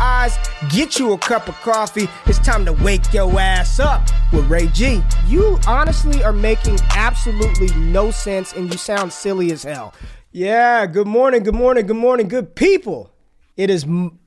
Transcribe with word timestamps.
eyes, 0.00 0.36
get 0.70 0.98
you 0.98 1.12
a 1.12 1.18
cup 1.18 1.48
of 1.48 1.54
coffee. 1.56 2.08
It's 2.26 2.38
time 2.38 2.64
to 2.64 2.72
wake 2.72 3.12
your 3.12 3.38
ass 3.40 3.80
up 3.80 4.08
with 4.32 4.48
Ray 4.48 4.68
G. 4.68 5.02
You 5.26 5.58
honestly 5.66 6.22
are 6.22 6.32
making 6.32 6.78
absolutely 6.94 7.68
no 7.76 8.10
sense 8.10 8.52
and 8.52 8.72
you 8.72 8.78
sound 8.78 9.12
silly 9.12 9.52
as 9.52 9.62
hell. 9.62 9.94
Yeah, 10.32 10.86
good 10.86 11.06
morning, 11.06 11.42
good 11.42 11.54
morning, 11.54 11.86
good 11.86 11.96
morning, 11.96 12.28
good 12.28 12.54
people. 12.54 13.10
It 13.56 13.70
is, 13.70 13.86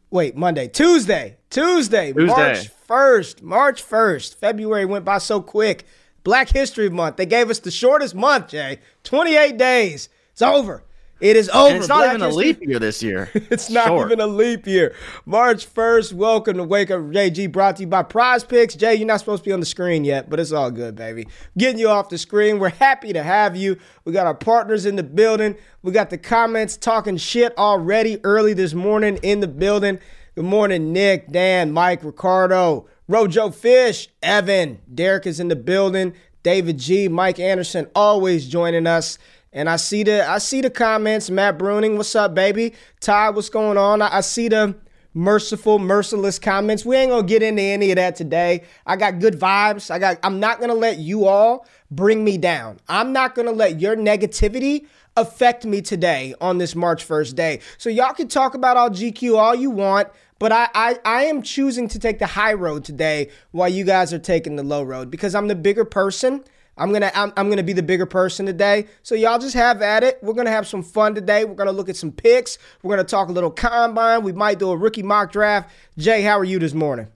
wait, 0.09 0.35
Monday, 0.35 0.67
Tuesday, 0.67 1.37
Tuesday, 1.49 2.13
Tuesday. 2.13 2.25
March 2.25 2.69
1st, 2.87 3.41
March 3.41 3.87
1st. 3.87 4.35
February 4.35 4.85
went 4.85 5.05
by 5.05 5.19
so 5.19 5.41
quick. 5.41 5.85
Black 6.23 6.49
History 6.49 6.89
Month. 6.89 7.17
They 7.17 7.25
gave 7.25 7.49
us 7.49 7.59
the 7.59 7.71
shortest 7.71 8.15
month, 8.15 8.49
Jay. 8.49 8.79
28 9.03 9.57
days. 9.57 10.09
It's 10.31 10.41
over. 10.41 10.83
It 11.19 11.35
is 11.35 11.49
over. 11.49 11.67
And 11.67 11.77
it's 11.77 11.89
not 11.89 11.97
Black 11.97 12.15
even 12.15 12.21
a 12.21 12.33
leap 12.33 12.61
year 12.61 12.79
this 12.79 13.03
year. 13.03 13.29
it's 13.33 13.69
not 13.69 13.87
Short. 13.87 14.07
even 14.07 14.21
a 14.21 14.27
leap 14.27 14.65
year. 14.65 14.95
March 15.25 15.71
1st, 15.73 16.13
welcome 16.13 16.55
to 16.55 16.63
Wake 16.63 16.91
Up 16.91 17.01
JG, 17.01 17.51
brought 17.51 17.75
to 17.75 17.81
you 17.81 17.87
by 17.87 18.03
Prize 18.03 18.45
Picks. 18.45 18.73
Jay, 18.73 18.95
you're 18.95 19.05
not 19.05 19.19
supposed 19.19 19.43
to 19.43 19.49
be 19.49 19.53
on 19.53 19.59
the 19.59 19.65
screen 19.65 20.05
yet, 20.05 20.29
but 20.29 20.39
it's 20.39 20.53
all 20.53 20.71
good, 20.71 20.95
baby. 20.95 21.27
Getting 21.57 21.77
you 21.77 21.89
off 21.89 22.07
the 22.07 22.17
screen. 22.17 22.57
We're 22.57 22.69
happy 22.69 23.11
to 23.11 23.21
have 23.21 23.57
you. 23.57 23.77
We 24.05 24.13
got 24.13 24.27
our 24.27 24.33
partners 24.33 24.85
in 24.85 24.95
the 24.95 25.03
building. 25.03 25.57
We 25.83 25.91
got 25.91 26.09
the 26.09 26.17
comments 26.17 26.77
talking 26.77 27.17
shit 27.17 27.57
already 27.57 28.23
early 28.23 28.53
this 28.53 28.73
morning 28.73 29.19
in 29.21 29.41
the 29.41 29.47
building. 29.47 29.99
Good 30.35 30.45
morning, 30.45 30.93
Nick, 30.93 31.27
Dan, 31.31 31.73
Mike, 31.73 32.01
Ricardo, 32.01 32.87
Rojo 33.09 33.49
Fish, 33.49 34.07
Evan. 34.23 34.79
Derek 34.93 35.27
is 35.27 35.41
in 35.41 35.49
the 35.49 35.57
building. 35.57 36.13
David 36.43 36.77
G, 36.77 37.09
Mike 37.09 37.39
Anderson, 37.39 37.87
always 37.93 38.47
joining 38.47 38.87
us. 38.87 39.17
And 39.51 39.69
I 39.69 39.77
see 39.77 40.03
the 40.03 40.27
I 40.27 40.37
see 40.37 40.61
the 40.61 40.69
comments. 40.69 41.29
Matt 41.29 41.57
Bruning, 41.57 41.97
what's 41.97 42.15
up, 42.15 42.35
baby? 42.35 42.73
Ty, 42.99 43.31
what's 43.31 43.49
going 43.49 43.77
on? 43.77 44.01
I, 44.01 44.17
I 44.17 44.21
see 44.21 44.47
the 44.47 44.75
merciful, 45.13 45.79
merciless 45.79 46.37
comments. 46.37 46.85
We 46.85 46.95
ain't 46.95 47.09
gonna 47.09 47.27
get 47.27 47.41
into 47.41 47.61
any 47.61 47.91
of 47.91 47.95
that 47.95 48.15
today. 48.15 48.63
I 48.85 48.95
got 48.95 49.19
good 49.19 49.39
vibes. 49.39 49.89
I 49.89 49.99
got 49.99 50.17
I'm 50.23 50.39
not 50.39 50.59
gonna 50.59 50.75
let 50.75 50.99
you 50.99 51.25
all 51.25 51.65
bring 51.89 52.23
me 52.23 52.37
down. 52.37 52.79
I'm 52.87 53.11
not 53.11 53.33
gonna 53.33 53.51
let 53.51 53.79
your 53.81 53.95
negativity 53.95 54.85
affect 55.17 55.65
me 55.65 55.81
today 55.81 56.35
on 56.39 56.59
this 56.59 56.75
March 56.75 57.05
1st 57.07 57.35
day. 57.35 57.59
So 57.77 57.89
y'all 57.89 58.13
can 58.13 58.27
talk 58.27 58.53
about 58.53 58.77
all 58.77 58.89
GQ 58.89 59.37
all 59.37 59.55
you 59.55 59.71
want. 59.71 60.09
But 60.37 60.53
I, 60.53 60.69
I, 60.73 60.99
I 61.03 61.23
am 61.25 61.41
choosing 61.41 61.89
to 61.89 61.99
take 61.99 62.19
the 62.19 62.25
high 62.25 62.53
road 62.53 62.85
today 62.85 63.29
while 63.51 63.67
you 63.67 63.83
guys 63.83 64.13
are 64.13 64.19
taking 64.19 64.55
the 64.55 64.63
low 64.63 64.83
road 64.83 65.11
because 65.11 65.35
I'm 65.35 65.49
the 65.49 65.55
bigger 65.55 65.83
person. 65.83 66.45
I'm 66.79 66.91
gonna 66.93 67.11
I'm, 67.13 67.33
I'm 67.37 67.49
gonna 67.49 67.63
be 67.63 67.73
the 67.73 67.83
bigger 67.83 68.05
person 68.05 68.45
today. 68.45 68.87
So 69.03 69.13
y'all 69.13 69.37
just 69.37 69.53
have 69.55 69.81
at 69.81 70.03
it. 70.03 70.17
We're 70.21 70.33
gonna 70.33 70.49
have 70.49 70.65
some 70.65 70.81
fun 70.81 71.13
today. 71.13 71.45
We're 71.45 71.55
gonna 71.55 71.71
look 71.71 71.89
at 71.89 71.97
some 71.97 72.11
picks. 72.11 72.57
We're 72.81 72.95
gonna 72.95 73.07
talk 73.07 73.29
a 73.29 73.31
little 73.31 73.51
combine. 73.51 74.23
We 74.23 74.31
might 74.31 74.59
do 74.59 74.71
a 74.71 74.77
rookie 74.77 75.03
mock 75.03 75.31
draft. 75.31 75.69
Jay, 75.97 76.21
how 76.21 76.39
are 76.39 76.45
you 76.45 76.57
this 76.57 76.73
morning? 76.73 77.07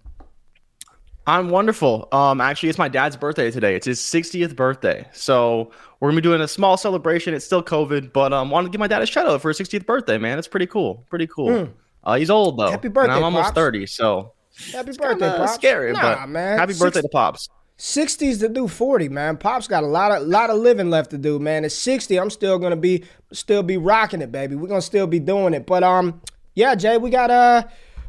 I'm 1.26 1.50
wonderful. 1.50 2.10
Um, 2.12 2.42
actually, 2.42 2.68
it's 2.68 2.78
my 2.78 2.90
dad's 2.90 3.16
birthday 3.16 3.50
today. 3.50 3.76
It's 3.76 3.86
his 3.86 4.00
60th 4.02 4.58
birthday, 4.58 5.08
so 5.14 5.72
we're 6.00 6.10
gonna 6.10 6.18
be 6.20 6.22
doing 6.22 6.42
a 6.42 6.48
small 6.50 6.76
celebration. 6.76 7.34
It's 7.34 7.46
still 7.46 7.64
COVID, 7.64 8.12
but 8.12 8.34
um, 8.34 8.50
wanted 8.50 8.68
to 8.68 8.72
give 8.72 8.80
my 8.80 8.88
dad 8.88 9.02
a 9.02 9.06
shout 9.06 9.26
out 9.26 9.42
for 9.42 9.48
his 9.48 9.58
60th 9.58 9.86
birthday. 9.86 10.18
Man, 10.18 10.38
it's 10.38 10.50
pretty 10.50 10.68
cool. 10.68 11.06
Pretty 11.10 11.28
cool. 11.28 11.70
Uh, 12.04 12.16
he's 12.16 12.30
old 12.30 12.60
though. 12.60 12.72
Happy 12.72 12.88
and 12.88 12.94
birthday, 12.94 13.14
I'm 13.14 13.24
almost 13.24 13.46
Pops. 13.46 13.56
30, 13.56 13.86
so 13.86 14.34
Happy 14.74 14.90
it's 14.90 14.98
birthday, 14.98 15.30
Pops. 15.38 15.54
Scary, 15.56 15.94
nah, 15.94 16.02
but 16.02 16.30
man. 16.30 16.60
happy 16.60 16.74
birthday 16.78 17.02
to 17.02 17.08
pops. 17.08 17.48
60s 17.78 18.40
to 18.40 18.50
do 18.50 18.68
40, 18.68 19.10
man. 19.10 19.38
Pop's 19.38 19.68
got 19.68 19.84
a 19.84 19.88
lot 19.88 20.12
of 20.12 20.28
lot 20.28 20.50
of 20.50 20.58
living 20.58 20.90
left 20.90 21.12
to 21.12 21.18
do, 21.18 21.40
man. 21.40 21.66
At 21.66 21.72
60, 21.72 22.20
I'm 22.20 22.30
still 22.30 22.60
gonna 22.60 22.76
be 22.76 23.04
still 23.32 23.64
be 23.64 23.78
rocking 23.78 24.22
it, 24.22 24.32
baby. 24.32 24.56
We're 24.56 24.68
gonna 24.68 24.82
still 24.82 25.08
be 25.08 25.20
doing 25.20 25.54
it. 25.54 25.66
But 25.66 25.84
um, 25.84 26.22
yeah, 26.56 26.76
Jay, 26.76 26.98
we 26.98 27.10
got 27.10 27.32
uh 27.32 27.64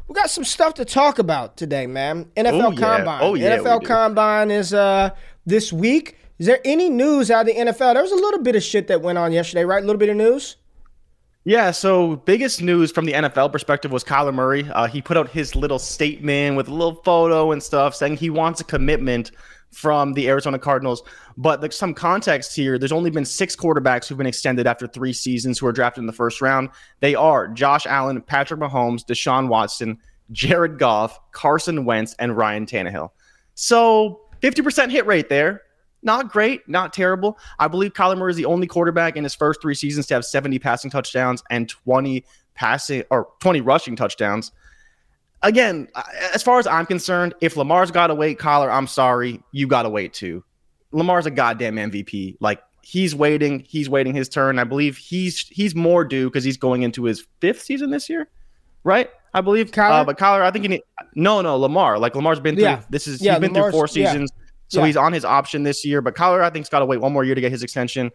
we 0.07 0.13
got 0.13 0.29
some 0.29 0.43
stuff 0.43 0.75
to 0.75 0.85
talk 0.85 1.19
about 1.19 1.57
today, 1.57 1.87
man. 1.87 2.25
NFL 2.35 2.63
Oh, 2.63 2.71
yeah. 2.71 2.97
Combine. 2.97 3.19
Oh, 3.23 3.33
yeah, 3.33 3.57
NFL. 3.57 3.85
Combine 3.85 4.51
is 4.51 4.73
uh 4.73 5.09
this 5.45 5.73
week. 5.73 6.17
Is 6.37 6.45
there 6.47 6.59
any 6.65 6.89
news 6.89 7.31
out 7.31 7.41
of 7.41 7.55
the 7.55 7.61
NFL? 7.61 7.93
There 7.93 8.03
was 8.03 8.11
a 8.11 8.15
little 8.15 8.41
bit 8.41 8.55
of 8.55 8.63
shit 8.63 8.87
that 8.87 9.01
went 9.01 9.17
on 9.17 9.31
yesterday, 9.31 9.63
right? 9.63 9.81
A 9.81 9.85
little 9.85 9.99
bit 9.99 10.09
of 10.09 10.17
news. 10.17 10.57
Yeah, 11.47 11.69
so 11.71 12.15
biggest 12.15 12.61
news 12.63 12.91
from 12.91 13.05
the 13.05 13.13
NFL 13.13 13.51
perspective 13.51 13.91
was 13.91 14.03
Kyler 14.03 14.33
Murray. 14.33 14.67
Uh, 14.67 14.87
he 14.87 14.99
put 14.99 15.15
out 15.15 15.29
his 15.29 15.55
little 15.55 15.77
statement 15.77 16.57
with 16.57 16.67
a 16.67 16.73
little 16.73 16.95
photo 17.03 17.51
and 17.51 17.61
stuff 17.61 17.93
saying 17.95 18.17
he 18.17 18.31
wants 18.31 18.61
a 18.61 18.63
commitment 18.63 19.29
from 19.75 20.13
the 20.13 20.29
Arizona 20.29 20.57
Cardinals. 20.57 21.03
But 21.35 21.59
there's 21.59 21.75
some 21.75 21.93
context 21.93 22.55
here. 22.55 22.79
There's 22.79 22.93
only 22.93 23.09
been 23.09 23.25
six 23.25 23.57
quarterbacks 23.57 24.07
who've 24.07 24.17
been 24.17 24.25
extended 24.25 24.67
after 24.67 24.87
three 24.87 25.11
seasons 25.11 25.59
who 25.59 25.67
are 25.67 25.73
drafted 25.73 26.01
in 26.01 26.07
the 26.07 26.13
first 26.13 26.41
round. 26.41 26.69
They 27.01 27.13
are 27.13 27.49
Josh 27.49 27.85
Allen, 27.85 28.21
Patrick 28.21 28.61
Mahomes, 28.61 29.05
Deshaun 29.05 29.49
Watson, 29.49 29.97
Jared 30.31 30.79
Goff, 30.79 31.19
Carson 31.33 31.83
Wentz, 31.83 32.15
and 32.19 32.37
Ryan 32.37 32.65
Tannehill. 32.65 33.09
So 33.55 34.21
50% 34.41 34.91
hit 34.91 35.05
rate 35.05 35.27
there. 35.27 35.63
Not 36.03 36.31
great, 36.31 36.67
not 36.69 36.93
terrible. 36.93 37.37
I 37.59 37.67
believe 37.67 37.91
Kyler 37.91 38.17
Murray 38.17 38.31
is 38.31 38.37
the 38.37 38.45
only 38.45 38.67
quarterback 38.67 39.17
in 39.17 39.25
his 39.25 39.35
first 39.35 39.61
three 39.61 39.75
seasons 39.75 40.07
to 40.07 40.13
have 40.13 40.23
70 40.23 40.57
passing 40.59 40.89
touchdowns 40.89 41.43
and 41.49 41.67
20 41.67 42.23
passing 42.53 43.03
or 43.09 43.27
20 43.41 43.59
rushing 43.59 43.97
touchdowns. 43.97 44.53
Again, 45.41 45.87
as 46.33 46.41
far 46.41 46.57
as 46.59 46.65
I'm 46.65 46.85
concerned, 46.85 47.35
if 47.41 47.55
Lamar's 47.55 47.91
got 47.91 48.07
to 48.07 48.15
wait, 48.15 48.39
Kyler, 48.39 48.71
I'm 48.71 48.87
sorry, 48.87 49.41
you 49.51 49.67
got 49.67 49.83
to 49.83 49.89
wait 49.89 50.13
too. 50.13 50.43
Lamar's 50.91 51.25
a 51.27 51.31
goddamn 51.31 51.75
MVP. 51.75 52.37
Like 52.39 52.61
he's 52.81 53.13
waiting, 53.13 53.59
he's 53.59 53.89
waiting 53.89 54.15
his 54.15 54.27
turn. 54.29 54.57
I 54.59 54.63
believe 54.63 54.97
he's 54.97 55.39
he's 55.49 55.75
more 55.75 56.03
due 56.03 56.29
because 56.29 56.43
he's 56.43 56.57
going 56.57 56.83
into 56.83 57.03
his 57.03 57.27
fifth 57.41 57.61
season 57.61 57.91
this 57.91 58.09
year, 58.09 58.27
right? 58.83 59.09
I 59.33 59.41
believe. 59.41 59.71
Kyler? 59.71 60.01
Uh, 60.01 60.03
but 60.05 60.17
Kyler, 60.17 60.41
I 60.41 60.49
think 60.51 60.63
he 60.63 60.69
need, 60.69 60.81
no, 61.13 61.41
no, 61.41 61.57
Lamar. 61.57 61.99
Like 61.99 62.15
Lamar's 62.15 62.39
been 62.39 62.55
through. 62.55 62.63
Yeah. 62.63 62.81
This 62.89 63.05
is 63.05 63.21
Yeah, 63.21 63.33
he's 63.33 63.41
been 63.41 63.53
Lamar's- 63.53 63.73
through 63.73 63.79
four 63.87 63.87
yeah. 64.01 64.11
seasons, 64.11 64.31
so 64.69 64.79
Yeah. 64.79 64.87
he's 64.87 64.97
on 64.97 65.11
his 65.13 65.25
option 65.25 65.63
this 65.63 65.85
year. 65.85 66.01
But 66.01 66.15
Kyler, 66.15 66.41
I 66.41 66.49
think's 66.49 66.69
got 66.69 66.79
to 66.79 66.85
wait 66.85 67.01
one 67.01 67.11
more 67.13 67.23
year 67.25 67.35
to 67.35 67.41
get 67.41 67.51
his 67.51 67.61
extension. 67.61 68.09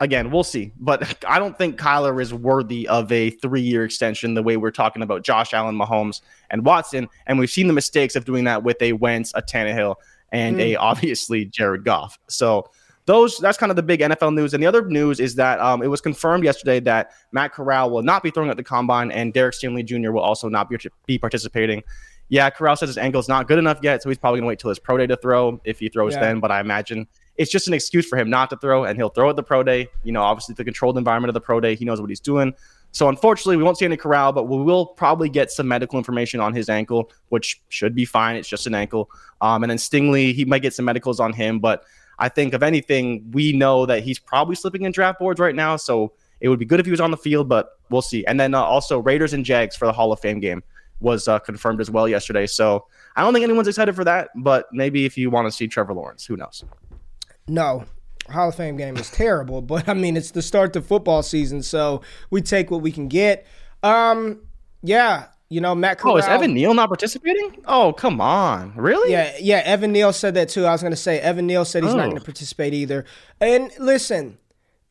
Again, 0.00 0.30
we'll 0.30 0.44
see. 0.44 0.72
But 0.80 1.24
I 1.28 1.38
don't 1.38 1.56
think 1.56 1.78
Kyler 1.78 2.20
is 2.20 2.32
worthy 2.32 2.88
of 2.88 3.12
a 3.12 3.30
three-year 3.30 3.84
extension 3.84 4.34
the 4.34 4.42
way 4.42 4.56
we're 4.56 4.70
talking 4.70 5.02
about 5.02 5.22
Josh 5.22 5.52
Allen, 5.54 5.78
Mahomes, 5.78 6.22
and 6.50 6.64
Watson. 6.64 7.08
And 7.26 7.38
we've 7.38 7.50
seen 7.50 7.66
the 7.66 7.72
mistakes 7.72 8.16
of 8.16 8.24
doing 8.24 8.44
that 8.44 8.62
with 8.62 8.80
a 8.80 8.94
Wentz, 8.94 9.32
a 9.34 9.42
Tannehill, 9.42 9.96
and 10.32 10.60
a 10.60 10.76
obviously 10.76 11.44
Jared 11.44 11.84
Goff. 11.84 12.18
So 12.28 12.70
those 13.06 13.38
that's 13.38 13.58
kind 13.58 13.70
of 13.70 13.76
the 13.76 13.82
big 13.82 14.00
NFL 14.00 14.34
news. 14.34 14.54
And 14.54 14.62
the 14.62 14.66
other 14.66 14.86
news 14.86 15.20
is 15.20 15.34
that 15.34 15.58
um, 15.60 15.82
it 15.82 15.88
was 15.88 16.00
confirmed 16.00 16.44
yesterday 16.44 16.80
that 16.80 17.10
Matt 17.32 17.52
Corral 17.52 17.90
will 17.90 18.02
not 18.02 18.22
be 18.22 18.30
throwing 18.30 18.50
at 18.50 18.56
the 18.56 18.62
combine, 18.62 19.10
and 19.10 19.32
Derek 19.32 19.54
Stanley 19.54 19.82
Jr. 19.82 20.12
will 20.12 20.20
also 20.22 20.48
not 20.48 20.68
be, 20.70 20.78
be 21.06 21.18
participating. 21.18 21.82
Yeah, 22.28 22.48
Corral 22.50 22.76
says 22.76 22.88
his 22.88 22.98
ankle's 22.98 23.28
not 23.28 23.48
good 23.48 23.58
enough 23.58 23.80
yet, 23.82 24.02
so 24.02 24.08
he's 24.08 24.18
probably 24.18 24.38
gonna 24.38 24.46
wait 24.48 24.60
till 24.60 24.68
his 24.68 24.78
pro 24.78 24.96
day 24.96 25.08
to 25.08 25.16
throw 25.16 25.60
if 25.64 25.80
he 25.80 25.88
throws 25.88 26.14
Yeah. 26.14 26.20
then. 26.20 26.40
But 26.40 26.52
I 26.52 26.60
imagine 26.60 27.08
it's 27.40 27.50
just 27.50 27.66
an 27.68 27.72
excuse 27.72 28.06
for 28.06 28.18
him 28.18 28.28
not 28.28 28.50
to 28.50 28.56
throw, 28.58 28.84
and 28.84 28.98
he'll 28.98 29.08
throw 29.08 29.30
at 29.30 29.36
the 29.36 29.42
pro 29.42 29.62
day. 29.62 29.88
You 30.04 30.12
know, 30.12 30.20
obviously 30.20 30.54
the 30.54 30.62
controlled 30.62 30.98
environment 30.98 31.30
of 31.30 31.34
the 31.34 31.40
pro 31.40 31.58
day, 31.58 31.74
he 31.74 31.86
knows 31.86 31.98
what 31.98 32.10
he's 32.10 32.20
doing. 32.20 32.52
So 32.92 33.08
unfortunately, 33.08 33.56
we 33.56 33.62
won't 33.62 33.78
see 33.78 33.86
any 33.86 33.96
Corral, 33.96 34.30
but 34.32 34.44
we 34.44 34.58
will 34.58 34.84
probably 34.84 35.30
get 35.30 35.50
some 35.50 35.66
medical 35.66 35.96
information 35.96 36.38
on 36.38 36.54
his 36.54 36.68
ankle, 36.68 37.10
which 37.30 37.62
should 37.70 37.94
be 37.94 38.04
fine. 38.04 38.36
It's 38.36 38.46
just 38.46 38.66
an 38.66 38.74
ankle. 38.74 39.10
Um, 39.40 39.62
and 39.64 39.70
then 39.70 39.78
Stingley, 39.78 40.34
he 40.34 40.44
might 40.44 40.60
get 40.60 40.74
some 40.74 40.84
medicals 40.84 41.18
on 41.18 41.32
him, 41.32 41.60
but 41.60 41.84
I 42.18 42.28
think 42.28 42.52
if 42.52 42.62
anything, 42.62 43.30
we 43.30 43.54
know 43.54 43.86
that 43.86 44.02
he's 44.02 44.18
probably 44.18 44.54
slipping 44.54 44.82
in 44.82 44.92
draft 44.92 45.18
boards 45.18 45.40
right 45.40 45.54
now. 45.54 45.76
So 45.76 46.12
it 46.42 46.50
would 46.50 46.58
be 46.58 46.66
good 46.66 46.78
if 46.78 46.84
he 46.84 46.90
was 46.90 47.00
on 47.00 47.10
the 47.10 47.16
field, 47.16 47.48
but 47.48 47.78
we'll 47.88 48.02
see. 48.02 48.22
And 48.26 48.38
then 48.38 48.54
uh, 48.54 48.60
also 48.60 48.98
Raiders 48.98 49.32
and 49.32 49.46
Jags 49.46 49.76
for 49.76 49.86
the 49.86 49.92
Hall 49.92 50.12
of 50.12 50.20
Fame 50.20 50.40
game 50.40 50.62
was 51.00 51.26
uh, 51.26 51.38
confirmed 51.38 51.80
as 51.80 51.90
well 51.90 52.06
yesterday. 52.06 52.46
So 52.46 52.84
I 53.16 53.22
don't 53.22 53.32
think 53.32 53.44
anyone's 53.44 53.68
excited 53.68 53.96
for 53.96 54.04
that, 54.04 54.28
but 54.36 54.66
maybe 54.72 55.06
if 55.06 55.16
you 55.16 55.30
want 55.30 55.46
to 55.46 55.52
see 55.52 55.66
Trevor 55.68 55.94
Lawrence, 55.94 56.26
who 56.26 56.36
knows? 56.36 56.64
No. 57.50 57.84
Hall 58.30 58.48
of 58.50 58.54
Fame 58.54 58.76
game 58.76 58.96
is 58.96 59.10
terrible, 59.10 59.60
but 59.60 59.88
I 59.88 59.94
mean 59.94 60.16
it's 60.16 60.30
the 60.30 60.42
start 60.42 60.72
to 60.74 60.82
football 60.82 61.22
season, 61.22 61.62
so 61.62 62.00
we 62.30 62.40
take 62.42 62.70
what 62.70 62.80
we 62.80 62.92
can 62.92 63.08
get. 63.08 63.46
Um, 63.82 64.42
yeah, 64.82 65.26
you 65.48 65.60
know 65.60 65.74
Matt. 65.74 66.00
Oh, 66.04 66.16
is 66.16 66.26
Evan 66.26 66.54
Neal 66.54 66.72
not 66.74 66.88
participating? 66.88 67.62
Oh, 67.66 67.92
come 67.92 68.20
on. 68.20 68.72
Really? 68.76 69.10
Yeah, 69.10 69.32
yeah. 69.40 69.62
Evan 69.64 69.90
Neal 69.92 70.12
said 70.12 70.34
that 70.34 70.48
too. 70.48 70.64
I 70.64 70.70
was 70.72 70.80
going 70.80 70.92
to 70.92 70.96
say 70.96 71.18
Evan 71.18 71.46
Neal 71.48 71.64
said 71.64 71.82
he's 71.82 71.92
not 71.94 72.04
Oh. 72.06 72.10
going 72.10 72.18
to 72.18 72.24
participate 72.24 72.72
either. 72.72 73.04
And 73.40 73.72
listen, 73.80 74.38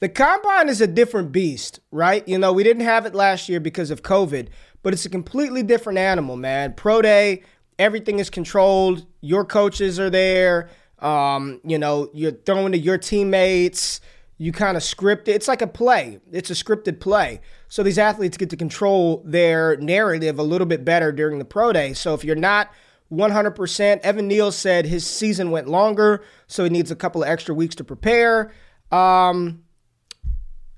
the 0.01 0.09
combine 0.09 0.67
is 0.67 0.81
a 0.81 0.88
different 0.88 1.31
beast, 1.31 1.79
right? 1.91 2.27
You 2.27 2.38
know, 2.39 2.51
we 2.51 2.63
didn't 2.63 2.83
have 2.83 3.06
it 3.06 3.15
last 3.15 3.47
year 3.47 3.59
because 3.61 3.89
of 3.89 4.03
COVID, 4.03 4.47
but 4.83 4.91
it's 4.91 5.06
a 5.06 5.09
completely 5.09 5.63
different 5.63 5.97
animal, 6.00 6.35
man. 6.35 6.73
Pro 6.73 7.01
day, 7.01 7.44
everything 7.77 8.19
is 8.19 8.29
controlled. 8.29 9.06
Your 9.21 9.45
coaches 9.45 9.97
are 9.97 10.09
there. 10.09 10.69
Um, 11.01 11.61
you 11.63 11.77
know, 11.77 12.09
you're 12.13 12.31
throwing 12.31 12.71
to 12.73 12.77
your 12.77 12.97
teammates. 12.97 14.01
You 14.37 14.51
kind 14.51 14.77
of 14.77 14.83
script 14.83 15.27
it. 15.27 15.33
It's 15.33 15.47
like 15.47 15.61
a 15.61 15.67
play. 15.67 16.19
It's 16.31 16.49
a 16.49 16.53
scripted 16.53 16.99
play. 16.99 17.41
So 17.67 17.83
these 17.83 17.97
athletes 17.97 18.37
get 18.37 18.49
to 18.51 18.57
control 18.57 19.21
their 19.25 19.75
narrative 19.77 20.39
a 20.39 20.43
little 20.43 20.67
bit 20.67 20.85
better 20.85 21.11
during 21.11 21.39
the 21.39 21.45
pro 21.45 21.73
day. 21.73 21.93
So 21.93 22.13
if 22.13 22.23
you're 22.23 22.35
not 22.35 22.71
100%, 23.11 23.99
Evan 23.99 24.27
Neal 24.27 24.51
said 24.51 24.85
his 24.85 25.05
season 25.05 25.51
went 25.51 25.67
longer, 25.67 26.23
so 26.47 26.63
he 26.63 26.69
needs 26.69 26.91
a 26.91 26.95
couple 26.95 27.23
of 27.23 27.29
extra 27.29 27.53
weeks 27.53 27.75
to 27.75 27.83
prepare. 27.83 28.51
Um, 28.91 29.63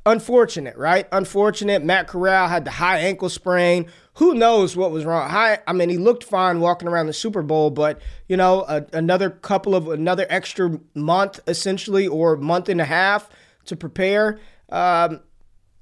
unfortunate, 0.06 0.77
right? 0.77 1.07
Unfortunate. 1.12 1.83
Matt 1.83 2.07
Corral 2.07 2.47
had 2.47 2.65
the 2.65 2.71
high 2.71 3.00
ankle 3.00 3.29
sprain. 3.29 3.88
Who 4.21 4.35
knows 4.35 4.77
what 4.77 4.91
was 4.91 5.03
wrong? 5.03 5.27
High, 5.31 5.57
I 5.65 5.73
mean, 5.73 5.89
he 5.89 5.97
looked 5.97 6.23
fine 6.23 6.59
walking 6.59 6.88
around 6.88 7.07
the 7.07 7.13
Super 7.13 7.41
Bowl, 7.41 7.71
but 7.71 8.00
you 8.27 8.38
know, 8.38 8.62
a, 8.68 8.85
another 8.94 9.31
couple 9.31 9.73
of 9.73 9.88
another 9.88 10.27
extra 10.29 10.79
month, 10.94 11.39
essentially, 11.47 12.06
or 12.06 12.38
month 12.38 12.69
and 12.69 12.79
a 12.79 12.85
half 12.85 13.31
to 13.65 13.75
prepare. 13.75 14.39
Um, 14.69 15.21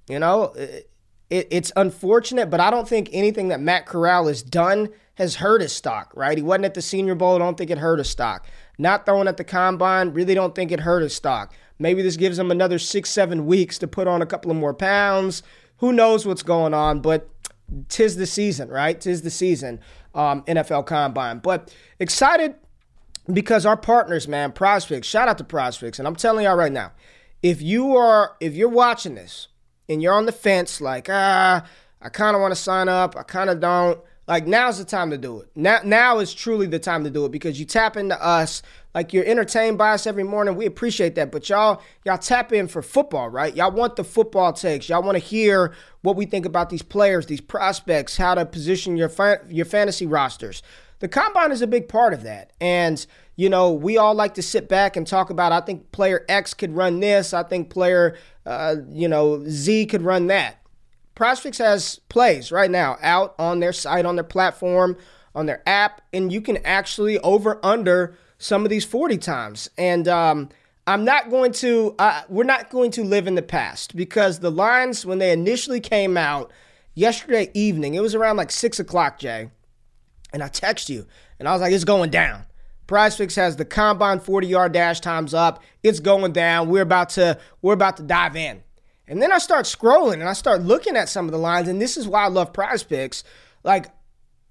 you 0.08 0.20
know, 0.20 0.54
it, 0.56 0.90
it's 1.30 1.74
unfortunate, 1.76 2.50
but 2.50 2.62
I 2.62 2.72
don't 2.72 2.88
think 2.88 3.10
anything 3.12 3.50
that 3.50 3.60
Matt 3.60 3.86
Corral 3.86 4.28
has 4.28 4.42
done 4.42 4.88
has 5.16 5.36
hurt 5.36 5.60
his 5.60 5.74
stock, 5.74 6.14
right? 6.16 6.38
He 6.38 6.42
wasn't 6.42 6.64
at 6.64 6.76
the 6.76 6.82
Senior 6.82 7.16
Bowl. 7.16 7.36
I 7.36 7.40
don't 7.40 7.58
think 7.58 7.72
it 7.72 7.80
hurt 7.80 7.98
his 8.00 8.10
stock. 8.10 8.48
Not 8.78 9.06
throwing 9.06 9.28
at 9.28 9.36
the 9.36 9.44
combine, 9.44 10.12
really 10.12 10.34
don't 10.34 10.56
think 10.56 10.72
it 10.72 10.80
hurt 10.80 11.02
his 11.02 11.14
stock. 11.14 11.54
Maybe 11.78 12.02
this 12.02 12.16
gives 12.16 12.40
him 12.40 12.52
another 12.52 12.80
six, 12.80 13.10
seven 13.10 13.46
weeks 13.46 13.78
to 13.80 13.88
put 13.88 14.08
on 14.08 14.22
a 14.22 14.26
couple 14.26 14.50
of 14.50 14.56
more 14.56 14.74
pounds. 14.74 15.44
Who 15.80 15.92
knows 15.92 16.26
what's 16.26 16.44
going 16.44 16.74
on, 16.74 17.02
but 17.02 17.30
tis 17.88 18.16
the 18.16 18.26
season, 18.26 18.70
right? 18.70 19.00
Tis 19.00 19.22
the 19.22 19.30
season, 19.30 19.80
um, 20.14 20.44
NFL 20.44 20.86
Combine. 20.86 21.40
But 21.40 21.74
excited 22.00 22.56
because 23.32 23.66
our 23.66 23.78
partners, 23.78 24.28
man, 24.28 24.52
Prize 24.52 24.86
Picks. 24.86 25.08
Shout 25.08 25.28
out 25.28 25.38
to 25.38 25.44
Prize 25.44 25.78
Picks, 25.78 26.00
and 26.00 26.08
I'm 26.08 26.16
telling 26.16 26.46
y'all 26.46 26.56
right 26.56 26.72
now, 26.72 26.92
if 27.42 27.62
you 27.62 27.96
are, 27.96 28.36
if 28.40 28.56
you're 28.56 28.70
watching 28.70 29.16
this 29.16 29.48
and 29.88 30.02
you're 30.02 30.14
on 30.14 30.26
the 30.26 30.32
fence, 30.32 30.82
like 30.82 31.08
ah, 31.10 31.66
I 32.02 32.10
kind 32.10 32.36
of 32.36 32.42
want 32.42 32.52
to 32.52 32.62
sign 32.62 32.90
up, 32.90 33.16
I 33.16 33.24
kind 33.24 33.50
of 33.50 33.60
don't. 33.60 34.00
Like 34.28 34.46
now's 34.46 34.78
the 34.78 34.86
time 34.86 35.10
to 35.10 35.18
do 35.18 35.40
it. 35.40 35.50
Now, 35.56 35.80
now 35.84 36.20
is 36.20 36.36
truly 36.36 36.68
the 36.68 36.78
time 36.78 37.04
to 37.04 37.10
do 37.10 37.26
it 37.26 37.32
because 37.32 37.60
you 37.60 37.66
tap 37.66 37.98
into 37.98 38.22
us. 38.24 38.62
Like 38.96 39.14
you're 39.14 39.26
entertained 39.26 39.78
by 39.78 39.92
us 39.92 40.08
every 40.08 40.24
morning. 40.24 40.56
We 40.56 40.66
appreciate 40.66 41.16
that. 41.16 41.32
But 41.32 41.48
y'all, 41.48 41.82
y'all 42.06 42.18
tap 42.18 42.52
in 42.52 42.68
for 42.68 42.82
football, 42.82 43.30
right? 43.30 43.56
Y'all 43.56 43.72
want 43.72 43.96
the 43.96 44.04
football 44.04 44.52
takes. 44.52 44.90
Y'all 44.90 45.04
want 45.04 45.16
to 45.16 45.24
hear 45.24 45.74
what 46.02 46.16
we 46.16 46.26
think 46.26 46.46
about 46.46 46.70
these 46.70 46.82
players, 46.82 47.28
these 47.28 47.42
prospects, 47.42 48.18
how 48.18 48.34
to 48.36 48.46
position 48.46 48.98
your 48.98 49.10
fa- 49.10 49.42
your 49.48 49.66
fantasy 49.66 50.08
rosters. 50.08 50.64
The 51.00 51.08
combine 51.08 51.52
is 51.52 51.62
a 51.62 51.68
big 51.68 51.88
part 51.88 52.14
of 52.14 52.24
that. 52.24 52.52
And 52.60 53.06
you 53.36 53.48
know, 53.48 53.72
we 53.72 53.98
all 53.98 54.16
like 54.16 54.34
to 54.34 54.42
sit 54.42 54.68
back 54.68 54.98
and 54.98 55.08
talk 55.08 55.30
about. 55.30 55.54
I 55.54 55.62
think 55.62 55.94
player 55.94 56.26
X 56.28 56.54
could 56.54 56.76
run 56.76 57.00
this. 57.00 57.34
I 57.34 57.44
think 57.44 57.70
player, 57.70 58.18
uh, 58.46 58.76
you 58.90 59.08
know, 59.08 59.46
Z 59.48 59.86
could 59.86 60.02
run 60.02 60.28
that. 60.28 60.58
Prize 61.16 61.40
Picks 61.40 61.58
has 61.60 62.00
plays 62.10 62.52
right 62.52 62.70
now 62.70 62.98
out 63.02 63.36
on 63.40 63.60
their 63.60 63.72
site, 63.72 64.06
on 64.06 64.16
their 64.16 64.26
platform, 64.26 64.98
on 65.36 65.46
their 65.46 65.62
app, 65.66 66.02
and 66.12 66.34
you 66.34 66.42
can 66.42 66.58
actually 66.66 67.18
over 67.20 67.64
under 67.64 68.18
some 68.40 68.64
of 68.64 68.70
these 68.70 68.86
40 68.86 69.20
times. 69.20 69.70
And 69.78 70.08
um, 70.08 70.50
I'm 70.88 71.06
not 71.06 71.30
going 71.30 71.52
to, 71.54 71.94
uh, 72.00 72.24
we're 72.30 72.44
not 72.44 72.72
going 72.72 72.90
to 72.92 73.04
live 73.04 73.28
in 73.28 73.36
the 73.36 73.44
past 73.44 73.96
because 73.96 74.40
the 74.40 74.50
lines, 74.50 75.06
when 75.06 75.20
they 75.20 75.32
initially 75.32 75.80
came 75.80 76.18
out 76.18 76.52
yesterday 76.96 77.52
evening, 77.54 77.94
it 77.94 78.02
was 78.02 78.16
around 78.16 78.38
like 78.38 78.50
six 78.50 78.80
o'clock, 78.80 79.20
Jay. 79.20 79.52
And 80.34 80.42
I 80.42 80.48
text 80.48 80.90
you 80.90 81.06
and 81.38 81.48
I 81.48 81.54
was 81.54 81.62
like, 81.62 81.74
it's 81.74 81.84
going 81.84 82.10
down. 82.10 82.46
Prize 82.88 83.16
Picks 83.16 83.36
has 83.36 83.56
the 83.56 83.66
combine 83.66 84.20
40 84.20 84.48
yard 84.48 84.72
dash 84.72 85.00
times 85.00 85.36
up. 85.36 85.62
It's 85.84 86.00
going 86.00 86.32
down. 86.32 86.70
We're 86.70 86.82
about 86.82 87.10
to, 87.10 87.38
we're 87.62 87.74
about 87.74 87.98
to 87.98 88.04
dive 88.04 88.36
in. 88.36 88.64
And 89.08 89.22
then 89.22 89.32
I 89.32 89.40
start 89.40 89.66
scrolling 89.66 90.14
and 90.16 90.30
I 90.30 90.34
start 90.34 90.62
looking 90.62 90.96
at 90.96 91.10
some 91.10 91.26
of 91.26 91.32
the 91.32 91.38
lines, 91.40 91.68
and 91.68 91.82
this 91.82 91.98
is 91.98 92.08
why 92.08 92.26
I 92.26 92.28
love 92.28 92.54
prize 92.54 92.84
picks. 92.84 93.24
Like 93.64 93.88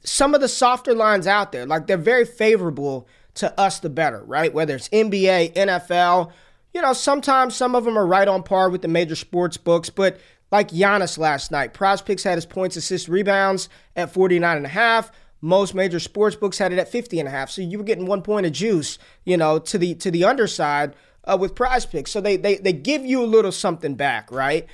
some 0.04 0.34
of 0.34 0.40
the 0.40 0.48
softer 0.48 0.94
lines 0.94 1.26
out 1.26 1.52
there, 1.52 1.64
like 1.64 1.86
they're 1.86 1.96
very 1.96 2.24
favorable 2.24 3.08
to 3.38 3.58
us 3.58 3.80
the 3.80 3.90
better, 3.90 4.22
right? 4.24 4.52
Whether 4.52 4.76
it's 4.76 4.88
NBA, 4.88 5.54
NFL, 5.54 6.32
you 6.74 6.82
know, 6.82 6.92
sometimes 6.92 7.56
some 7.56 7.74
of 7.74 7.84
them 7.84 7.98
are 7.98 8.06
right 8.06 8.28
on 8.28 8.42
par 8.42 8.70
with 8.70 8.82
the 8.82 8.88
major 8.88 9.16
sports 9.16 9.56
books, 9.56 9.90
but 9.90 10.18
like 10.50 10.70
Giannis 10.70 11.18
last 11.18 11.50
night, 11.50 11.74
prize 11.74 12.02
picks 12.02 12.22
had 12.22 12.36
his 12.36 12.46
points, 12.46 12.76
assists, 12.76 13.08
rebounds 13.08 13.68
at 13.96 14.12
49 14.12 14.56
and 14.56 14.66
a 14.66 14.70
half. 14.70 15.10
Most 15.40 15.74
major 15.74 16.00
sports 16.00 16.36
books 16.36 16.58
had 16.58 16.72
it 16.72 16.78
at 16.78 16.88
50 16.88 17.20
and 17.20 17.28
a 17.28 17.30
half. 17.30 17.50
So 17.50 17.62
you 17.62 17.78
were 17.78 17.84
getting 17.84 18.06
one 18.06 18.22
point 18.22 18.46
of 18.46 18.52
juice, 18.52 18.98
you 19.24 19.36
know, 19.36 19.58
to 19.60 19.78
the 19.78 19.94
to 19.96 20.10
the 20.10 20.24
underside 20.24 20.94
uh, 21.24 21.36
with 21.36 21.54
prize 21.54 21.86
picks. 21.86 22.10
So 22.10 22.20
they, 22.20 22.36
they, 22.36 22.56
they 22.56 22.72
give 22.72 23.04
you 23.04 23.22
a 23.22 23.26
little 23.26 23.52
something 23.52 23.94
back, 23.94 24.32
right? 24.32 24.66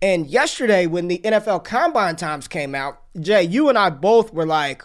And 0.00 0.26
yesterday, 0.26 0.86
when 0.86 1.08
the 1.08 1.18
NFL 1.18 1.64
combine 1.64 2.16
times 2.16 2.46
came 2.46 2.74
out, 2.74 3.00
Jay, 3.18 3.42
you 3.42 3.68
and 3.68 3.78
I 3.78 3.90
both 3.90 4.32
were 4.32 4.46
like, 4.46 4.84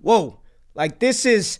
whoa, 0.00 0.40
like 0.74 0.98
this 0.98 1.24
is 1.24 1.58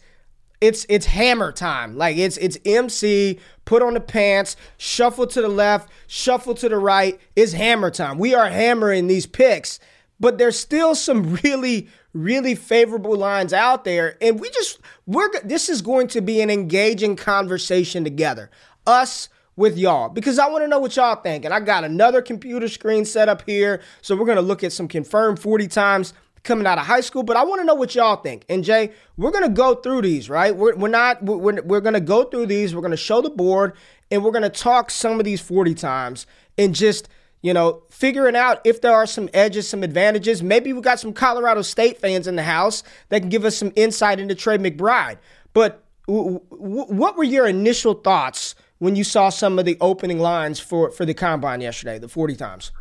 it's 0.61 0.87
it's 0.88 1.06
hammer 1.06 1.53
time. 1.53 1.97
Like 1.97 2.17
it's 2.17 2.37
it's 2.38 2.58
MC, 2.64 3.38
put 3.64 3.82
on 3.82 3.94
the 3.94 4.00
pants, 4.00 4.56
shuffle 4.79 5.26
to 5.29 5.43
the 5.43 5.49
left, 5.49 5.91
shuffle 6.06 6.55
to 6.55 6.69
the 6.69 6.79
right. 6.79 7.19
It's 7.35 7.53
hammer 7.53 7.91
time. 7.91 8.19
We 8.19 8.35
are 8.35 8.49
hammering 8.49 9.06
these 9.06 9.26
picks, 9.26 9.79
but 10.19 10.38
there's 10.38 10.58
still 10.58 10.94
some 10.94 11.35
really 11.44 11.88
really 12.12 12.55
favorable 12.55 13.14
lines 13.14 13.53
out 13.53 13.85
there 13.85 14.17
and 14.23 14.41
we 14.41 14.49
just 14.49 14.81
we're 15.05 15.29
this 15.44 15.69
is 15.69 15.82
going 15.82 16.08
to 16.08 16.23
be 16.23 16.41
an 16.41 16.49
engaging 16.49 17.14
conversation 17.14 18.05
together 18.05 18.50
us 18.87 19.29
with 19.56 19.76
y'all 19.79 20.09
because 20.11 20.38
I 20.38 20.49
want 20.49 20.64
to 20.64 20.69
know 20.69 20.79
what 20.79 20.94
y'all 20.97 21.17
think. 21.17 21.44
And 21.44 21.52
I 21.52 21.61
got 21.61 21.85
another 21.85 22.23
computer 22.23 22.69
screen 22.69 23.05
set 23.05 23.29
up 23.29 23.43
here. 23.47 23.81
So 24.02 24.14
we're 24.14 24.26
going 24.26 24.37
to 24.37 24.43
look 24.43 24.62
at 24.62 24.73
some 24.73 24.87
confirmed 24.87 25.38
40 25.38 25.67
times 25.69 26.14
coming 26.47 26.67
out 26.67 26.79
of 26.79 26.87
high 26.87 27.03
school, 27.03 27.23
but 27.23 27.37
I 27.37 27.45
want 27.45 27.61
to 27.61 27.65
know 27.65 27.75
what 27.75 27.95
y'all 27.95 28.17
think. 28.17 28.47
And 28.49 28.65
Jay, 28.65 28.93
we're 29.19 29.31
to 29.43 29.51
go 29.51 29.75
through 29.75 30.03
these, 30.03 30.31
right? 30.31 30.57
We're, 30.57 30.75
we're 30.77 30.89
not, 30.89 31.23
we're, 31.23 31.61
we're 31.63 31.81
to 31.81 32.01
go 32.01 32.25
through 32.25 32.47
these. 32.47 32.75
We're 32.75 32.81
to 32.93 32.97
show 32.97 33.21
the 33.21 33.31
board 33.31 33.75
and 34.11 34.25
we're 34.25 34.31
to 34.43 34.49
talk 34.49 34.91
some 34.91 35.19
of 35.19 35.25
these 35.25 35.41
40 35.41 35.75
times 35.75 36.27
and 36.57 36.75
just, 36.75 37.09
you 37.43 37.53
know, 37.53 37.83
figuring 37.91 38.37
out 38.37 38.61
if 38.65 38.81
there 38.81 38.95
are 38.95 39.07
some 39.07 39.29
edges, 39.35 39.69
some 39.69 39.83
advantages. 39.83 40.43
Maybe 40.43 40.73
we 40.73 40.81
got 40.81 40.99
some 41.00 41.12
Colorado 41.12 41.62
State 41.62 41.99
fans 41.99 42.26
in 42.26 42.37
the 42.37 42.43
house 42.43 42.83
that 43.11 43.21
can 43.21 43.29
give 43.29 43.45
us 43.45 43.57
some 43.57 43.73
insight 43.76 44.19
into 44.19 44.35
Trey 44.35 44.57
McBride. 44.57 45.19
But 45.53 45.85
w- 46.07 46.41
w- 46.50 46.85
what 46.85 47.17
were 47.17 47.25
your 47.25 47.47
initial 47.47 47.95
thoughts 47.95 48.55
when 48.79 48.97
you 48.97 49.05
saw 49.05 49.29
some 49.29 49.59
of 49.59 49.65
the 49.65 49.76
opening 49.81 50.19
lines 50.19 50.61
for 50.61 50.91
for 50.91 51.05
the 51.05 51.15
combine 51.15 51.61
yesterday, 51.61 51.99
the 51.99 52.09
40 52.09 52.37
times? 52.37 52.73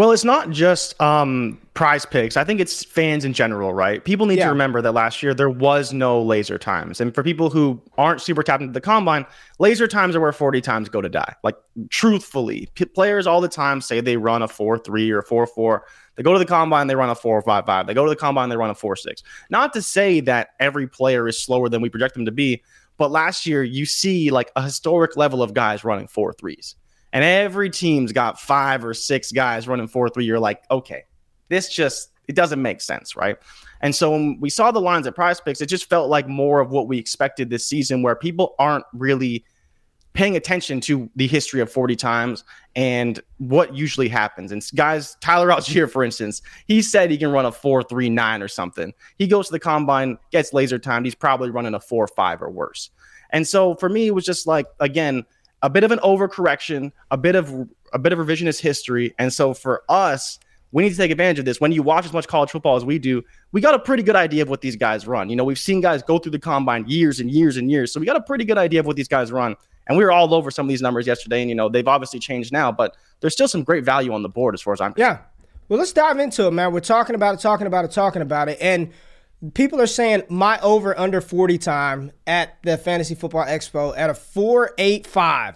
Well, 0.00 0.12
it's 0.12 0.24
not 0.24 0.48
just 0.48 0.98
um, 0.98 1.60
prize 1.74 2.06
picks. 2.06 2.38
I 2.38 2.42
think 2.42 2.58
it's 2.58 2.82
fans 2.82 3.26
in 3.26 3.34
general, 3.34 3.74
right? 3.74 4.02
People 4.02 4.24
need 4.24 4.38
yeah. 4.38 4.46
to 4.46 4.50
remember 4.50 4.80
that 4.80 4.92
last 4.92 5.22
year 5.22 5.34
there 5.34 5.50
was 5.50 5.92
no 5.92 6.22
laser 6.22 6.56
times. 6.56 7.02
And 7.02 7.14
for 7.14 7.22
people 7.22 7.50
who 7.50 7.78
aren't 7.98 8.22
super 8.22 8.42
tapped 8.42 8.62
into 8.62 8.72
the 8.72 8.80
combine, 8.80 9.26
laser 9.58 9.86
times 9.86 10.16
are 10.16 10.20
where 10.20 10.32
40 10.32 10.62
times 10.62 10.88
go 10.88 11.02
to 11.02 11.10
die. 11.10 11.34
Like, 11.44 11.56
truthfully, 11.90 12.70
p- 12.74 12.86
players 12.86 13.26
all 13.26 13.42
the 13.42 13.48
time 13.48 13.82
say 13.82 14.00
they 14.00 14.16
run 14.16 14.40
a 14.40 14.48
4 14.48 14.78
3 14.78 15.10
or 15.10 15.20
4 15.20 15.46
4. 15.46 15.84
They 16.16 16.22
go 16.22 16.32
to 16.32 16.38
the 16.38 16.46
combine, 16.46 16.86
they 16.86 16.96
run 16.96 17.10
a 17.10 17.14
4 17.14 17.42
5 17.42 17.66
5. 17.66 17.86
They 17.86 17.92
go 17.92 18.06
to 18.06 18.10
the 18.10 18.16
combine, 18.16 18.48
they 18.48 18.56
run 18.56 18.70
a 18.70 18.74
4 18.74 18.96
6. 18.96 19.22
Not 19.50 19.74
to 19.74 19.82
say 19.82 20.20
that 20.20 20.52
every 20.60 20.88
player 20.88 21.28
is 21.28 21.42
slower 21.42 21.68
than 21.68 21.82
we 21.82 21.90
project 21.90 22.14
them 22.14 22.24
to 22.24 22.32
be, 22.32 22.62
but 22.96 23.10
last 23.10 23.44
year, 23.44 23.62
you 23.62 23.84
see 23.84 24.30
like 24.30 24.50
a 24.56 24.62
historic 24.62 25.18
level 25.18 25.42
of 25.42 25.52
guys 25.52 25.84
running 25.84 26.06
four 26.06 26.32
threes. 26.32 26.76
And 27.12 27.24
every 27.24 27.70
team's 27.70 28.12
got 28.12 28.40
five 28.40 28.84
or 28.84 28.94
six 28.94 29.32
guys 29.32 29.66
running 29.66 29.88
four 29.88 30.08
three. 30.08 30.24
You're 30.24 30.38
like, 30.38 30.62
okay, 30.70 31.04
this 31.48 31.68
just 31.68 32.12
it 32.28 32.36
doesn't 32.36 32.62
make 32.62 32.80
sense, 32.80 33.16
right? 33.16 33.36
And 33.80 33.94
so 33.94 34.12
when 34.12 34.38
we 34.40 34.50
saw 34.50 34.70
the 34.70 34.80
lines 34.80 35.06
at 35.06 35.14
prize 35.14 35.40
picks, 35.40 35.60
it 35.60 35.66
just 35.66 35.88
felt 35.88 36.08
like 36.08 36.28
more 36.28 36.60
of 36.60 36.70
what 36.70 36.86
we 36.86 36.98
expected 36.98 37.50
this 37.50 37.66
season, 37.66 38.02
where 38.02 38.14
people 38.14 38.54
aren't 38.58 38.84
really 38.92 39.44
paying 40.12 40.36
attention 40.36 40.80
to 40.80 41.08
the 41.16 41.26
history 41.26 41.60
of 41.60 41.70
40 41.70 41.94
times 41.96 42.44
and 42.74 43.20
what 43.38 43.74
usually 43.74 44.08
happens. 44.08 44.50
And 44.50 44.64
guys, 44.74 45.16
Tyler 45.20 45.48
Allgeier, 45.48 45.90
for 45.90 46.02
instance, 46.02 46.42
he 46.66 46.82
said 46.82 47.10
he 47.10 47.18
can 47.18 47.30
run 47.30 47.46
a 47.46 47.52
4.39 47.52 48.42
or 48.42 48.48
something. 48.48 48.92
He 49.18 49.26
goes 49.26 49.46
to 49.46 49.52
the 49.52 49.60
combine, 49.60 50.18
gets 50.32 50.52
laser 50.52 50.78
timed. 50.78 51.06
He's 51.06 51.14
probably 51.14 51.50
running 51.50 51.74
a 51.74 51.80
4.5 51.80 52.42
or 52.42 52.50
worse. 52.50 52.90
And 53.30 53.46
so 53.46 53.76
for 53.76 53.88
me, 53.88 54.08
it 54.08 54.14
was 54.14 54.24
just 54.24 54.46
like, 54.46 54.66
again, 54.80 55.24
a 55.62 55.70
bit 55.70 55.84
of 55.84 55.90
an 55.90 55.98
overcorrection, 56.00 56.92
a 57.10 57.16
bit 57.16 57.34
of 57.34 57.68
a 57.92 57.98
bit 57.98 58.12
of 58.12 58.18
revisionist 58.18 58.60
history. 58.60 59.14
And 59.18 59.32
so 59.32 59.52
for 59.52 59.82
us, 59.88 60.38
we 60.72 60.84
need 60.84 60.90
to 60.90 60.96
take 60.96 61.10
advantage 61.10 61.40
of 61.40 61.44
this. 61.44 61.60
When 61.60 61.72
you 61.72 61.82
watch 61.82 62.04
as 62.04 62.12
much 62.12 62.28
college 62.28 62.50
football 62.50 62.76
as 62.76 62.84
we 62.84 62.98
do, 62.98 63.24
we 63.52 63.60
got 63.60 63.74
a 63.74 63.78
pretty 63.78 64.02
good 64.02 64.16
idea 64.16 64.42
of 64.42 64.48
what 64.48 64.60
these 64.60 64.76
guys 64.76 65.06
run. 65.06 65.28
You 65.28 65.36
know, 65.36 65.44
we've 65.44 65.58
seen 65.58 65.80
guys 65.80 66.02
go 66.02 66.18
through 66.18 66.32
the 66.32 66.38
combine 66.38 66.84
years 66.86 67.18
and 67.18 67.30
years 67.30 67.56
and 67.56 67.70
years. 67.70 67.92
So 67.92 67.98
we 67.98 68.06
got 68.06 68.16
a 68.16 68.22
pretty 68.22 68.44
good 68.44 68.58
idea 68.58 68.80
of 68.80 68.86
what 68.86 68.96
these 68.96 69.08
guys 69.08 69.32
run. 69.32 69.56
And 69.88 69.98
we 69.98 70.04
were 70.04 70.12
all 70.12 70.32
over 70.34 70.52
some 70.52 70.66
of 70.66 70.68
these 70.68 70.82
numbers 70.82 71.06
yesterday, 71.06 71.40
and 71.40 71.48
you 71.48 71.56
know 71.56 71.68
they've 71.68 71.88
obviously 71.88 72.20
changed 72.20 72.52
now, 72.52 72.70
but 72.70 72.96
there's 73.20 73.32
still 73.32 73.48
some 73.48 73.64
great 73.64 73.84
value 73.84 74.12
on 74.12 74.22
the 74.22 74.28
board 74.28 74.54
as 74.54 74.62
far 74.62 74.72
as 74.72 74.80
I'm. 74.80 74.94
Yeah. 74.96 75.18
Well, 75.68 75.78
let's 75.78 75.92
dive 75.92 76.18
into 76.18 76.46
it, 76.46 76.52
man. 76.52 76.72
We're 76.72 76.80
talking 76.80 77.14
about 77.14 77.34
it, 77.34 77.40
talking 77.40 77.66
about 77.66 77.84
it, 77.84 77.90
talking 77.90 78.22
about 78.22 78.48
it, 78.48 78.58
and 78.60 78.92
people 79.54 79.80
are 79.80 79.86
saying 79.86 80.22
my 80.28 80.58
over 80.60 80.98
under 80.98 81.20
40 81.20 81.58
time 81.58 82.12
at 82.26 82.62
the 82.62 82.76
Fantasy 82.76 83.14
Football 83.14 83.46
Expo 83.46 83.96
at 83.96 84.10
a 84.10 84.14
485. 84.14 85.54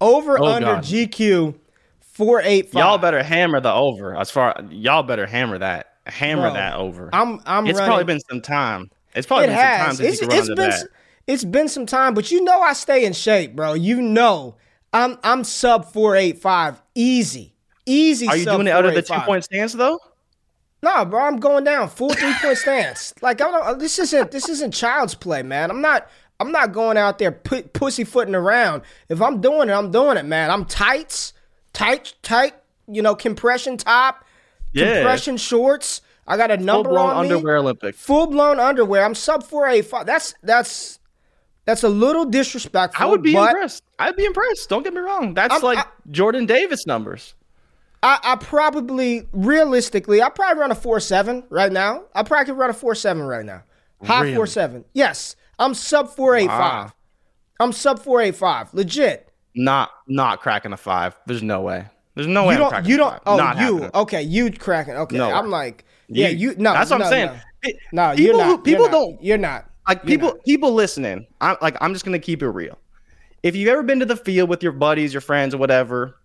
Over 0.00 0.38
Oh, 0.40 0.46
under 0.46 0.66
God. 0.74 0.84
GQ 0.84 1.54
485. 2.00 2.74
Y'all 2.78 2.98
better 2.98 3.22
hammer 3.22 3.60
the 3.60 3.72
over. 3.72 4.16
As 4.16 4.30
far 4.30 4.54
y'all 4.70 5.02
better 5.02 5.26
hammer 5.26 5.58
that, 5.58 5.94
hammer 6.06 6.42
Bro, 6.42 6.54
that 6.54 6.74
over. 6.74 7.10
I'm 7.12 7.40
I'm 7.46 7.66
it's 7.66 7.78
running. 7.78 7.88
probably 7.88 8.04
been 8.04 8.20
some 8.28 8.40
time. 8.40 8.90
It's 9.14 9.26
probably 9.26 9.44
it 9.44 9.48
been 9.48 9.56
some 9.56 9.64
time 9.66 9.86
has. 9.88 9.96
since 9.98 10.20
It's, 10.22 10.34
it's 10.34 10.48
been 10.48 10.56
that. 10.70 10.88
it's 11.26 11.44
been 11.44 11.68
some 11.68 11.86
time, 11.86 12.14
but 12.14 12.30
you 12.30 12.42
know 12.42 12.60
I 12.60 12.72
stay 12.72 13.04
in 13.04 13.12
shape, 13.12 13.54
bro. 13.54 13.74
You 13.74 14.02
know 14.02 14.56
I'm 14.92 15.18
I'm 15.22 15.44
sub 15.44 15.92
485 15.92 16.82
easy. 16.94 17.54
Easy 17.86 18.26
Are 18.28 18.36
you 18.36 18.44
doing 18.44 18.66
it 18.66 18.70
out 18.70 18.84
of 18.84 18.94
the 18.94 19.02
two 19.02 19.14
point 19.20 19.44
stance 19.44 19.72
though? 19.72 19.98
No, 20.82 21.04
bro, 21.04 21.20
I'm 21.22 21.36
going 21.38 21.64
down 21.64 21.88
full 21.88 22.10
three 22.10 22.34
point 22.40 22.58
stance. 22.58 23.14
Like 23.22 23.40
I 23.40 23.50
don't. 23.50 23.78
This 23.78 23.98
isn't 23.98 24.30
this 24.32 24.48
isn't 24.48 24.72
child's 24.74 25.14
play, 25.14 25.42
man. 25.42 25.70
I'm 25.70 25.80
not. 25.80 26.08
I'm 26.40 26.50
not 26.50 26.72
going 26.72 26.96
out 26.96 27.18
there 27.18 27.30
pu- 27.30 27.62
pussyfooting 27.62 28.34
around. 28.34 28.82
If 29.08 29.22
I'm 29.22 29.40
doing 29.40 29.68
it, 29.68 29.72
I'm 29.72 29.92
doing 29.92 30.16
it, 30.16 30.24
man. 30.24 30.50
I'm 30.50 30.64
tights, 30.64 31.34
tight, 31.72 32.14
tight. 32.22 32.54
You 32.88 33.00
know, 33.00 33.14
compression 33.14 33.76
top, 33.76 34.24
Yeah. 34.72 34.94
compression 34.94 35.36
shorts. 35.36 36.00
I 36.26 36.36
got 36.36 36.50
a 36.50 36.56
Full 36.56 36.64
number 36.66 36.88
blown 36.90 37.10
on 37.10 37.16
underwear. 37.26 37.58
Olympic. 37.58 37.94
Full 37.94 38.26
blown 38.26 38.58
underwear. 38.58 39.04
I'm 39.04 39.14
sub 39.14 39.44
four 39.44 39.68
eight 39.68 39.82
five. 39.86 40.04
That's 40.06 40.34
that's 40.42 40.98
that's 41.64 41.84
a 41.84 41.88
little 41.88 42.24
disrespectful. 42.24 43.06
I 43.06 43.08
would 43.08 43.22
be 43.22 43.36
impressed. 43.36 43.84
I'd 44.00 44.16
be 44.16 44.24
impressed. 44.24 44.68
Don't 44.68 44.82
get 44.82 44.94
me 44.94 45.00
wrong. 45.00 45.34
That's 45.34 45.52
I'm- 45.54 45.62
like 45.62 45.78
I- 45.78 45.84
Jordan 46.10 46.44
Davis 46.46 46.86
numbers. 46.86 47.34
I, 48.02 48.18
I 48.22 48.36
probably, 48.36 49.28
realistically, 49.32 50.20
I 50.22 50.28
probably 50.28 50.60
run 50.60 50.70
a 50.72 50.74
four 50.74 50.98
seven 51.00 51.44
right 51.50 51.70
now. 51.70 52.04
I 52.14 52.22
probably 52.22 52.46
could 52.46 52.58
run 52.58 52.70
a 52.70 52.74
four 52.74 52.94
seven 52.94 53.22
right 53.24 53.44
now. 53.44 53.62
High 54.02 54.22
Really? 54.22 54.34
four 54.34 54.46
seven. 54.46 54.84
Yes, 54.92 55.36
I'm 55.58 55.74
sub 55.74 56.10
four 56.10 56.34
eight 56.34 56.48
five. 56.48 56.92
I'm 57.60 57.72
sub 57.72 58.00
four 58.00 58.20
eight 58.20 58.34
five. 58.34 58.72
Legit. 58.74 59.28
Not 59.54 59.90
not 60.08 60.40
cracking 60.40 60.72
a 60.72 60.76
five. 60.76 61.14
There's 61.26 61.42
no 61.42 61.60
way. 61.60 61.84
There's 62.14 62.26
no 62.26 62.46
way 62.46 62.54
You 62.54 62.56
I'm 62.56 62.60
don't. 62.62 62.70
cracking 62.70 62.90
You 62.90 62.96
don't. 62.96 63.10
five. 63.12 63.20
Oh, 63.26 63.36
Not 63.36 63.56
you. 63.58 63.72
happening. 63.74 63.90
Okay, 63.94 64.22
you 64.22 64.50
cracking. 64.50 64.94
Okay, 64.94 65.18
No. 65.18 65.30
I'm 65.30 65.50
like, 65.50 65.84
yeah, 66.08 66.28
you. 66.28 66.54
No, 66.56 66.72
That's 66.72 66.90
what 66.90 66.98
no, 66.98 67.04
I'm 67.04 67.10
saying. 67.10 67.30
No, 67.30 67.34
It- 67.62 67.76
no 67.92 68.14
people 68.16 68.24
you're 68.24 68.36
not. 68.36 68.64
people 68.64 68.82
you're 68.84 68.90
don't 68.90 69.22
You're 69.22 69.38
not. 69.38 69.70
like 69.88 70.02
people 70.04 70.28
not. 70.30 70.44
people 70.44 70.72
listening 70.72 71.26
i'm 71.40 71.56
like 71.62 71.76
i'm 71.80 71.92
just 71.92 72.04
gonna 72.04 72.18
keep 72.18 72.42
it 72.42 72.48
real 72.48 72.76
if 73.44 73.54
you've 73.54 73.68
ever 73.68 73.84
been 73.84 74.00
to 74.00 74.04
the 74.04 74.16
field 74.16 74.48
with 74.48 74.64
your 74.64 74.72
buddies 74.72 75.14
your 75.14 75.20
friends 75.20 75.54
or 75.54 75.58
whatever 75.58 76.16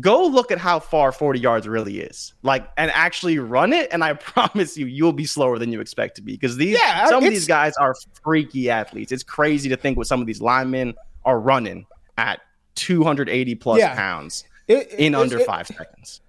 go 0.00 0.26
look 0.26 0.50
at 0.50 0.58
how 0.58 0.80
far 0.80 1.12
40 1.12 1.38
yards 1.38 1.68
really 1.68 2.00
is 2.00 2.34
like 2.42 2.68
and 2.76 2.90
actually 2.90 3.38
run 3.38 3.72
it 3.72 3.88
and 3.92 4.02
i 4.02 4.12
promise 4.32 4.76
you 4.76 4.84
you'll 4.86 5.12
be 5.12 5.24
slower 5.24 5.58
than 5.58 5.70
you 5.72 5.80
expect 5.80 6.16
to 6.16 6.22
be 6.22 6.32
because 6.32 6.56
these 6.56 6.76
Yeah, 6.76 7.02
uh, 7.04 7.08
some 7.08 7.24
of 7.24 7.30
these 7.30 7.46
guys 7.46 7.74
are 7.76 7.94
freaky 8.24 8.68
athletes 8.68 9.12
it's 9.12 9.22
crazy 9.22 9.68
to 9.68 9.76
think 9.76 9.96
what 9.96 10.06
some 10.08 10.20
of 10.20 10.26
these 10.26 10.40
linemen 10.40 10.94
are 11.24 11.38
running 11.38 11.86
at 12.18 12.40
280 12.74 13.54
plus 13.54 13.78
Yeah. 13.78 13.94
pounds 13.94 14.42
It- 14.66 14.90
in 14.90 15.14
it- 15.14 15.18
under 15.18 15.38
it- 15.38 15.46
five 15.46 15.66
seconds 15.68 16.20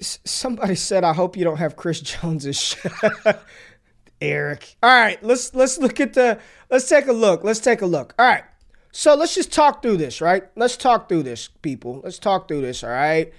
Somebody 0.00 0.74
said, 0.74 1.04
"I 1.04 1.14
hope 1.14 1.38
you 1.38 1.44
don't 1.44 1.56
have 1.56 1.76
Chris 1.76 2.02
Jones's." 2.02 2.60
sh-" 2.60 2.76
Eric. 4.20 4.76
All 4.82 4.90
right, 4.90 5.22
let's 5.24 5.54
let's 5.54 5.78
look 5.78 6.00
at 6.00 6.12
the. 6.12 6.38
Let's 6.70 6.88
take 6.88 7.06
a 7.06 7.12
look. 7.12 7.44
Let's 7.44 7.60
take 7.60 7.80
a 7.82 7.86
look. 7.86 8.14
All 8.18 8.26
right, 8.26 8.44
so 8.92 9.14
let's 9.14 9.34
just 9.34 9.52
talk 9.52 9.82
through 9.82 9.98
this, 9.98 10.20
right? 10.20 10.44
Let's 10.56 10.76
talk 10.76 11.08
through 11.08 11.24
this, 11.24 11.48
people. 11.48 12.00
Let's 12.02 12.18
talk 12.18 12.48
through 12.48 12.62
this. 12.62 12.82
All 12.82 12.90
right. 12.90 13.32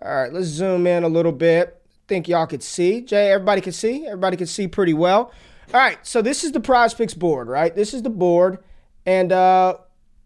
All 0.00 0.14
right. 0.14 0.32
Let's 0.32 0.46
zoom 0.46 0.86
in 0.86 1.04
a 1.04 1.08
little 1.08 1.32
bit. 1.32 1.80
Think 2.08 2.28
y'all 2.28 2.46
could 2.46 2.62
see. 2.62 3.02
Jay, 3.02 3.30
everybody 3.30 3.60
can 3.60 3.72
see. 3.72 4.06
Everybody 4.06 4.36
can 4.36 4.46
see 4.46 4.68
pretty 4.68 4.94
well. 4.94 5.32
All 5.72 5.80
right. 5.80 5.98
So 6.06 6.22
this 6.22 6.44
is 6.44 6.52
the 6.52 6.60
Prize 6.60 6.94
Picks 6.94 7.14
board, 7.14 7.48
right? 7.48 7.74
This 7.74 7.94
is 7.94 8.02
the 8.02 8.10
board, 8.10 8.58
and 9.06 9.32
uh, 9.32 9.76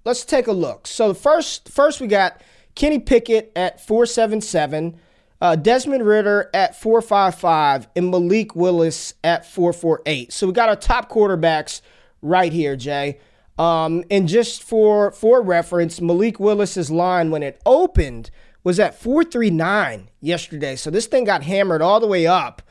let's 0.05 0.25
take 0.25 0.47
a 0.47 0.53
look. 0.53 0.87
So 0.87 1.15
first, 1.15 1.69
first 1.69 2.01
we 2.01 2.07
got 2.07 2.41
Kenny 2.75 2.99
Pickett 2.99 3.53
at 3.57 3.85
four 3.85 4.07
seven 4.07 4.41
seven, 4.41 4.99
uh, 5.41 5.57
Desmond 5.57 6.07
Ridder 6.07 6.51
at 6.55 6.81
four 6.81 7.03
five 7.03 7.35
five, 7.35 7.89
and 7.95 8.11
Malik 8.11 8.57
Willis 8.57 9.15
at 9.23 9.45
four 9.45 9.73
four 9.73 10.03
eight. 10.07 10.33
So 10.33 10.47
we 10.47 10.53
got 10.53 10.69
our 10.69 10.77
top 10.77 11.11
quarterbacks 11.11 11.81
right 12.23 12.53
here, 12.53 12.77
Jay. 12.77 13.19
Um, 13.59 14.05
and 14.11 14.29
just 14.29 14.63
for 14.63 15.11
for 15.13 15.41
reference, 15.43 16.01
Malik 16.01 16.39
Willis's 16.39 16.91
line 16.91 17.31
when 17.31 17.43
it 17.43 17.61
opened 17.65 18.31
was 18.65 18.79
at 18.79 19.01
four 19.01 19.25
three 19.25 19.51
nine 19.51 20.11
yesterday. 20.21 20.77
So 20.77 20.91
this 20.91 21.07
thing 21.07 21.25
got 21.25 21.43
hammered 21.43 21.81
all 21.81 22.01
the 22.01 22.07
way 22.07 22.27
up 22.27 22.63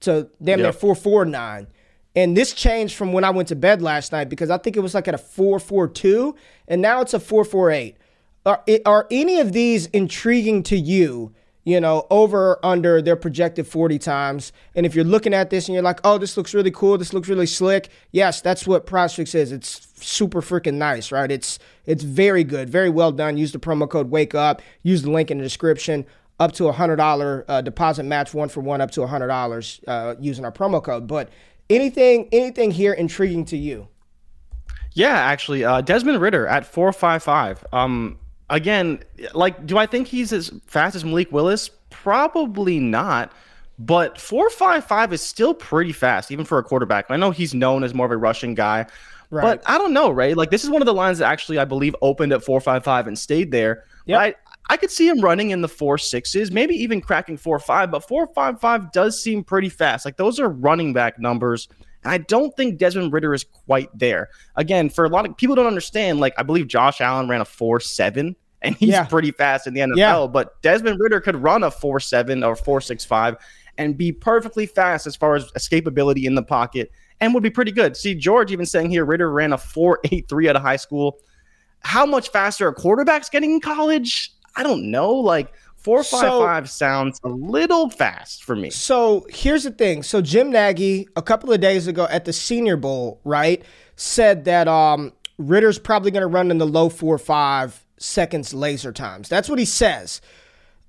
to 0.00 0.28
damn 0.42 0.58
near 0.58 0.66
Yep. 0.68 0.74
449. 0.76 1.68
And 2.14 2.36
this 2.36 2.52
changed 2.52 2.96
from 2.96 3.12
when 3.12 3.24
I 3.24 3.30
went 3.30 3.48
to 3.48 3.56
bed 3.56 3.80
last 3.80 4.12
night 4.12 4.28
because 4.28 4.50
I 4.50 4.58
think 4.58 4.76
it 4.76 4.80
was 4.80 4.94
like 4.94 5.08
at 5.08 5.14
a 5.14 5.18
442 5.18 6.34
and 6.68 6.82
now 6.82 7.00
it's 7.00 7.14
a 7.14 7.20
448. 7.20 7.96
Are, 8.44 8.62
are 8.84 9.06
any 9.10 9.38
of 9.38 9.52
these 9.52 9.86
intriguing 9.86 10.62
to 10.64 10.76
you? 10.76 11.32
You 11.64 11.80
know, 11.80 12.06
over 12.10 12.58
under 12.64 13.00
their 13.00 13.14
projected 13.14 13.68
40 13.68 13.98
times. 14.00 14.52
And 14.74 14.84
if 14.84 14.96
you're 14.96 15.04
looking 15.04 15.32
at 15.32 15.50
this 15.50 15.68
and 15.68 15.74
you're 15.74 15.82
like, 15.82 16.00
oh, 16.02 16.18
this 16.18 16.36
looks 16.36 16.54
really 16.54 16.72
cool, 16.72 16.98
this 16.98 17.12
looks 17.12 17.28
really 17.28 17.46
slick. 17.46 17.88
Yes, 18.10 18.40
that's 18.40 18.66
what 18.66 18.84
Prize 18.84 19.14
Picks 19.14 19.34
is. 19.34 19.52
It's 19.52 19.86
super 19.94 20.42
freaking 20.42 20.74
nice, 20.74 21.12
right? 21.12 21.30
It's 21.30 21.60
it's 21.86 22.02
very 22.02 22.42
good, 22.42 22.68
very 22.68 22.90
well 22.90 23.12
done. 23.12 23.36
Use 23.36 23.52
the 23.52 23.60
promo 23.60 23.88
code 23.88 24.10
Wake 24.10 24.34
Up. 24.34 24.60
Use 24.82 25.02
the 25.02 25.10
link 25.10 25.30
in 25.30 25.38
the 25.38 25.44
description 25.44 26.04
up 26.40 26.52
to 26.52 26.66
a 26.68 26.72
hundred 26.72 26.96
dollar 26.96 27.44
uh, 27.48 27.60
deposit 27.60 28.02
match, 28.02 28.34
one 28.34 28.48
for 28.48 28.60
one, 28.60 28.80
up 28.80 28.90
to 28.92 29.02
a 29.02 29.06
hundred 29.06 29.28
dollars 29.28 29.80
uh, 29.86 30.14
using 30.18 30.44
our 30.44 30.52
promo 30.52 30.82
code. 30.82 31.06
But 31.06 31.28
anything, 31.70 32.28
anything 32.32 32.72
here 32.72 32.92
intriguing 32.92 33.44
to 33.46 33.56
you? 33.56 33.88
Yeah, 34.92 35.14
actually, 35.14 35.64
uh, 35.64 35.80
Desmond 35.80 36.20
Ridder 36.20 36.46
at 36.46 36.66
four 36.66 36.92
five 36.92 37.22
five. 37.22 37.64
Um, 37.72 38.18
again, 38.52 39.02
like, 39.34 39.66
do 39.66 39.78
I 39.78 39.86
think 39.86 40.06
he's 40.06 40.32
as 40.32 40.50
fast 40.66 40.94
as 40.94 41.04
Malik 41.04 41.32
Willis? 41.32 41.70
Probably 41.90 42.78
not. 42.78 43.32
But 43.78 44.20
four 44.20 44.48
five 44.50 44.84
five 44.84 45.12
is 45.12 45.20
still 45.22 45.54
pretty 45.54 45.92
fast, 45.92 46.30
even 46.30 46.44
for 46.44 46.58
a 46.58 46.62
quarterback. 46.62 47.06
I 47.08 47.16
know 47.16 47.30
he's 47.32 47.54
known 47.54 47.82
as 47.82 47.94
more 47.94 48.06
of 48.06 48.12
a 48.12 48.16
rushing 48.16 48.54
guy, 48.54 48.86
Right. 49.30 49.42
but 49.42 49.62
I 49.66 49.78
don't 49.78 49.92
know, 49.94 50.10
Ray. 50.10 50.34
Like, 50.34 50.50
this 50.50 50.62
is 50.62 50.70
one 50.70 50.82
of 50.82 50.86
the 50.86 50.94
lines 50.94 51.18
that 51.18 51.28
actually 51.28 51.58
I 51.58 51.64
believe 51.64 51.96
opened 52.02 52.32
at 52.32 52.44
four 52.44 52.60
five 52.60 52.84
five 52.84 53.06
and 53.08 53.18
stayed 53.18 53.50
there. 53.50 53.84
But 54.06 54.14
I, 54.16 54.34
I 54.68 54.76
could 54.76 54.90
see 54.90 55.08
him 55.08 55.20
running 55.20 55.50
in 55.50 55.62
the 55.62 55.68
four 55.68 55.96
sixes, 55.98 56.52
maybe 56.52 56.74
even 56.74 57.00
cracking 57.00 57.36
four 57.38 57.58
five. 57.58 57.90
But 57.90 58.06
four 58.06 58.28
five 58.34 58.60
five 58.60 58.92
does 58.92 59.20
seem 59.20 59.42
pretty 59.42 59.70
fast. 59.70 60.04
Like 60.04 60.16
those 60.16 60.38
are 60.38 60.48
running 60.50 60.92
back 60.92 61.18
numbers. 61.18 61.68
And 62.04 62.12
I 62.12 62.18
don't 62.18 62.54
think 62.56 62.78
Desmond 62.78 63.12
Ridder 63.12 63.32
is 63.32 63.44
quite 63.44 63.88
there. 63.98 64.28
Again, 64.56 64.90
for 64.90 65.04
a 65.04 65.08
lot 65.08 65.24
of 65.24 65.36
people 65.36 65.56
don't 65.56 65.66
understand, 65.66 66.20
like 66.20 66.34
I 66.36 66.42
believe 66.42 66.66
Josh 66.68 67.00
Allen 67.00 67.28
ran 67.28 67.40
a 67.40 67.44
4-7 67.44 68.34
and 68.62 68.74
he's 68.76 68.90
Yeah. 68.90 69.04
pretty 69.04 69.30
fast 69.30 69.66
in 69.66 69.74
the 69.74 69.80
NFL, 69.80 69.96
Yeah. 69.96 70.26
but 70.26 70.60
Desmond 70.62 70.98
Ridder 71.00 71.20
could 71.20 71.36
run 71.36 71.62
a 71.62 71.70
4-7 71.70 72.44
or 72.46 72.54
4-6-5 72.56 73.36
and 73.78 73.96
be 73.96 74.12
perfectly 74.12 74.66
fast 74.66 75.06
as 75.06 75.16
far 75.16 75.34
as 75.34 75.50
escapability 75.52 76.24
in 76.24 76.34
the 76.34 76.42
pocket 76.42 76.90
and 77.20 77.32
would 77.34 77.42
be 77.42 77.50
pretty 77.50 77.72
good. 77.72 77.96
See, 77.96 78.14
George 78.14 78.52
even 78.52 78.66
saying 78.66 78.90
here 78.90 79.04
Ridder 79.04 79.30
ran 79.30 79.52
a 79.52 79.58
4.83 79.58 80.48
out 80.48 80.56
of 80.56 80.62
high 80.62 80.76
school. 80.76 81.18
How 81.80 82.04
much 82.06 82.30
faster 82.30 82.68
are 82.68 82.72
quarterback's 82.72 83.28
getting 83.28 83.52
in 83.52 83.60
college? 83.60 84.32
I 84.56 84.62
don't 84.62 84.90
know. 84.90 85.10
Like 85.12 85.52
4.55 85.82 86.68
sounds 86.68 87.20
a 87.24 87.28
little 87.28 87.90
fast 87.90 88.44
for 88.44 88.54
me. 88.54 88.70
So 88.70 89.26
here's 89.30 89.64
the 89.64 89.70
thing. 89.72 90.02
So 90.02 90.20
Jim 90.20 90.50
Nagy, 90.52 91.08
a 91.16 91.22
couple 91.22 91.52
of 91.52 91.60
days 91.60 91.86
ago 91.88 92.06
at 92.10 92.24
the 92.24 92.32
Senior 92.32 92.76
Bowl, 92.76 93.20
right, 93.24 93.64
said 93.96 94.44
that 94.44 94.68
um, 94.68 95.12
Ridder's 95.38 95.78
probably 95.78 96.10
going 96.12 96.20
to 96.22 96.26
run 96.28 96.50
in 96.50 96.58
the 96.58 96.66
low 96.66 96.88
four 96.88 97.18
five 97.18 97.84
seconds 98.02 98.52
laser 98.52 98.92
times. 98.92 99.28
That's 99.28 99.48
what 99.48 99.58
he 99.58 99.64
says. 99.64 100.20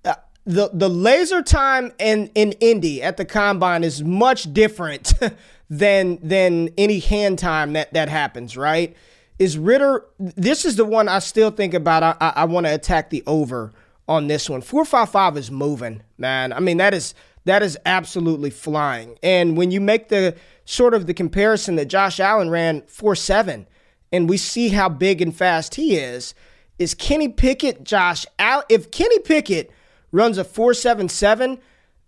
Uh, 0.03 0.15
the 0.45 0.69
the 0.73 0.89
laser 0.89 1.41
time 1.41 1.91
in 1.99 2.29
in 2.35 2.53
Indy 2.53 3.01
at 3.01 3.17
the 3.17 3.25
combine 3.25 3.83
is 3.83 4.03
much 4.03 4.51
different 4.53 5.13
than 5.69 6.19
than 6.21 6.69
any 6.77 6.99
hand 6.99 7.39
time 7.39 7.73
that 7.73 7.93
that 7.93 8.09
happens, 8.09 8.57
right? 8.57 8.95
Is 9.39 9.57
Ridder? 9.57 10.05
This 10.19 10.65
is 10.65 10.75
the 10.75 10.85
one 10.85 11.07
I 11.07 11.19
still 11.19 11.51
think 11.51 11.73
about. 11.73 12.03
I 12.03 12.15
I, 12.19 12.33
I 12.37 12.45
want 12.45 12.65
to 12.65 12.73
attack 12.73 13.09
the 13.09 13.23
over 13.25 13.71
on 14.07 14.27
this 14.27 14.49
one. 14.49 14.61
Four 14.61 14.85
five 14.85 15.09
five 15.09 15.37
is 15.37 15.49
moving, 15.49 16.03
man. 16.17 16.53
I 16.53 16.59
mean 16.59 16.77
that 16.77 16.93
is 16.93 17.13
that 17.45 17.61
is 17.61 17.77
absolutely 17.85 18.49
flying. 18.49 19.17
And 19.21 19.57
when 19.57 19.71
you 19.71 19.81
make 19.81 20.09
the 20.09 20.35
sort 20.65 20.93
of 20.93 21.07
the 21.07 21.13
comparison 21.13 21.75
that 21.75 21.85
Josh 21.85 22.19
Allen 22.19 22.49
ran 22.49 22.81
four 22.83 23.15
seven, 23.15 23.67
and 24.11 24.29
we 24.29 24.37
see 24.37 24.69
how 24.69 24.89
big 24.89 25.21
and 25.21 25.35
fast 25.35 25.75
he 25.75 25.95
is, 25.95 26.35
is 26.79 26.93
Kenny 26.93 27.29
Pickett, 27.29 27.83
Josh 27.83 28.25
Allen? 28.39 28.65
If 28.69 28.91
Kenny 28.91 29.19
Pickett 29.19 29.71
runs 30.11 30.37
a 30.37 30.43
four 30.43 30.73
seven 30.73 31.09
seven, 31.09 31.59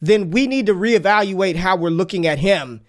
then 0.01 0.31
we 0.31 0.48
need 0.48 0.65
to 0.67 0.74
reevaluate 0.74 1.55
how 1.55 1.75
we're 1.75 1.89
looking 1.89 2.27
at 2.27 2.39
him 2.39 2.81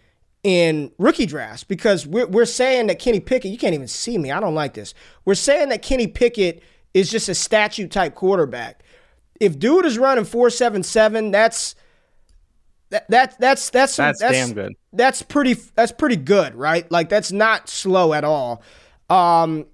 in 0.43 0.93
rookie 0.99 1.27
drafts 1.27 1.65
because 1.65 2.07
we're, 2.07 2.27
we're 2.27 2.45
saying 2.45 2.87
that 2.87 2.99
Kenny 2.99 3.21
Pickett, 3.21 3.51
you 3.51 3.59
can't 3.59 3.75
even 3.75 3.89
see 3.89 4.17
me. 4.17 4.31
I 4.31 4.39
don't 4.39 4.55
like 4.55 4.75
this. 4.75 4.95
We're 5.25 5.35
saying 5.35 5.71
that 5.71 5.83
Kenny 5.83 6.07
Pickett 6.07 6.63
is 6.95 7.11
just 7.11 7.29
a 7.29 7.35
statue 7.35 7.89
type 7.89 8.15
quarterback. 8.15 8.83
If 9.41 9.59
dude 9.59 9.85
is 9.85 9.99
running 9.99 10.25
four 10.25 10.51
seven 10.51 10.83
seven, 10.83 11.31
that's 11.31 11.75
that, 12.91 13.11
that 13.11 13.39
that's 13.39 13.71
that's 13.71 13.97
that's, 13.97 14.21
that's 14.21 14.33
damn 14.33 14.53
good. 14.53 14.73
That's 14.93 15.21
pretty 15.23 15.55
that's 15.75 15.93
pretty 15.93 16.17
good, 16.17 16.55
right? 16.55 16.91
Like 16.91 17.09
that's 17.09 17.33
not 17.33 17.69
slow 17.69 18.13
at 18.13 18.25
all. 18.25 18.63
Um, 19.11 19.67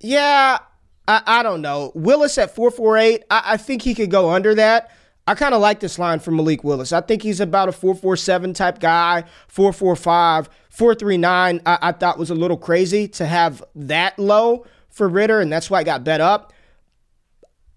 yeah, 0.00 0.58
I, 1.08 1.22
I 1.26 1.42
don't 1.42 1.62
know. 1.62 1.90
Willis 1.94 2.38
at 2.38 2.54
four 2.54 2.70
four 2.70 2.96
eight. 2.96 3.24
I, 3.30 3.42
I 3.46 3.56
think 3.56 3.82
he 3.82 3.94
could 3.94 4.10
go 4.10 4.30
under 4.30 4.54
that. 4.54 4.92
I 5.26 5.34
kind 5.34 5.54
of 5.54 5.60
like 5.60 5.80
this 5.80 5.98
line 5.98 6.20
for 6.20 6.30
Malik 6.30 6.64
Willis. 6.64 6.92
I 6.92 7.00
think 7.00 7.22
he's 7.22 7.40
about 7.40 7.68
a 7.68 7.72
447 7.72 8.54
type 8.54 8.78
guy, 8.78 9.24
445, 9.48 10.48
439. 10.70 11.60
I, 11.66 11.78
I 11.82 11.92
thought 11.92 12.18
was 12.18 12.30
a 12.30 12.34
little 12.34 12.56
crazy 12.56 13.08
to 13.08 13.26
have 13.26 13.62
that 13.74 14.18
low 14.18 14.64
for 14.88 15.06
Ridder, 15.06 15.40
and 15.40 15.52
that's 15.52 15.68
why 15.68 15.80
I 15.80 15.84
got 15.84 16.02
bet 16.02 16.22
up. 16.22 16.54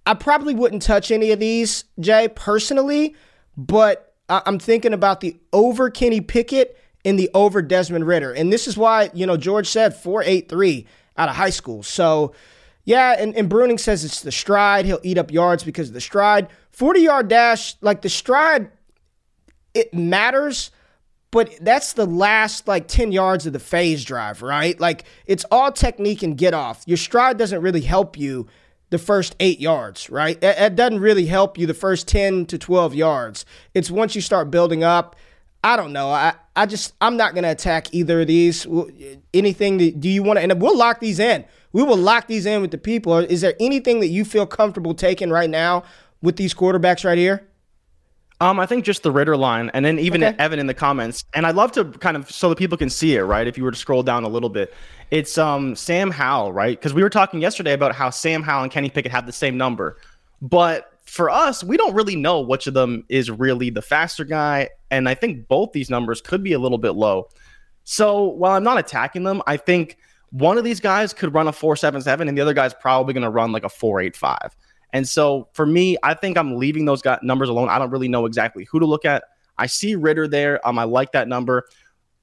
I 0.05 0.13
probably 0.13 0.55
wouldn't 0.55 0.81
touch 0.81 1.11
any 1.11 1.31
of 1.31 1.39
these, 1.39 1.83
Jay, 1.99 2.29
personally, 2.33 3.15
but 3.57 4.15
I, 4.29 4.41
I'm 4.45 4.57
thinking 4.57 4.93
about 4.93 5.19
the 5.19 5.37
over 5.51 5.89
Kenny 5.89 6.21
Pickett 6.21 6.79
and 7.03 7.19
the 7.19 7.29
over 7.33 7.61
Desmond 7.61 8.07
Ridder. 8.07 8.31
And 8.31 8.51
this 8.51 8.65
is 8.65 8.77
why, 8.77 9.09
you 9.13 9.25
know, 9.25 9.35
George 9.35 9.67
said 9.67 9.93
483 9.93 10.87
out 11.17 11.27
of 11.27 11.35
high 11.35 11.49
school. 11.49 11.83
So, 11.83 12.33
yeah, 12.83 13.15
and, 13.17 13.35
and 13.35 13.49
Bruning 13.49 13.79
says 13.79 14.03
it's 14.03 14.21
the 14.21 14.31
stride. 14.31 14.85
He'll 14.85 14.99
eat 15.03 15.17
up 15.17 15.31
yards 15.31 15.63
because 15.63 15.89
of 15.89 15.93
the 15.93 16.01
stride. 16.01 16.47
40 16.71 17.01
yard 17.01 17.27
dash, 17.27 17.75
like 17.81 18.01
the 18.01 18.09
stride, 18.09 18.71
it 19.73 19.93
matters, 19.93 20.71
but 21.31 21.53
that's 21.61 21.93
the 21.93 22.05
last 22.05 22.67
like 22.67 22.87
10 22.87 23.11
yards 23.11 23.45
of 23.45 23.53
the 23.53 23.59
phase 23.59 24.03
drive, 24.03 24.41
right? 24.41 24.79
Like 24.79 25.05
it's 25.25 25.45
all 25.51 25.71
technique 25.71 26.23
and 26.23 26.37
get 26.37 26.53
off. 26.53 26.83
Your 26.85 26.97
stride 26.97 27.37
doesn't 27.37 27.61
really 27.61 27.81
help 27.81 28.17
you 28.17 28.47
the 28.89 28.97
first 28.97 29.35
eight 29.39 29.59
yards, 29.59 30.09
right? 30.09 30.37
It, 30.43 30.57
it 30.57 30.75
doesn't 30.75 30.99
really 30.99 31.25
help 31.25 31.57
you 31.57 31.65
the 31.65 31.73
first 31.73 32.07
10 32.07 32.45
to 32.47 32.57
12 32.57 32.93
yards. 32.95 33.45
It's 33.73 33.89
once 33.89 34.15
you 34.15 34.21
start 34.21 34.51
building 34.51 34.83
up. 34.83 35.15
I 35.63 35.75
don't 35.75 35.93
know. 35.93 36.09
I, 36.09 36.33
I 36.55 36.65
just, 36.65 36.93
I'm 37.01 37.17
not 37.17 37.33
going 37.33 37.43
to 37.43 37.51
attack 37.51 37.93
either 37.93 38.21
of 38.21 38.27
these. 38.27 38.65
Anything 39.33 39.77
that, 39.77 39.99
do 39.99 40.09
you 40.09 40.23
want 40.23 40.37
to, 40.37 40.43
and 40.43 40.61
we'll 40.61 40.77
lock 40.77 40.99
these 40.99 41.19
in. 41.19 41.45
We 41.71 41.83
will 41.83 41.97
lock 41.97 42.27
these 42.27 42.45
in 42.45 42.61
with 42.61 42.71
the 42.71 42.77
people. 42.77 43.17
Is 43.17 43.41
there 43.41 43.53
anything 43.59 43.99
that 43.99 44.07
you 44.07 44.25
feel 44.25 44.45
comfortable 44.45 44.93
taking 44.93 45.29
right 45.29 45.49
now 45.49 45.83
with 46.21 46.35
these 46.35 46.53
quarterbacks 46.53 47.05
right 47.05 47.17
here? 47.17 47.47
Um, 48.41 48.59
I 48.59 48.65
think 48.65 48.83
just 48.85 49.03
the 49.03 49.11
Ridder 49.11 49.37
line, 49.37 49.69
and 49.75 49.85
then 49.85 49.99
even 49.99 50.23
okay. 50.23 50.35
Evan 50.39 50.57
in 50.57 50.65
the 50.65 50.73
comments. 50.73 51.23
And 51.35 51.45
I'd 51.45 51.53
love 51.53 51.71
to 51.73 51.85
kind 51.85 52.17
of 52.17 52.29
so 52.31 52.49
that 52.49 52.57
people 52.57 52.75
can 52.75 52.89
see 52.89 53.15
it, 53.15 53.21
right? 53.21 53.45
If 53.45 53.55
you 53.55 53.63
were 53.63 53.69
to 53.69 53.77
scroll 53.77 54.01
down 54.01 54.23
a 54.23 54.27
little 54.27 54.49
bit, 54.49 54.73
it's 55.11 55.37
um 55.37 55.75
Sam 55.75 56.09
Howell, 56.09 56.51
right? 56.51 56.75
Because 56.75 56.91
we 56.91 57.03
were 57.03 57.09
talking 57.09 57.39
yesterday 57.39 57.73
about 57.73 57.93
how 57.93 58.09
Sam 58.09 58.41
Howell 58.41 58.63
and 58.63 58.71
Kenny 58.71 58.89
Pickett 58.89 59.11
have 59.11 59.27
the 59.27 59.31
same 59.31 59.57
number, 59.57 59.97
but 60.41 60.90
for 61.11 61.29
us, 61.29 61.61
we 61.61 61.75
don't 61.75 61.93
really 61.93 62.15
know 62.15 62.39
which 62.39 62.67
of 62.67 62.73
them 62.73 63.03
is 63.09 63.29
really 63.29 63.69
the 63.69 63.81
faster 63.81 64.23
guy, 64.23 64.69
and 64.91 65.09
I 65.09 65.13
think 65.13 65.45
both 65.49 65.73
these 65.73 65.89
numbers 65.89 66.21
could 66.21 66.41
be 66.41 66.53
a 66.53 66.59
little 66.59 66.77
bit 66.77 66.91
low. 66.91 67.27
So 67.83 68.23
while 68.23 68.53
I'm 68.53 68.63
not 68.63 68.77
attacking 68.77 69.23
them, 69.23 69.41
I 69.45 69.57
think 69.57 69.97
one 70.29 70.57
of 70.57 70.63
these 70.63 70.79
guys 70.79 71.11
could 71.11 71.33
run 71.33 71.49
a 71.49 71.51
four 71.51 71.75
seven 71.75 72.01
seven, 72.01 72.29
and 72.29 72.37
the 72.37 72.41
other 72.41 72.53
guy's 72.53 72.73
probably 72.73 73.13
going 73.13 73.25
to 73.25 73.29
run 73.29 73.51
like 73.51 73.65
a 73.65 73.69
four 73.69 73.99
eight 73.99 74.15
five. 74.15 74.55
And 74.93 75.05
so 75.05 75.49
for 75.51 75.65
me, 75.65 75.97
I 76.01 76.13
think 76.13 76.37
I'm 76.37 76.55
leaving 76.55 76.85
those 76.85 77.01
numbers 77.21 77.49
alone. 77.49 77.67
I 77.67 77.77
don't 77.77 77.89
really 77.89 78.07
know 78.07 78.25
exactly 78.25 78.65
who 78.71 78.79
to 78.79 78.85
look 78.85 79.03
at. 79.03 79.25
I 79.57 79.65
see 79.65 79.95
Ridder 79.95 80.29
there. 80.29 80.65
Um, 80.65 80.79
I 80.79 80.85
like 80.85 81.11
that 81.11 81.27
number. 81.27 81.65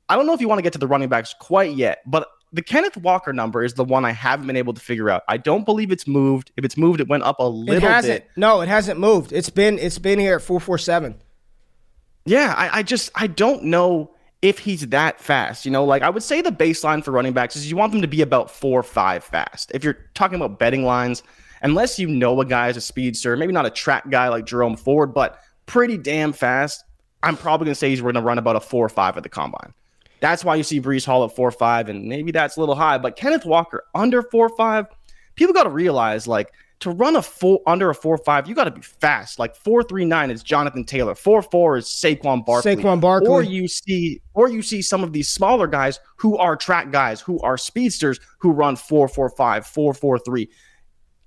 I 0.09 0.17
don't 0.17 0.27
know 0.27 0.33
if 0.33 0.41
you 0.41 0.49
want 0.49 0.61
to 0.61 0.63
get 0.63 0.73
to 0.73 0.79
the 0.79 0.89
running 0.89 1.11
backs 1.11 1.35
quite 1.39 1.77
yet, 1.77 1.99
but 2.07 2.27
the 2.53 2.63
Kenneth 2.63 2.97
Walker 2.97 3.33
number 3.33 3.63
is 3.63 3.75
the 3.75 3.85
one 3.85 4.05
I 4.05 4.13
haven't 4.13 4.47
been 4.47 4.57
able 4.57 4.73
to 4.75 4.81
figure 4.81 5.11
out. 5.11 5.23
I 5.29 5.37
don't 5.37 5.65
believe 5.65 5.93
it's 5.93 6.07
moved. 6.07 6.51
If 6.57 6.65
it's 6.65 6.77
moved, 6.77 7.01
it 7.01 7.09
went 7.09 7.23
up 7.23 7.39
a 7.39 7.49
little 7.49 7.77
it 7.77 7.83
hasn't. 7.83 8.25
bit. 8.25 8.31
No, 8.37 8.61
it 8.61 8.69
hasn't 8.69 8.99
moved. 8.99 9.33
It's 9.33 9.51
been 9.51 9.79
it's 9.79 9.99
been 9.99 10.19
here 10.19 10.37
at 10.37 10.43
four 10.43 10.61
four 10.61 10.79
seven. 10.79 11.17
Yeah, 12.25 12.55
I, 12.57 12.79
I 12.79 12.83
just 12.83 13.11
I 13.15 13.27
don't 13.27 13.65
know 13.65 14.11
if 14.43 14.59
he's 14.59 14.87
that 14.89 15.21
fast. 15.21 15.65
You 15.65 15.71
know, 15.71 15.85
like 15.85 16.03
I 16.03 16.11
would 16.11 16.23
say 16.23 16.41
the 16.41 16.51
baseline 16.51 17.05
for 17.05 17.11
running 17.11 17.33
backs 17.33 17.57
is 17.57 17.71
you 17.71 17.77
want 17.77 17.93
them 17.93 18.03
to 18.03 18.09
be 18.09 18.23
about 18.23 18.51
four 18.51 18.83
five 18.83 19.25
fast. 19.25 19.71
If 19.75 19.85
you're 19.85 19.99
talking 20.15 20.37
about 20.37 20.59
betting 20.59 20.85
lines, 20.85 21.23
unless 21.63 21.99
you 21.99 22.09
know 22.09 22.41
a 22.41 22.45
guy 22.45 22.69
is 22.69 22.77
a 22.77 22.81
speedster, 22.81 23.37
maybe 23.37 23.53
not 23.53 23.67
a 23.67 23.71
track 23.71 24.09
guy 24.11 24.29
like 24.29 24.47
Jerome 24.47 24.77
Ford, 24.77 25.13
but 25.13 25.41
pretty 25.67 25.99
damn 25.99 26.33
fast, 26.33 26.85
I'm 27.23 27.37
probably 27.37 27.67
going 27.67 27.73
to 27.73 27.79
say 27.79 27.91
he's 27.91 28.01
going 28.01 28.15
to 28.15 28.23
run 28.23 28.39
about 28.39 28.57
a 28.57 28.61
4 28.61 28.87
or 28.87 28.89
5 28.89 29.17
at 29.17 29.23
the 29.23 29.29
combine. 29.29 29.75
That's 30.21 30.45
why 30.45 30.57
you 30.57 30.63
see 30.63 30.81
Breece 30.81 31.07
Hall 31.07 31.25
at 31.25 31.35
4 31.35 31.51
5, 31.51 31.89
and 31.89 32.05
maybe 32.05 32.33
that's 32.33 32.57
a 32.57 32.61
little 32.61 32.75
high, 32.75 32.99
but 32.99 33.17
Kenneth 33.17 33.45
Walker 33.45 33.85
under 33.95 34.23
4 34.23 34.49
5, 34.51 34.87
people 35.37 35.55
got 35.55 35.65
to 35.65 35.71
realize 35.71 36.27
like, 36.27 36.53
to 36.81 36.91
run 36.91 37.17
a 37.17 37.23
full 37.23 37.61
under 37.67 37.91
a 37.91 37.95
four 37.95 38.17
five, 38.19 38.49
you 38.49 38.55
got 38.55 38.65
to 38.65 38.71
be 38.71 38.81
fast. 38.81 39.39
Like 39.39 39.57
four 39.57 39.83
three 39.83 40.05
nine 40.05 40.31
is 40.31 40.43
Jonathan 40.43 40.85
Taylor, 40.85 41.15
four 41.15 41.43
four 41.43 41.77
is 41.77 41.87
Saquon 41.87 42.45
Barkley. 42.45 42.77
Saquon 42.77 43.01
Barkley. 43.01 43.29
Or 43.29 43.43
you 43.43 43.67
see, 43.67 44.21
or 44.35 44.49
you 44.49 44.63
see 44.63 44.83
some 44.83 45.03
of 45.03 45.13
these 45.13 45.29
smaller 45.29 45.67
guys 45.67 45.99
who 46.17 46.37
are 46.37 46.57
track 46.57 46.93
guys, 46.93 47.21
who 47.21 47.41
are 47.41 47.59
speedsters, 47.59 48.21
who 48.39 48.53
run 48.53 48.77
four 48.77 49.09
four 49.09 49.31
five, 49.31 49.67
four 49.67 49.93
four 49.93 50.19
three 50.19 50.49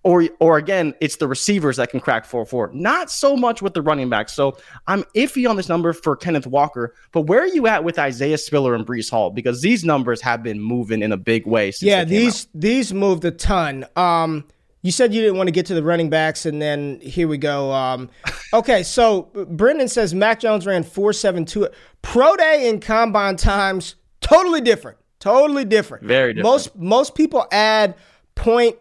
or 0.04 0.28
or 0.40 0.58
again, 0.58 0.94
it's 1.00 1.18
the 1.18 1.28
receivers 1.28 1.78
that 1.78 1.90
can 1.92 2.00
crack 2.00 2.26
4-4. 2.26 2.74
Not 2.74 3.12
so 3.12 3.36
much 3.36 3.62
with 3.62 3.74
the 3.74 3.82
running 3.82 4.10
backs. 4.10 4.34
So 4.34 4.58
I'm 4.88 5.04
iffy 5.16 5.50
on 5.50 5.56
this 5.56 5.70
number 5.70 5.94
for 5.94 6.16
Kenneth 6.16 6.48
Walker. 6.48 6.96
But 7.12 7.22
where 7.22 7.42
are 7.42 7.48
you 7.48 7.68
at 7.68 7.84
with 7.84 8.00
Isaiah 8.00 8.38
Spiller 8.38 8.74
and 8.74 8.86
Breece 8.86 9.10
Hall? 9.10 9.30
Because 9.30 9.62
these 9.62 9.84
numbers 9.84 10.22
have 10.22 10.44
been 10.44 10.60
moving 10.60 11.02
in 11.02 11.12
a 11.12 11.18
big 11.18 11.46
way. 11.46 11.72
yeah, 11.82 12.04
these 12.04 12.46
out. 12.46 12.50
these 12.56 12.94
moved 12.94 13.26
a 13.26 13.32
ton. 13.32 13.86
Um, 13.96 14.46
you 14.84 14.92
said 14.92 15.14
you 15.14 15.22
didn't 15.22 15.38
want 15.38 15.48
to 15.48 15.52
get 15.52 15.68
to 15.68 15.76
the 15.76 15.84
running 15.84 16.10
backs, 16.10 16.48
and 16.48 16.60
then 16.60 17.00
here 17.02 17.28
we 17.28 17.38
go. 17.38 17.72
Um, 17.72 18.10
okay, 18.54 18.82
so 18.82 19.30
Brendan 19.50 19.88
says 19.88 20.16
Mac 20.16 20.40
Jones 20.40 20.66
ran 20.66 20.84
4.72. 20.84 21.72
Pro 22.02 22.36
day 22.36 22.68
and 22.68 22.82
combine 22.82 23.36
times, 23.36 23.96
totally 24.22 24.62
different. 24.62 24.98
Totally 25.20 25.66
different. 25.66 26.04
Very 26.04 26.34
different. 26.34 26.52
Most 26.52 26.76
most 26.76 27.14
people 27.14 27.46
add 27.52 27.94
point 28.34 28.76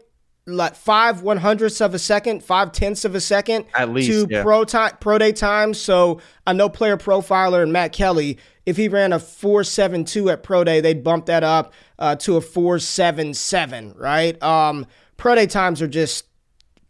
like 0.51 0.75
five 0.75 1.23
one 1.23 1.39
hundredths 1.39 1.81
of 1.81 1.95
a 1.95 1.99
second, 1.99 2.43
five 2.43 2.73
tenths 2.73 3.05
of 3.05 3.15
a 3.15 3.21
second 3.21 3.67
at 3.75 3.91
least 3.91 4.11
to 4.11 4.27
yeah. 4.31 4.43
pro 4.43 4.65
time 4.65 4.93
pro 5.01 5.19
day 5.19 5.33
times. 5.33 5.79
So 5.79 6.21
I 6.47 6.53
know 6.53 6.69
player 6.69 6.97
profiler 6.97 7.63
and 7.63 7.73
Matt 7.73 7.93
Kelley, 7.93 8.39
if 8.67 8.77
he 8.77 8.89
ran 8.89 9.13
a 9.13 9.19
four 9.19 9.65
seven 9.65 10.05
two 10.05 10.31
at 10.31 10.43
pro 10.43 10.65
day, 10.65 10.81
they'd 10.81 11.05
bump 11.05 11.27
that 11.27 11.45
up 11.45 11.73
uh, 11.99 12.17
to 12.17 12.37
a 12.37 12.41
four 12.41 12.79
seven 12.79 13.35
seven, 13.35 13.95
right? 13.97 14.41
Um, 14.43 14.87
pro 15.17 15.35
day 15.35 15.47
times 15.47 15.83
are 15.83 15.89
just 15.89 16.27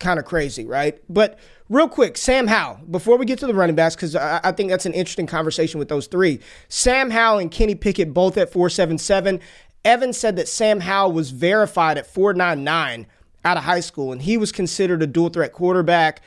kind 0.01 0.18
of 0.18 0.25
crazy, 0.25 0.66
right? 0.66 0.99
But 1.09 1.38
real 1.68 1.88
quick, 1.88 2.16
Sam 2.16 2.49
Howell, 2.49 2.81
before 2.90 3.16
we 3.16 3.25
get 3.25 3.38
to 3.38 3.46
the 3.46 3.55
running 3.55 3.77
backs, 3.77 3.94
because 3.94 4.16
I, 4.16 4.40
I, 4.42 4.53
think 4.53 4.70
that's 4.70 4.87
an 4.87 4.94
interesting 4.94 5.27
conversation 5.27 5.79
with 5.79 5.88
those 5.88 6.07
three. 6.07 6.40
Sam 6.68 7.11
Howell 7.11 7.38
and 7.38 7.51
Kenny 7.51 7.75
Pickett 7.75 8.12
both 8.12 8.37
at 8.37 8.53
477. 8.53 9.40
Evan 9.85 10.12
said 10.12 10.37
that 10.37 10.49
Sam 10.49 10.81
Howell 10.81 11.12
was 11.12 11.31
verified 11.31 11.96
at 11.96 12.07
499 12.07 13.07
out 13.44 13.57
of 13.57 13.64
high 13.64 13.81
school, 13.81 14.12
and 14.12 14.22
he 14.22 14.37
was 14.37 14.53
considered 14.53 15.03
a 15.03 15.07
dual 15.07 15.29
threat 15.29 15.53
quarterback. 15.53 16.22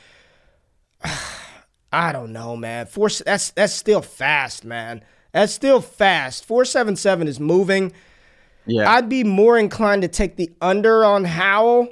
I 1.92 2.10
don't 2.12 2.32
know, 2.32 2.56
man. 2.56 2.86
Four 2.86 3.08
that's 3.08 3.50
that's 3.52 3.72
still 3.72 4.02
fast, 4.02 4.64
man. 4.64 5.02
That's 5.32 5.52
still 5.52 5.80
fast. 5.80 6.44
Four 6.44 6.64
seven 6.64 6.96
seven 6.96 7.28
is 7.28 7.38
moving. 7.38 7.92
Yeah, 8.66 8.90
I'd 8.90 9.08
be 9.08 9.24
more 9.24 9.58
inclined 9.58 10.02
to 10.02 10.08
take 10.08 10.36
the 10.36 10.50
under 10.60 11.04
on 11.04 11.24
Howell 11.24 11.88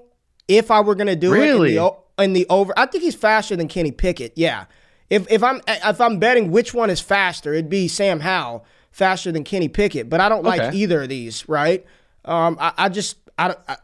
if 0.48 0.70
I 0.70 0.80
were 0.80 0.94
going 0.94 1.06
to 1.06 1.16
do 1.16 1.32
really? 1.32 1.76
it 1.76 1.78
in 1.78 1.85
the, 2.16 2.22
in 2.24 2.32
the 2.32 2.46
over. 2.48 2.72
I 2.76 2.87
think 2.87 3.04
he's 3.04 3.14
faster 3.14 3.54
than 3.56 3.68
Kenny 3.68 3.92
Pickett. 3.92 4.32
Yeah, 4.37 4.64
if 5.08 5.30
if 5.30 5.42
I'm 5.42 5.61
if 5.68 6.00
I'm 6.00 6.18
betting 6.18 6.50
which 6.50 6.74
one 6.74 6.90
is 6.90 7.00
faster, 7.00 7.52
it'd 7.52 7.68
be 7.70 7.87
Sam 7.87 8.20
Howell 8.20 8.64
faster 8.90 9.30
than 9.30 9.44
Kenny 9.44 9.68
Pickett. 9.68 10.08
But 10.08 10.20
I 10.20 10.28
don't 10.28 10.46
okay. 10.46 10.58
like 10.58 10.74
either 10.74 11.02
of 11.02 11.08
these. 11.08 11.48
Right? 11.48 11.87
Um, 12.24 12.56
I, 12.61 12.72
I 12.76 12.88
just 12.88 13.18
I, 13.38 13.54
I 13.68 13.76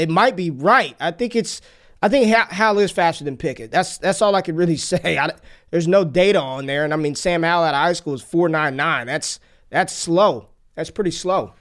it 0.00 0.08
might 0.08 0.36
be 0.36 0.50
right. 0.50 0.96
I 1.00 1.10
think 1.10 1.36
it's. 1.36 1.60
I 2.02 2.08
think 2.08 2.34
Howell 2.34 2.78
is 2.78 2.90
faster 2.90 3.24
than 3.24 3.36
Pickett. 3.36 3.70
That's 3.70 3.98
that's 3.98 4.22
all 4.22 4.34
I 4.34 4.40
could 4.40 4.56
really 4.56 4.76
say. 4.92 5.18
I, 5.18 5.30
there's 5.70 5.86
no 5.86 6.04
data 6.04 6.40
on 6.40 6.66
there, 6.66 6.84
and 6.84 6.94
I 6.94 6.96
mean 6.96 7.14
Sam 7.14 7.42
Howell 7.42 7.64
out 7.64 7.74
of 7.74 7.80
high 7.80 7.92
school 7.92 8.14
is 8.14 8.22
four 8.22 8.48
nine 8.48 8.76
nine. 8.76 9.06
That's 9.06 9.38
that's 9.68 9.92
slow. 9.92 10.48
That's 10.74 10.90
pretty 10.90 11.10
slow. 11.10 11.52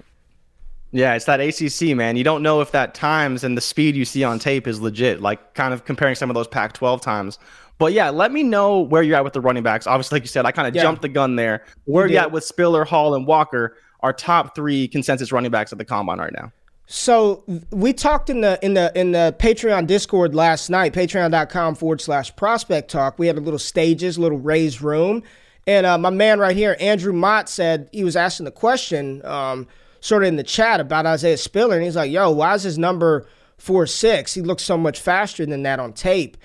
Yeah, 0.91 1.13
it's 1.13 1.25
that 1.25 1.39
ACC 1.39 1.95
man. 1.95 2.15
You 2.15 2.23
don't 2.23 2.41
know 2.41 2.61
if 2.61 2.71
that 2.71 2.95
times 2.95 3.43
and 3.43 3.55
the 3.55 3.61
speed 3.61 3.95
you 3.95 4.05
see 4.05 4.23
on 4.23 4.39
tape 4.39 4.65
is 4.65 4.81
legit. 4.81 5.21
Like 5.21 5.53
kind 5.53 5.73
of 5.73 5.85
comparing 5.85 6.15
some 6.15 6.31
of 6.31 6.35
those 6.35 6.47
Pac-12 6.47 7.01
times. 7.01 7.37
But 7.77 7.93
yeah, 7.93 8.09
let 8.09 8.31
me 8.31 8.43
know 8.43 8.79
where 8.79 9.03
you're 9.03 9.15
at 9.15 9.23
with 9.23 9.33
the 9.33 9.41
running 9.41 9.63
backs. 9.63 9.87
Obviously, 9.87 10.15
like 10.15 10.23
you 10.23 10.27
said, 10.27 10.45
I 10.45 10.51
kind 10.51 10.67
of 10.67 10.75
yeah. 10.75 10.81
jumped 10.81 11.01
the 11.01 11.09
gun 11.09 11.35
there. 11.35 11.63
Where 11.85 12.07
you, 12.07 12.13
you 12.13 12.19
at 12.19 12.31
with 12.31 12.43
Spiller, 12.43 12.85
Hall, 12.85 13.13
and 13.13 13.27
Walker? 13.27 13.77
Our 14.01 14.13
top 14.13 14.55
three 14.55 14.87
consensus 14.87 15.31
running 15.31 15.51
backs 15.51 15.71
at 15.71 15.77
the 15.77 15.85
combine 15.85 16.19
right 16.19 16.33
now. 16.33 16.51
So 16.91 17.43
we 17.69 17.93
talked 17.93 18.31
in 18.31 18.41
the 18.41 18.57
in 18.63 18.73
the 18.73 18.91
in 18.95 19.11
the 19.11 19.35
Patreon 19.37 19.85
Discord 19.85 20.33
last 20.33 20.71
night, 20.71 20.91
patreon.com 20.91 21.75
forward 21.75 22.01
slash 22.01 22.35
prospect 22.35 22.89
talk. 22.89 23.19
We 23.19 23.27
had 23.27 23.37
a 23.37 23.41
little 23.41 23.59
stages, 23.59 24.17
little 24.17 24.39
raised 24.39 24.81
room. 24.81 25.21
And 25.67 25.85
uh, 25.85 25.99
my 25.99 26.09
man 26.09 26.39
right 26.39 26.55
here, 26.55 26.75
Andrew 26.79 27.13
Mott, 27.13 27.47
said 27.47 27.89
he 27.91 28.03
was 28.03 28.15
asking 28.15 28.45
the 28.45 28.51
question, 28.51 29.23
um, 29.23 29.67
sort 30.01 30.23
of 30.23 30.29
in 30.29 30.35
the 30.35 30.43
chat 30.43 30.79
about 30.79 31.05
Isaiah 31.05 31.37
Spiller, 31.37 31.75
and 31.75 31.83
he's 31.83 31.95
like, 31.95 32.09
"Yo, 32.09 32.31
why 32.31 32.55
is 32.55 32.63
his 32.63 32.79
number 32.79 33.27
four 33.59 33.85
six. 33.85 34.33
He 34.33 34.41
looks 34.41 34.63
so 34.63 34.77
much 34.77 34.99
faster 34.99 35.45
than 35.45 35.63
that 35.63 35.79
on 35.79 35.93
tape. 35.93 36.37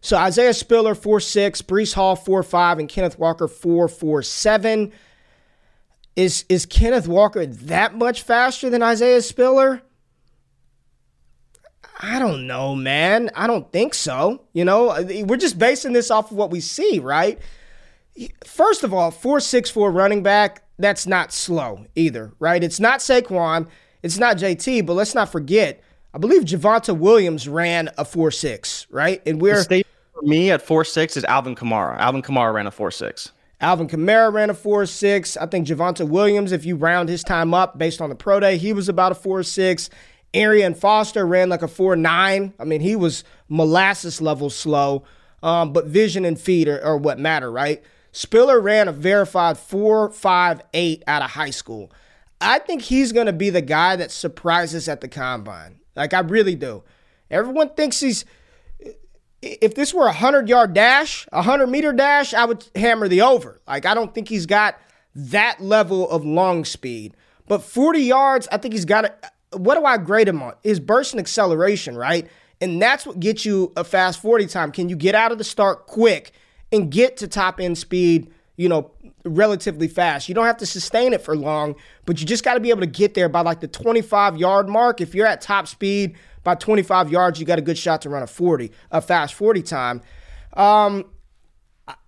So 0.00 0.16
Isaiah 0.16 0.54
Spiller 0.54 0.94
four 0.94 1.18
six, 1.18 1.62
Breece 1.62 1.94
Hall 1.94 2.14
four 2.14 2.42
five, 2.42 2.78
and 2.78 2.88
Kenneth 2.88 3.18
Walker 3.18 3.48
four 3.48 3.88
four 3.88 4.22
seven. 4.22 4.92
Is 6.16 6.44
is 6.48 6.66
Kenneth 6.66 7.08
Walker 7.08 7.46
that 7.46 7.94
much 7.94 8.22
faster 8.22 8.68
than 8.68 8.82
Isaiah 8.82 9.22
Spiller? 9.22 9.82
I 12.02 12.18
don't 12.18 12.46
know, 12.46 12.74
man. 12.74 13.30
I 13.34 13.46
don't 13.46 13.70
think 13.72 13.94
so. 13.94 14.42
You 14.52 14.64
know, 14.64 14.86
we're 15.26 15.36
just 15.36 15.58
basing 15.58 15.92
this 15.92 16.10
off 16.10 16.30
of 16.30 16.36
what 16.36 16.50
we 16.50 16.60
see, 16.60 16.98
right? 16.98 17.38
First 18.44 18.84
of 18.84 18.94
all, 18.94 19.10
464 19.10 19.90
running 19.90 20.22
back, 20.22 20.62
that's 20.78 21.06
not 21.06 21.32
slow 21.32 21.84
either, 21.94 22.32
right? 22.38 22.64
It's 22.64 22.80
not 22.80 23.00
Saquon, 23.00 23.68
it's 24.02 24.18
not 24.18 24.38
JT, 24.38 24.86
but 24.86 24.94
let's 24.94 25.14
not 25.14 25.30
forget, 25.30 25.82
I 26.14 26.18
believe 26.18 26.42
Javonte 26.42 26.96
Williams 26.96 27.46
ran 27.46 27.88
a 27.98 28.04
4.6, 28.04 28.86
right? 28.90 29.22
And 29.26 29.40
we're. 29.40 29.62
For 29.62 29.82
me 30.22 30.50
at 30.50 30.66
4.6 30.66 31.18
is 31.18 31.24
Alvin 31.24 31.54
Kamara. 31.54 31.98
Alvin 31.98 32.22
Kamara 32.22 32.54
ran 32.54 32.66
a 32.66 32.70
4.6. 32.70 33.30
Alvin 33.60 33.88
Kamara 33.88 34.32
ran 34.32 34.50
a 34.50 34.54
4 34.54 34.86
6. 34.86 35.36
I 35.36 35.46
think 35.46 35.66
Javonte 35.66 36.08
Williams, 36.08 36.52
if 36.52 36.64
you 36.64 36.76
round 36.76 37.08
his 37.08 37.22
time 37.22 37.52
up 37.52 37.76
based 37.76 38.00
on 38.00 38.08
the 38.08 38.14
pro 38.14 38.40
day, 38.40 38.56
he 38.56 38.72
was 38.72 38.88
about 38.88 39.12
a 39.12 39.14
4 39.14 39.42
6. 39.42 39.90
Arian 40.32 40.74
Foster 40.74 41.26
ran 41.26 41.48
like 41.48 41.62
a 41.62 41.68
4 41.68 41.96
9. 41.96 42.54
I 42.58 42.64
mean, 42.64 42.80
he 42.80 42.96
was 42.96 43.24
molasses 43.48 44.20
level 44.20 44.48
slow, 44.48 45.04
um, 45.42 45.72
but 45.72 45.86
vision 45.86 46.24
and 46.24 46.40
feet 46.40 46.68
are, 46.68 46.82
are 46.82 46.96
what 46.96 47.18
matter, 47.18 47.50
right? 47.50 47.82
Spiller 48.12 48.60
ran 48.60 48.88
a 48.88 48.92
verified 48.92 49.56
4.58 49.56 51.02
out 51.06 51.22
of 51.22 51.30
high 51.30 51.50
school. 51.50 51.92
I 52.40 52.58
think 52.58 52.82
he's 52.82 53.12
going 53.12 53.26
to 53.26 53.32
be 53.32 53.50
the 53.50 53.60
guy 53.60 53.96
that 53.96 54.10
surprises 54.10 54.88
at 54.88 55.00
the 55.00 55.08
combine. 55.08 55.78
Like, 55.94 56.14
I 56.14 56.20
really 56.20 56.54
do. 56.54 56.82
Everyone 57.30 57.70
thinks 57.70 58.00
he's. 58.00 58.24
If 59.42 59.74
this 59.74 59.94
were 59.94 60.02
a 60.02 60.06
100 60.06 60.48
yard 60.48 60.74
dash, 60.74 61.26
a 61.32 61.38
100 61.38 61.66
meter 61.66 61.92
dash, 61.92 62.34
I 62.34 62.44
would 62.44 62.66
hammer 62.74 63.08
the 63.08 63.22
over. 63.22 63.60
Like, 63.66 63.86
I 63.86 63.94
don't 63.94 64.14
think 64.14 64.28
he's 64.28 64.46
got 64.46 64.78
that 65.14 65.60
level 65.60 66.08
of 66.10 66.24
long 66.24 66.64
speed. 66.64 67.16
But 67.48 67.62
40 67.62 68.00
yards, 68.00 68.48
I 68.52 68.58
think 68.58 68.74
he's 68.74 68.84
got 68.84 69.06
it. 69.06 69.24
What 69.52 69.76
do 69.76 69.84
I 69.84 69.96
grade 69.96 70.28
him 70.28 70.42
on? 70.42 70.54
His 70.62 70.78
burst 70.78 71.12
and 71.12 71.20
acceleration, 71.20 71.96
right? 71.96 72.28
And 72.60 72.80
that's 72.80 73.06
what 73.06 73.18
gets 73.18 73.44
you 73.44 73.72
a 73.76 73.82
fast 73.82 74.20
40 74.20 74.46
time. 74.46 74.70
Can 74.70 74.88
you 74.88 74.96
get 74.96 75.14
out 75.14 75.32
of 75.32 75.38
the 75.38 75.44
start 75.44 75.86
quick 75.86 76.32
and 76.72 76.90
get 76.90 77.16
to 77.18 77.28
top 77.28 77.60
end 77.60 77.78
speed, 77.78 78.30
you 78.56 78.68
know, 78.68 78.90
relatively 79.24 79.88
fast. 79.88 80.28
You 80.28 80.34
don't 80.34 80.46
have 80.46 80.56
to 80.58 80.66
sustain 80.66 81.12
it 81.12 81.22
for 81.22 81.36
long, 81.36 81.74
but 82.06 82.20
you 82.20 82.26
just 82.26 82.44
got 82.44 82.54
to 82.54 82.60
be 82.60 82.70
able 82.70 82.80
to 82.80 82.86
get 82.86 83.14
there 83.14 83.28
by 83.28 83.40
like 83.40 83.60
the 83.60 83.68
25 83.68 84.36
yard 84.36 84.68
mark. 84.68 85.00
If 85.00 85.14
you're 85.14 85.26
at 85.26 85.40
top 85.40 85.66
speed 85.66 86.16
by 86.42 86.54
25 86.54 87.10
yards, 87.10 87.38
you 87.38 87.46
got 87.46 87.58
a 87.58 87.62
good 87.62 87.78
shot 87.78 88.02
to 88.02 88.08
run 88.08 88.22
a 88.22 88.26
40, 88.26 88.72
a 88.90 89.00
fast 89.00 89.34
40 89.34 89.62
time. 89.62 90.02
Um, 90.54 91.06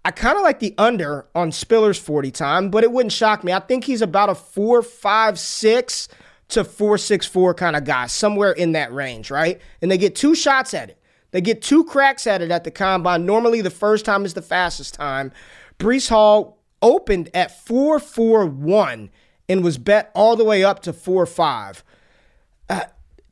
I, 0.05 0.11
kind 0.11 0.37
of 0.37 0.43
like 0.43 0.61
the 0.61 0.75
under 0.79 1.27
on 1.35 1.53
Spiller's 1.53 1.99
40 1.99 2.31
time, 2.31 2.71
but 2.71 2.85
it 2.85 2.93
wouldn't 2.93 3.13
shock 3.13 3.45
me. 3.45 3.53
I 3.53 3.61
think 3.61 3.85
he's 3.85 4.03
about 4.03 4.29
a 4.29 4.35
four, 4.35 4.83
five, 4.83 5.39
six 5.39 6.09
to 6.49 6.65
four, 6.65 6.99
six, 6.99 7.27
four 7.27 7.55
kind 7.55 7.77
of 7.77 7.85
guy, 7.85 8.07
somewhere 8.07 8.53
in 8.53 8.73
that 8.73 8.93
range, 8.93 9.31
right? 9.31 9.61
And 9.81 9.91
they 9.91 9.99
get 9.99 10.15
two 10.15 10.35
shots 10.35 10.75
at 10.75 10.91
it. 10.91 10.99
They 11.31 11.41
get 11.41 11.63
two 11.63 11.85
cracks 11.85 12.27
at 12.27 12.43
it 12.43 12.51
at 12.51 12.65
the 12.65 12.71
combine. 12.71 13.25
Normally, 13.25 13.63
the 13.63 13.71
first 13.71 14.05
time 14.05 14.25
is 14.25 14.35
the 14.35 14.43
fastest 14.43 14.95
time. 14.95 15.33
Breece 15.79 16.11
Hall 16.11 16.59
opened 16.83 17.31
at 17.33 17.65
441 17.65 19.11
and 19.49 19.65
was 19.65 19.79
bet 19.79 20.11
all 20.15 20.37
the 20.37 20.45
way 20.45 20.63
up 20.63 20.81
to 20.81 20.93
45. 20.93 21.83
Uh, 22.69 22.81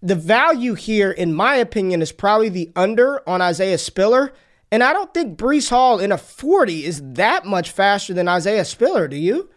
the 0.02 0.14
value 0.14 0.74
here, 0.74 1.10
in 1.10 1.34
my 1.34 1.56
opinion, 1.56 2.02
is 2.02 2.12
probably 2.12 2.48
the 2.48 2.72
under 2.74 3.28
on 3.28 3.42
Isaiah 3.42 3.78
Spiller. 3.78 4.32
And 4.72 4.82
I 4.82 4.92
don't 4.92 5.12
think 5.12 5.38
Breece 5.38 5.68
Hall 5.68 5.98
in 5.98 6.12
a 6.12 6.18
40 6.18 6.84
is 6.84 7.02
that 7.14 7.44
much 7.44 7.70
faster 7.70 8.14
than 8.14 8.28
Isaiah 8.28 8.64
Spiller, 8.64 9.08
do 9.08 9.16
you? 9.16 9.50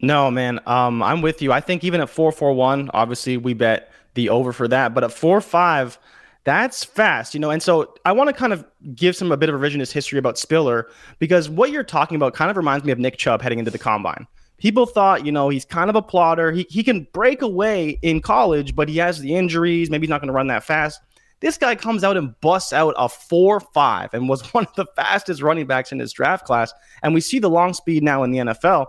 No, 0.00 0.30
man. 0.30 0.60
Um, 0.66 1.02
I'm 1.02 1.22
with 1.22 1.42
you. 1.42 1.52
I 1.52 1.60
think 1.60 1.84
even 1.84 2.00
at 2.00 2.08
441, 2.08 2.90
obviously 2.94 3.36
we 3.36 3.52
bet 3.52 3.92
the 4.14 4.28
over 4.28 4.52
for 4.52 4.68
that. 4.68 4.94
But 4.94 5.04
at 5.04 5.12
four 5.12 5.40
five, 5.40 5.98
that's 6.44 6.84
fast, 6.84 7.34
you 7.34 7.40
know. 7.40 7.50
And 7.50 7.62
so 7.62 7.94
I 8.04 8.12
want 8.12 8.28
to 8.28 8.34
kind 8.34 8.52
of 8.52 8.64
give 8.94 9.16
some 9.16 9.32
a 9.32 9.36
bit 9.36 9.48
of 9.48 9.58
revisionist 9.58 9.92
history 9.92 10.18
about 10.18 10.38
Spiller 10.38 10.88
because 11.18 11.48
what 11.48 11.70
you're 11.70 11.84
talking 11.84 12.16
about 12.16 12.34
kind 12.34 12.50
of 12.50 12.56
reminds 12.56 12.84
me 12.84 12.92
of 12.92 12.98
Nick 12.98 13.16
Chubb 13.16 13.42
heading 13.42 13.58
into 13.58 13.70
the 13.70 13.78
combine. 13.78 14.26
People 14.58 14.86
thought, 14.86 15.24
you 15.24 15.32
know, 15.32 15.48
he's 15.48 15.64
kind 15.64 15.88
of 15.88 15.96
a 15.96 16.02
plotter. 16.02 16.50
He, 16.50 16.66
he 16.68 16.82
can 16.82 17.06
break 17.12 17.42
away 17.42 17.98
in 18.02 18.20
college, 18.20 18.74
but 18.74 18.88
he 18.88 18.96
has 18.98 19.20
the 19.20 19.34
injuries. 19.34 19.88
Maybe 19.88 20.06
he's 20.06 20.10
not 20.10 20.20
going 20.20 20.28
to 20.28 20.34
run 20.34 20.48
that 20.48 20.64
fast. 20.64 21.00
This 21.40 21.56
guy 21.56 21.76
comes 21.76 22.02
out 22.02 22.16
and 22.16 22.38
busts 22.40 22.72
out 22.72 22.94
a 22.96 23.08
4 23.08 23.60
5 23.60 24.14
and 24.14 24.28
was 24.28 24.42
one 24.54 24.66
of 24.66 24.74
the 24.74 24.86
fastest 24.96 25.42
running 25.42 25.66
backs 25.66 25.92
in 25.92 25.98
his 25.98 26.12
draft 26.12 26.44
class. 26.44 26.72
And 27.02 27.14
we 27.14 27.20
see 27.20 27.38
the 27.38 27.50
long 27.50 27.72
speed 27.72 28.02
now 28.02 28.24
in 28.24 28.32
the 28.32 28.38
NFL. 28.38 28.86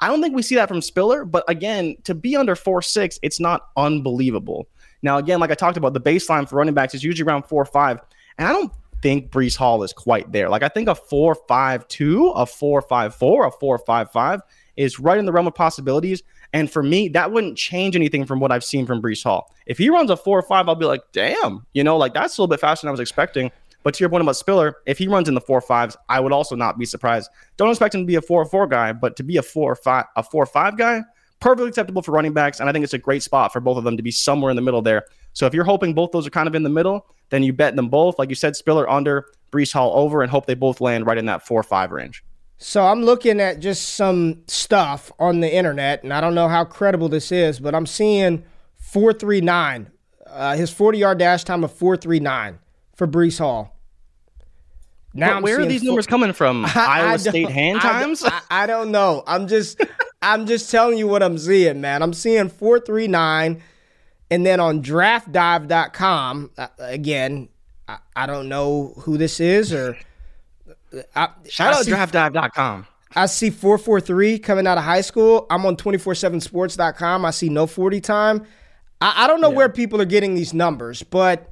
I 0.00 0.08
don't 0.08 0.20
think 0.20 0.34
we 0.34 0.42
see 0.42 0.56
that 0.56 0.68
from 0.68 0.82
Spiller, 0.82 1.24
but 1.24 1.44
again, 1.48 1.96
to 2.04 2.14
be 2.14 2.36
under 2.36 2.54
four 2.54 2.82
six, 2.82 3.18
it's 3.22 3.40
not 3.40 3.68
unbelievable. 3.76 4.68
Now, 5.02 5.16
again, 5.16 5.40
like 5.40 5.50
I 5.50 5.54
talked 5.54 5.78
about, 5.78 5.94
the 5.94 6.00
baseline 6.00 6.48
for 6.48 6.56
running 6.56 6.74
backs 6.74 6.94
is 6.94 7.02
usually 7.02 7.26
around 7.26 7.44
four 7.44 7.64
five, 7.64 8.00
and 8.36 8.46
I 8.46 8.52
don't 8.52 8.70
think 9.00 9.30
Breece 9.30 9.56
Hall 9.56 9.82
is 9.82 9.92
quite 9.92 10.30
there. 10.32 10.50
Like 10.50 10.62
I 10.62 10.68
think 10.68 10.88
a 10.88 10.94
four 10.94 11.34
five 11.48 11.88
two, 11.88 12.28
a 12.30 12.44
four 12.44 12.82
five 12.82 13.14
four, 13.14 13.46
a 13.46 13.50
four 13.50 13.78
five 13.78 14.10
five 14.10 14.40
is 14.76 14.98
right 15.00 15.18
in 15.18 15.24
the 15.24 15.32
realm 15.32 15.46
of 15.46 15.54
possibilities. 15.54 16.22
And 16.52 16.70
for 16.70 16.82
me, 16.82 17.08
that 17.08 17.32
wouldn't 17.32 17.56
change 17.56 17.96
anything 17.96 18.24
from 18.24 18.40
what 18.40 18.52
I've 18.52 18.64
seen 18.64 18.86
from 18.86 19.02
Breece 19.02 19.24
Hall. 19.24 19.52
If 19.66 19.78
he 19.78 19.90
runs 19.90 20.10
a 20.10 20.16
four 20.16 20.38
or 20.38 20.42
five, 20.42 20.68
I'll 20.68 20.74
be 20.74 20.86
like, 20.86 21.02
damn, 21.12 21.66
you 21.72 21.82
know, 21.82 21.96
like 21.96 22.14
that's 22.14 22.38
a 22.38 22.40
little 22.40 22.50
bit 22.50 22.60
faster 22.60 22.86
than 22.86 22.88
I 22.88 22.92
was 22.92 23.00
expecting. 23.00 23.50
But 23.82 23.94
to 23.94 24.00
your 24.00 24.10
point 24.10 24.22
about 24.22 24.36
Spiller, 24.36 24.78
if 24.86 24.98
he 24.98 25.06
runs 25.06 25.28
in 25.28 25.34
the 25.34 25.40
four 25.40 25.60
fives, 25.60 25.96
I 26.08 26.18
would 26.18 26.32
also 26.32 26.56
not 26.56 26.76
be 26.76 26.84
surprised. 26.84 27.30
Don't 27.56 27.70
expect 27.70 27.94
him 27.94 28.00
to 28.00 28.06
be 28.06 28.16
a 28.16 28.20
four 28.20 28.44
four 28.44 28.66
guy, 28.66 28.92
but 28.92 29.14
to 29.16 29.22
be 29.22 29.36
a 29.36 29.42
four 29.42 29.72
or 29.72 29.76
five 29.76 30.06
a 30.16 30.24
four 30.24 30.44
five 30.44 30.76
guy, 30.76 31.02
perfectly 31.38 31.68
acceptable 31.68 32.02
for 32.02 32.10
running 32.10 32.32
backs. 32.32 32.58
And 32.58 32.68
I 32.68 32.72
think 32.72 32.82
it's 32.82 32.94
a 32.94 32.98
great 32.98 33.22
spot 33.22 33.52
for 33.52 33.60
both 33.60 33.78
of 33.78 33.84
them 33.84 33.96
to 33.96 34.02
be 34.02 34.10
somewhere 34.10 34.50
in 34.50 34.56
the 34.56 34.62
middle 34.62 34.82
there. 34.82 35.04
So 35.34 35.46
if 35.46 35.54
you're 35.54 35.64
hoping 35.64 35.94
both 35.94 36.10
those 36.10 36.26
are 36.26 36.30
kind 36.30 36.48
of 36.48 36.54
in 36.54 36.64
the 36.64 36.68
middle, 36.68 37.06
then 37.28 37.42
you 37.44 37.52
bet 37.52 37.76
them 37.76 37.88
both. 37.88 38.18
Like 38.18 38.28
you 38.28 38.34
said, 38.34 38.56
Spiller 38.56 38.90
under, 38.90 39.26
Breece 39.52 39.72
Hall 39.72 39.92
over, 39.94 40.22
and 40.22 40.30
hope 40.30 40.46
they 40.46 40.54
both 40.54 40.80
land 40.80 41.06
right 41.06 41.18
in 41.18 41.26
that 41.26 41.46
four 41.46 41.62
five 41.62 41.92
range. 41.92 42.24
So 42.58 42.86
I'm 42.86 43.02
looking 43.02 43.40
at 43.40 43.60
just 43.60 43.94
some 43.94 44.42
stuff 44.46 45.12
on 45.18 45.40
the 45.40 45.54
internet, 45.54 46.02
and 46.02 46.12
I 46.12 46.20
don't 46.20 46.34
know 46.34 46.48
how 46.48 46.64
credible 46.64 47.08
this 47.08 47.30
is, 47.30 47.60
but 47.60 47.74
I'm 47.74 47.86
seeing 47.86 48.44
439, 48.78 49.90
uh, 50.26 50.56
his 50.56 50.70
40 50.70 50.98
yard 50.98 51.18
dash 51.18 51.44
time 51.44 51.64
of 51.64 51.72
439 51.72 52.58
for 52.94 53.06
Breece 53.06 53.38
Hall. 53.38 53.76
Now, 55.12 55.40
where 55.40 55.60
are 55.60 55.66
these 55.66 55.80
four, 55.80 55.88
numbers 55.88 56.06
coming 56.06 56.32
from? 56.32 56.64
I, 56.66 56.70
Iowa 56.74 57.12
I 57.12 57.16
State 57.16 57.50
hand 57.50 57.80
times? 57.80 58.22
I, 58.24 58.40
I, 58.50 58.66
don't 58.66 58.90
know. 58.90 59.22
I'm 59.26 59.48
just, 59.48 59.82
I'm 60.22 60.46
just 60.46 60.70
telling 60.70 60.98
you 60.98 61.08
what 61.08 61.22
I'm 61.22 61.38
seeing, 61.38 61.80
man. 61.80 62.02
I'm 62.02 62.12
seeing 62.12 62.48
four 62.48 62.80
three 62.80 63.06
nine, 63.06 63.62
and 64.30 64.44
then 64.44 64.60
on 64.60 64.82
DraftDive.com, 64.82 66.50
uh, 66.56 66.68
again, 66.78 67.48
I, 67.88 67.98
I, 68.14 68.26
don't 68.26 68.48
know 68.48 68.94
who 69.00 69.18
this 69.18 69.40
is 69.40 69.72
or. 69.72 69.96
I, 71.14 71.28
Shout 71.48 71.74
out 71.74 71.84
see, 71.84 71.92
DraftDive.com. 71.92 72.86
I 73.14 73.26
see 73.26 73.50
443 73.50 74.38
coming 74.38 74.66
out 74.66 74.78
of 74.78 74.84
high 74.84 75.00
school. 75.00 75.46
I'm 75.50 75.64
on 75.64 75.76
247sports.com. 75.76 77.24
I 77.24 77.30
see 77.30 77.48
no 77.48 77.66
40 77.66 78.00
time. 78.00 78.46
I, 79.00 79.24
I 79.24 79.26
don't 79.26 79.40
know 79.40 79.50
yeah. 79.50 79.56
where 79.56 79.68
people 79.68 80.00
are 80.00 80.06
getting 80.06 80.34
these 80.34 80.52
numbers, 80.52 81.02
but 81.02 81.50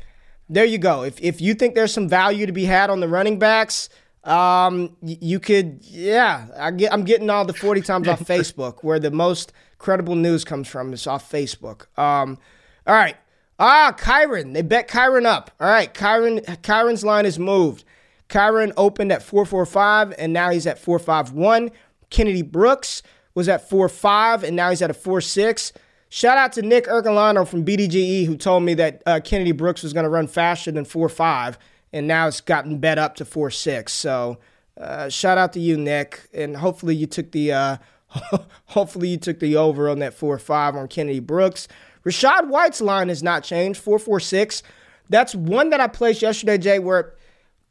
there 0.48 0.64
you 0.64 0.78
go. 0.78 1.04
If 1.04 1.20
if 1.20 1.40
you 1.40 1.54
think 1.54 1.74
there's 1.74 1.92
some 1.92 2.09
value 2.09 2.46
to 2.46 2.52
be 2.52 2.64
had 2.64 2.90
on 2.90 3.00
the 3.00 3.09
running 3.09 3.38
backs, 3.38 3.88
um, 4.24 4.96
you 5.02 5.38
could, 5.38 5.80
yeah. 5.83 6.46
I 6.57 6.70
get, 6.70 6.92
I'm 6.92 7.04
getting 7.04 7.28
all 7.30 7.44
the 7.44 7.52
40 7.52 7.83
times 7.83 8.09
off 8.09 8.20
Facebook, 8.24 8.83
where 8.83 8.98
the 8.98 9.11
most 9.11 9.52
credible 9.78 10.14
news 10.14 10.44
comes 10.44 10.66
from 10.66 10.92
is 10.92 11.07
off 11.07 11.30
Facebook. 11.30 11.87
Um, 11.98 12.38
all 12.87 12.94
right. 12.94 13.16
Ah, 13.59 13.94
Kyren. 13.96 14.52
They 14.54 14.62
bet 14.62 14.88
Kyren 14.88 15.26
up. 15.26 15.50
All 15.61 15.68
right, 15.68 15.92
Kyren. 15.92 16.44
Kyren's 16.62 17.04
line 17.04 17.26
is 17.26 17.38
moved. 17.38 17.85
Kyren 18.28 18.72
opened 18.76 19.12
at 19.12 19.22
445, 19.22 20.14
and 20.18 20.32
now 20.32 20.50
he's 20.50 20.66
at 20.66 20.78
451. 20.78 21.70
Kennedy 22.10 22.42
Brooks 22.42 23.02
was 23.34 23.48
at 23.48 23.68
4.5, 23.68 24.42
and 24.42 24.56
now 24.56 24.70
he's 24.70 24.82
at 24.82 24.90
a 24.90 24.94
4.6. 24.94 25.72
Shout 26.08 26.38
out 26.38 26.52
to 26.52 26.62
Nick 26.62 26.87
Ercolano 26.87 27.46
from 27.46 27.64
BDGE 27.64 28.26
who 28.26 28.37
told 28.37 28.62
me 28.62 28.74
that 28.74 29.02
uh, 29.04 29.20
Kennedy 29.24 29.52
Brooks 29.52 29.82
was 29.82 29.92
going 29.92 30.04
to 30.04 30.10
run 30.10 30.28
faster 30.28 30.70
than 30.70 30.84
4.5, 30.84 31.56
and 31.92 32.06
now 32.06 32.28
it's 32.28 32.40
gotten 32.40 32.78
bet 32.78 32.98
up 32.98 33.16
to 33.16 33.24
4.6. 33.24 33.88
So 33.88 34.38
uh, 34.80 35.08
shout 35.08 35.38
out 35.38 35.52
to 35.54 35.60
you, 35.60 35.76
Nick, 35.76 36.28
and 36.32 36.56
hopefully 36.56 36.94
you 36.94 37.06
took 37.06 37.32
the 37.32 37.52
uh, 37.52 37.76
hopefully 38.66 39.08
you 39.08 39.16
took 39.16 39.40
the 39.40 39.56
over 39.56 39.88
on 39.88 39.98
that 39.98 40.16
4.5 40.16 40.74
on 40.74 40.88
Kennedy 40.88 41.20
Brooks. 41.20 41.68
Rachaad 42.04 42.48
White's 42.48 42.80
line 42.80 43.08
has 43.08 43.22
not 43.22 43.42
changed, 43.42 43.82
4.46. 43.84 44.62
That's 45.08 45.34
one 45.34 45.70
that 45.70 45.80
I 45.80 45.88
placed 45.88 46.22
yesterday, 46.22 46.58
Jay, 46.58 46.78
where 46.78 47.14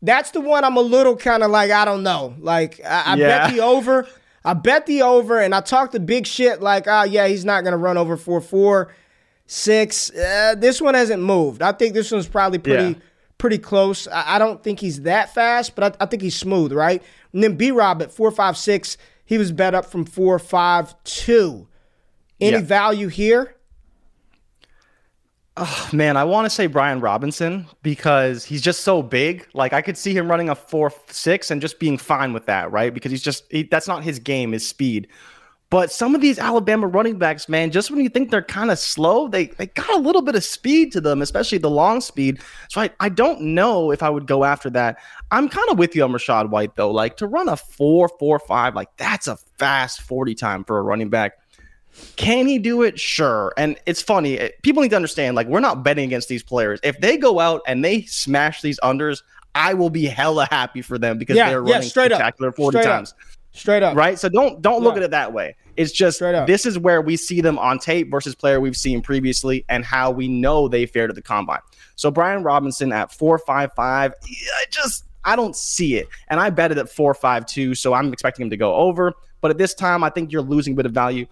that's 0.03 0.29
the 0.31 0.41
one 0.41 0.63
I'm 0.63 0.77
a 0.77 0.81
little 0.81 1.15
kind 1.17 1.41
of 1.41 1.49
like, 1.49 1.71
I 1.71 1.83
don't 1.85 2.03
know. 2.03 2.35
Like, 2.39 2.79
I, 2.85 3.13
I 3.13 3.15
yeah. 3.15 3.47
bet 3.47 3.55
the 3.55 3.61
over. 3.63 4.07
I 4.45 4.53
bet 4.53 4.85
the 4.85 5.01
over, 5.03 5.39
and 5.39 5.55
I 5.55 5.61
talked 5.61 5.93
the 5.93 5.99
big 6.01 6.27
shit 6.27 6.61
like, 6.61 6.83
oh, 6.87 7.03
yeah, 7.03 7.27
he's 7.27 7.45
not 7.45 7.63
going 7.63 7.71
to 7.71 7.77
run 7.77 7.97
over 7.97 8.17
4 8.17 8.41
4. 8.41 8.93
six. 9.45 10.11
Uh, 10.11 10.55
this 10.57 10.81
one 10.81 10.93
hasn't 10.93 11.21
moved. 11.23 11.61
I 11.61 11.71
think 11.71 11.93
this 11.93 12.11
one's 12.11 12.27
probably 12.27 12.59
pretty 12.59 12.89
Yeah. 12.93 12.95
pretty 13.37 13.57
close. 13.57 14.07
I, 14.07 14.35
I 14.35 14.39
don't 14.39 14.61
think 14.63 14.79
he's 14.79 15.01
that 15.03 15.33
fast, 15.33 15.75
but 15.75 15.95
I, 16.01 16.03
I 16.03 16.07
think 16.07 16.21
he's 16.21 16.35
smooth, 16.35 16.71
right? 16.73 17.01
And 17.33 17.43
then 17.43 17.55
B 17.55 17.71
Rob 17.71 18.01
at 18.01 18.11
four 18.11 18.31
five 18.31 18.57
six, 18.57 18.97
he 19.25 19.37
was 19.37 19.51
bet 19.51 19.73
up 19.73 19.85
from 19.85 20.05
four 20.05 20.37
five 20.39 20.93
two. 21.03 21.67
Any 22.41 22.57
Yeah. 22.57 22.63
value 22.63 23.07
here? 23.07 23.55
Oh, 25.55 25.89
man, 25.93 26.17
I 26.17 26.23
want 26.23 26.45
to 26.45 26.49
say 26.49 26.65
Brian 26.65 26.99
Robinson 26.99 27.67
because 27.83 28.43
he's 28.43 28.61
just 28.61 28.81
so 28.81 29.03
big. 29.03 29.47
Like 29.53 29.71
I 29.71 29.83
could 29.83 29.97
see 29.97 30.11
him 30.11 30.27
running 30.29 30.49
a 30.49 30.55
four 30.55 30.91
six 31.07 31.51
and 31.51 31.61
just 31.61 31.79
being 31.79 31.97
fine 31.97 32.33
with 32.33 32.47
that, 32.47 32.71
right? 32.71 32.91
Because 32.91 33.11
he's 33.11 33.21
just 33.21 33.45
he, 33.51 33.63
that's 33.63 33.87
not 33.87 34.03
his 34.03 34.17
game, 34.17 34.53
his 34.53 34.67
speed. 34.67 35.07
But 35.69 35.91
some 35.91 36.13
of 36.15 36.21
these 36.21 36.37
Alabama 36.37 36.87
running 36.87 37.17
backs, 37.17 37.49
man, 37.49 37.71
just 37.71 37.91
when 37.91 37.99
you 37.99 38.09
think 38.09 38.31
they're 38.31 38.41
kind 38.41 38.71
of 38.71 38.79
slow, 38.79 39.27
they 39.27 39.47
they 39.47 39.67
got 39.67 39.91
a 39.93 39.97
little 39.97 40.23
bit 40.23 40.33
of 40.33 40.43
speed 40.43 40.91
to 40.93 41.01
them, 41.01 41.21
especially 41.21 41.59
the 41.59 41.69
long 41.69 42.01
speed. 42.01 42.39
So 42.69 42.81
I, 42.81 42.89
I 42.99 43.09
don't 43.09 43.41
know 43.41 43.91
if 43.91 44.01
I 44.01 44.09
would 44.09 44.25
go 44.25 44.43
after 44.43 44.71
that. 44.71 44.97
I'm 45.29 45.49
kind 45.49 45.69
of 45.69 45.77
with 45.77 45.95
you 45.95 46.03
on 46.03 46.11
Rachaad 46.11 46.49
White 46.49 46.75
though. 46.75 46.89
Like 46.89 47.17
to 47.17 47.27
run 47.27 47.47
a 47.47 47.57
four 47.57 48.09
four 48.19 48.39
five, 48.39 48.73
like 48.73 48.89
that's 48.97 49.27
a 49.27 49.37
fast 49.59 50.01
forty 50.01 50.33
time 50.33 50.63
for 50.63 50.79
a 50.79 50.81
running 50.81 51.09
back. 51.09 51.33
Can 52.15 52.47
he 52.47 52.60
do 52.60 52.82
it? 52.84 52.99
Sure. 52.99 53.53
And 53.58 53.77
it's 53.86 54.01
funny. 54.01 54.38
eh, 54.39 54.49
People 54.62 54.82
need 54.84 54.89
to 54.89 54.95
understand, 54.95 55.36
like, 55.36 55.47
we're 55.47 55.60
not 55.60 55.84
betting 55.84 56.06
against 56.06 56.27
these 56.29 56.43
players. 56.43 56.79
If 56.84 56.99
they 56.99 57.17
go 57.17 57.39
out 57.39 57.62
and 57.67 57.84
they 57.84 58.01
smash 58.03 58.62
these 58.62 58.79
unders, 58.82 59.21
I 59.56 59.73
will 59.73 59.89
be 59.89 60.06
hella 60.06 60.47
happy 60.49 60.82
for 60.82 60.97
them 60.97 61.17
because 61.17 61.36
Yeah, 61.38 61.49
they're 61.49 61.63
yeah, 61.65 61.73
running 61.73 61.89
straight 61.89 62.12
up. 62.12 62.17
spectacular 62.19 62.51
40 62.51 62.75
Straight 62.77 62.86
up. 62.89 62.95
times. 62.97 63.13
Straight 63.51 63.84
up. 63.84 63.95
Right? 63.95 64.17
So 64.17 64.29
don't 64.29 64.62
don't 64.63 64.82
look 64.84 64.95
Yeah. 64.95 65.01
at 65.01 65.03
it 65.06 65.12
that 65.12 65.32
way. 65.34 65.56
It's 65.77 65.91
just 65.91 66.17
Straight 66.17 66.34
up. 66.34 66.47
this 66.47 66.65
is 66.65 66.79
where 66.79 67.01
we 67.01 67.15
see 67.15 67.39
them 67.41 67.60
on 67.60 67.77
tape 67.77 68.10
versus 68.10 68.34
player 68.34 68.60
we've 68.60 68.75
seen 68.77 69.01
previously 69.01 69.63
and 69.69 69.86
how 69.86 70.10
we 70.10 70.27
know 70.27 70.67
they 70.67 70.88
fared 70.88 71.12
at 71.12 71.15
the 71.15 71.21
combine. 71.21 71.60
So 71.95 72.10
Brian 72.10 72.41
Robinson 72.41 72.91
at 72.91 73.12
455, 73.12 74.13
yeah, 74.27 74.36
I 74.60 74.65
just 74.71 75.06
I 75.23 75.36
don't 75.36 75.56
see 75.56 75.95
it. 75.97 76.08
And 76.29 76.39
I 76.39 76.49
bet 76.49 76.71
it 76.71 76.77
at 76.79 76.89
452, 76.89 77.75
so 77.75 77.93
I'm 77.93 78.12
expecting 78.12 78.43
him 78.45 78.49
to 78.49 78.58
go 78.58 78.73
over. 78.73 79.13
But 79.39 79.51
at 79.51 79.58
this 79.60 79.73
time, 79.75 80.03
I 80.03 80.10
think 80.10 80.32
you're 80.32 80.41
losing 80.41 80.73
a 80.73 80.75
bit 80.75 80.86
of 80.88 80.91
value. 80.91 81.27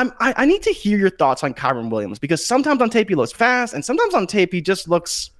I'm, 0.00 0.12
I, 0.20 0.34
I 0.38 0.44
need 0.46 0.62
to 0.62 0.70
hear 0.72 0.98
your 0.98 1.10
thoughts 1.10 1.44
on 1.44 1.54
Kyren 1.54 1.90
Williams 1.90 2.18
because 2.18 2.44
sometimes 2.44 2.82
on 2.82 2.90
tape 2.90 3.08
he 3.08 3.14
looks 3.14 3.32
fast, 3.32 3.74
and 3.74 3.84
sometimes 3.84 4.14
on 4.14 4.26
tape 4.26 4.52
he 4.52 4.60
just 4.60 4.88
looks 4.88 5.30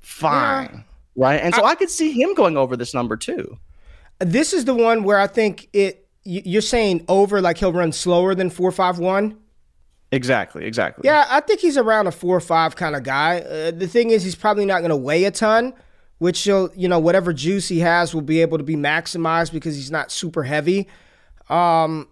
fine, 0.00 0.84
right? 1.16 1.40
And 1.40 1.54
so 1.54 1.64
I, 1.64 1.74
could 1.74 1.90
see 1.90 2.12
him 2.12 2.34
going 2.34 2.56
over 2.56 2.76
this 2.76 2.94
number 2.94 3.16
too. 3.16 3.58
This 4.18 4.52
is 4.52 4.64
the 4.64 4.74
one 4.74 5.04
where 5.04 5.18
I 5.18 5.26
think 5.26 5.68
it. 5.72 6.06
you- 6.24 6.42
You're 6.44 6.62
saying 6.62 7.04
over, 7.08 7.40
like 7.40 7.58
he'll 7.58 7.72
run 7.72 7.92
slower 7.92 8.34
than 8.34 8.50
four 8.50 8.70
five 8.72 8.98
one. 8.98 9.36
Exactly, 10.12 10.64
exactly. 10.64 11.02
Yeah, 11.04 11.24
I 11.30 11.40
think 11.40 11.60
he's 11.60 11.76
around 11.78 12.06
a 12.08 12.12
four 12.12 12.36
or 12.36 12.40
five 12.40 12.74
kind 12.76 12.96
of 12.96 13.04
guy. 13.04 13.40
Uh, 13.40 13.70
the 13.70 13.86
thing 13.86 14.10
is, 14.10 14.24
he's 14.24 14.34
probably 14.34 14.66
not 14.66 14.80
going 14.80 14.90
to 14.90 14.96
weigh 14.96 15.24
a 15.24 15.30
ton, 15.30 15.72
which 16.18 16.40
he'll, 16.42 16.70
you 16.74 16.88
know, 16.88 16.98
whatever 16.98 17.32
juice 17.32 17.68
he 17.68 17.78
has 17.80 18.12
will 18.12 18.20
be 18.20 18.40
able 18.42 18.58
to 18.58 18.64
be 18.64 18.74
maximized 18.76 19.52
because 19.52 19.76
he's 19.76 19.90
not 19.90 20.10
super 20.10 20.42
heavy. 20.42 20.88
Um, 21.48 22.08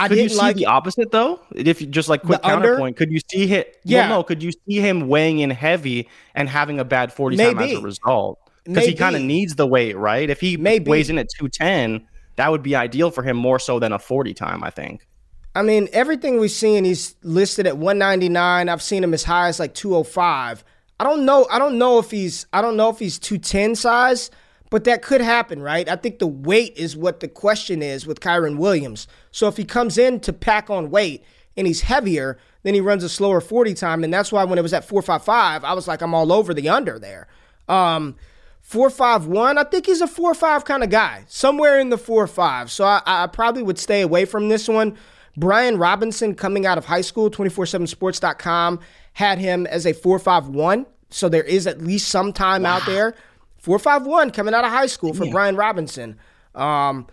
I 0.00 0.08
Could 0.08 0.16
you 0.16 0.22
didn't 0.24 0.32
see 0.32 0.38
like 0.38 0.56
the 0.56 0.66
opposite 0.66 1.10
though? 1.10 1.40
If 1.54 1.80
you 1.80 1.86
just 1.86 2.08
like 2.08 2.22
quick 2.22 2.40
The 2.42 2.48
under? 2.48 2.68
counterpoint, 2.68 2.96
could 2.96 3.10
you 3.12 3.20
see 3.30 3.46
hit? 3.46 3.78
Yeah. 3.84 4.08
Well, 4.08 4.20
no. 4.20 4.22
Could 4.24 4.42
you 4.42 4.50
see 4.52 4.80
him 4.80 5.08
weighing 5.08 5.40
in 5.40 5.50
heavy 5.50 6.08
and 6.34 6.48
having 6.48 6.80
a 6.80 6.84
bad 6.84 7.12
forty 7.12 7.36
time 7.36 7.48
as 7.50 7.54
Maybe. 7.56 7.74
a 7.74 7.80
result? 7.80 8.38
Because 8.64 8.86
he 8.86 8.94
kind 8.94 9.14
of 9.16 9.22
Maybe. 9.22 9.34
needs 9.34 9.54
the 9.56 9.66
weight, 9.66 9.96
right? 9.96 10.28
If 10.30 10.40
he 10.40 10.56
Maybe. 10.56 10.90
weighs 10.90 11.10
in 11.10 11.18
at 11.18 11.26
two 11.38 11.48
ten, 11.48 12.06
that 12.36 12.50
would 12.50 12.62
be 12.62 12.74
ideal 12.76 13.10
for 13.10 13.22
him 13.22 13.36
more 13.36 13.58
so 13.58 13.78
than 13.78 13.92
a 13.92 13.98
forty 13.98 14.32
time. 14.34 14.64
I 14.64 14.70
think. 14.70 15.06
I 15.54 15.62
mean, 15.62 15.88
everything 15.92 16.38
we've 16.38 16.50
seen, 16.50 16.84
he's 16.84 17.16
listed 17.24 17.66
at 17.66 17.76
199. 17.76 18.68
I've 18.68 18.80
seen 18.82 19.02
him 19.02 19.12
as 19.12 19.24
high 19.24 19.48
as 19.48 19.58
like 19.58 19.74
205. 19.74 20.62
I 21.00 21.04
don't 21.04 21.24
know. 21.24 21.46
I 21.50 21.58
don't 21.58 21.76
know 21.76 21.98
if 21.98 22.10
he's. 22.10 22.46
I 22.52 22.62
don't 22.62 22.76
know 22.76 22.88
if 22.88 22.98
he's 23.00 23.18
210 23.18 23.74
size, 23.74 24.30
but 24.70 24.84
that 24.84 25.02
could 25.02 25.20
happen, 25.20 25.60
right? 25.60 25.88
I 25.88 25.96
think 25.96 26.18
the 26.18 26.26
weight 26.26 26.76
is 26.76 26.96
what 26.96 27.20
the 27.20 27.28
question 27.28 27.82
is 27.82 28.06
with 28.06 28.20
Kyren 28.20 28.56
Williams. 28.56 29.08
So 29.32 29.48
if 29.48 29.56
he 29.56 29.64
comes 29.64 29.98
in 29.98 30.20
to 30.20 30.32
pack 30.32 30.70
on 30.70 30.90
weight 30.90 31.24
and 31.56 31.66
he's 31.66 31.82
heavier, 31.82 32.38
then 32.62 32.74
he 32.74 32.80
runs 32.80 33.02
a 33.02 33.08
slower 33.08 33.40
40 33.40 33.74
time, 33.74 34.04
and 34.04 34.12
that's 34.12 34.30
why 34.30 34.44
when 34.44 34.58
it 34.58 34.62
was 34.62 34.72
at 34.72 34.84
455, 34.84 35.64
I 35.64 35.72
was 35.72 35.88
like, 35.88 36.00
I'm 36.00 36.14
all 36.14 36.32
over 36.32 36.54
the 36.54 36.68
under 36.68 36.98
there. 36.98 37.26
Um, 37.68 38.16
four 38.60 38.90
five 38.90 39.26
one. 39.26 39.58
I 39.58 39.64
think 39.64 39.86
he's 39.86 40.00
a 40.00 40.06
four 40.06 40.34
five 40.34 40.64
kind 40.64 40.84
of 40.84 40.90
guy, 40.90 41.24
somewhere 41.28 41.80
in 41.80 41.90
the 41.90 41.98
four 41.98 42.26
five. 42.26 42.70
So 42.70 42.84
I, 42.84 43.02
I 43.04 43.26
probably 43.26 43.62
would 43.62 43.78
stay 43.78 44.00
away 44.00 44.24
from 44.24 44.48
this 44.48 44.68
one. 44.68 44.96
Brian 45.36 45.78
Robinson, 45.78 46.34
coming 46.34 46.66
out 46.66 46.78
of 46.78 46.84
high 46.84 47.00
school, 47.00 47.30
247sports.com, 47.30 48.80
had 49.14 49.38
him 49.38 49.66
as 49.66 49.86
a 49.86 49.92
451. 49.92 50.86
So 51.08 51.28
there 51.28 51.42
is 51.42 51.66
at 51.66 51.80
least 51.80 52.08
some 52.08 52.32
time 52.32 52.66
out 52.66 52.84
there. 52.86 53.14
451 53.60 54.30
coming 54.30 54.54
out 54.54 54.64
of 54.64 54.70
high 54.70 54.86
school 54.86 55.14
for 55.14 55.30
Brian 55.30 55.56
Robinson. 55.56 56.18
Um, 56.54 57.06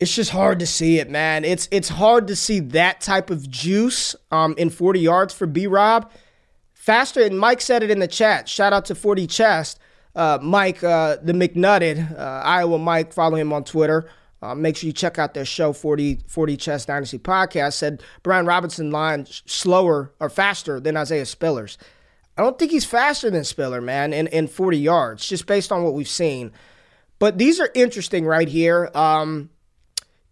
it's 0.00 0.14
just 0.14 0.30
hard 0.30 0.58
to 0.58 0.66
see 0.66 0.98
it, 0.98 1.08
man. 1.08 1.44
It's 1.44 1.68
it's 1.70 1.88
hard 1.88 2.26
to 2.26 2.34
see 2.36 2.58
that 2.60 3.00
type 3.00 3.30
of 3.30 3.48
juice 3.48 4.16
um, 4.30 4.54
in 4.58 4.68
40 4.70 4.98
yards 4.98 5.32
for 5.32 5.46
B 5.46 5.66
Rob. 5.66 6.10
Faster, 6.72 7.22
and 7.22 7.38
Mike 7.38 7.60
said 7.60 7.84
it 7.84 7.90
in 7.92 8.00
the 8.00 8.08
chat. 8.08 8.48
Shout 8.48 8.72
out 8.72 8.86
to 8.86 8.96
40 8.96 9.28
Chest. 9.28 9.78
Uh, 10.16 10.38
Mike, 10.42 10.82
uh, 10.82 11.16
the 11.22 11.32
McNutted, 11.32 12.18
uh, 12.18 12.42
Iowa 12.44 12.78
Mike, 12.78 13.12
follow 13.12 13.36
him 13.36 13.52
on 13.52 13.62
Twitter. 13.62 14.08
Uh, 14.42 14.56
make 14.56 14.76
sure 14.76 14.88
you 14.88 14.92
check 14.92 15.16
out 15.18 15.34
their 15.34 15.44
show, 15.44 15.72
40, 15.72 16.24
40 16.26 16.56
Chess 16.56 16.84
Dynasty 16.84 17.18
Podcast. 17.20 17.74
Said 17.74 18.02
Brian 18.24 18.44
Robinson 18.44 18.90
line 18.90 19.26
slower 19.26 20.12
or 20.18 20.28
faster 20.28 20.80
than 20.80 20.96
Isaiah 20.96 21.22
Spillers. 21.22 21.76
I 22.36 22.42
don't 22.42 22.58
think 22.58 22.70
he's 22.70 22.84
faster 22.84 23.30
than 23.30 23.44
Spiller, 23.44 23.80
man, 23.80 24.12
in, 24.12 24.26
in 24.28 24.46
40 24.46 24.78
yards, 24.78 25.26
just 25.26 25.46
based 25.46 25.70
on 25.70 25.84
what 25.84 25.94
we've 25.94 26.08
seen. 26.08 26.52
But 27.18 27.38
these 27.38 27.60
are 27.60 27.70
interesting 27.74 28.24
right 28.24 28.48
here. 28.48 28.90
Um, 28.94 29.50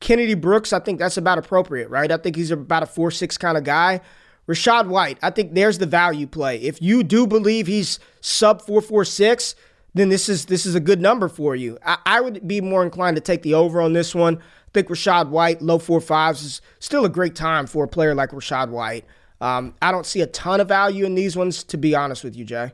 Kennedy 0.01 0.35
Brooks, 0.35 0.73
I 0.73 0.81
think 0.81 0.99
that's 0.99 1.19
about 1.19 1.39
appropriate, 1.39 1.91
right? 1.91 2.11
I 2.11 2.17
think 2.17 2.37
he's 2.37 2.51
about 2.51 2.83
a 2.83 2.87
4 2.87 3.11
6 3.11 3.37
kind 3.39 3.59
of 3.59 3.65
guy. 3.65 4.01
Rachaad 4.49 4.89
White, 4.89 5.19
I 5.23 5.31
think 5.31 5.55
there's 5.55 5.79
the 5.79 5.87
value 5.87 6.27
play. 6.27 6.57
If 6.57 6.83
you 6.83 7.05
do 7.05 7.27
believe 7.27 7.67
he's 7.67 8.01
sub 8.21 8.63
446, 8.63 9.55
then 9.95 10.09
this 10.09 10.29
is 10.29 10.47
this 10.47 10.67
is 10.67 10.75
a 10.75 10.81
good 10.81 11.01
number 11.01 11.29
for 11.29 11.55
you. 11.55 11.79
I, 11.85 11.99
I 12.07 12.21
would 12.21 12.49
be 12.49 12.61
more 12.61 12.83
inclined 12.83 13.17
to 13.17 13.21
take 13.21 13.43
the 13.43 13.55
over 13.55 13.81
on 13.81 13.93
this 13.93 14.15
one. 14.15 14.39
I 14.39 14.71
think 14.73 14.89
Rachaad 14.89 15.29
White, 15.29 15.63
low 15.63 15.79
four 15.79 16.01
fives, 16.01 16.43
is 16.43 16.63
still 16.79 17.05
a 17.05 17.09
great 17.09 17.35
time 17.35 17.67
for 17.67 17.85
a 17.85 17.89
player 17.89 18.15
like 18.15 18.31
Rashad 18.31 18.71
White. 18.71 19.05
Um, 19.41 19.75
I 19.81 19.91
don't 19.93 20.07
see 20.07 20.21
a 20.21 20.27
ton 20.27 20.61
of 20.61 20.69
value 20.69 21.05
in 21.07 21.15
these 21.15 21.37
ones, 21.37 21.65
to 21.65 21.77
be 21.77 21.95
honest 21.95 22.25
with 22.25 22.37
you, 22.37 22.45
Jay. 22.45 22.73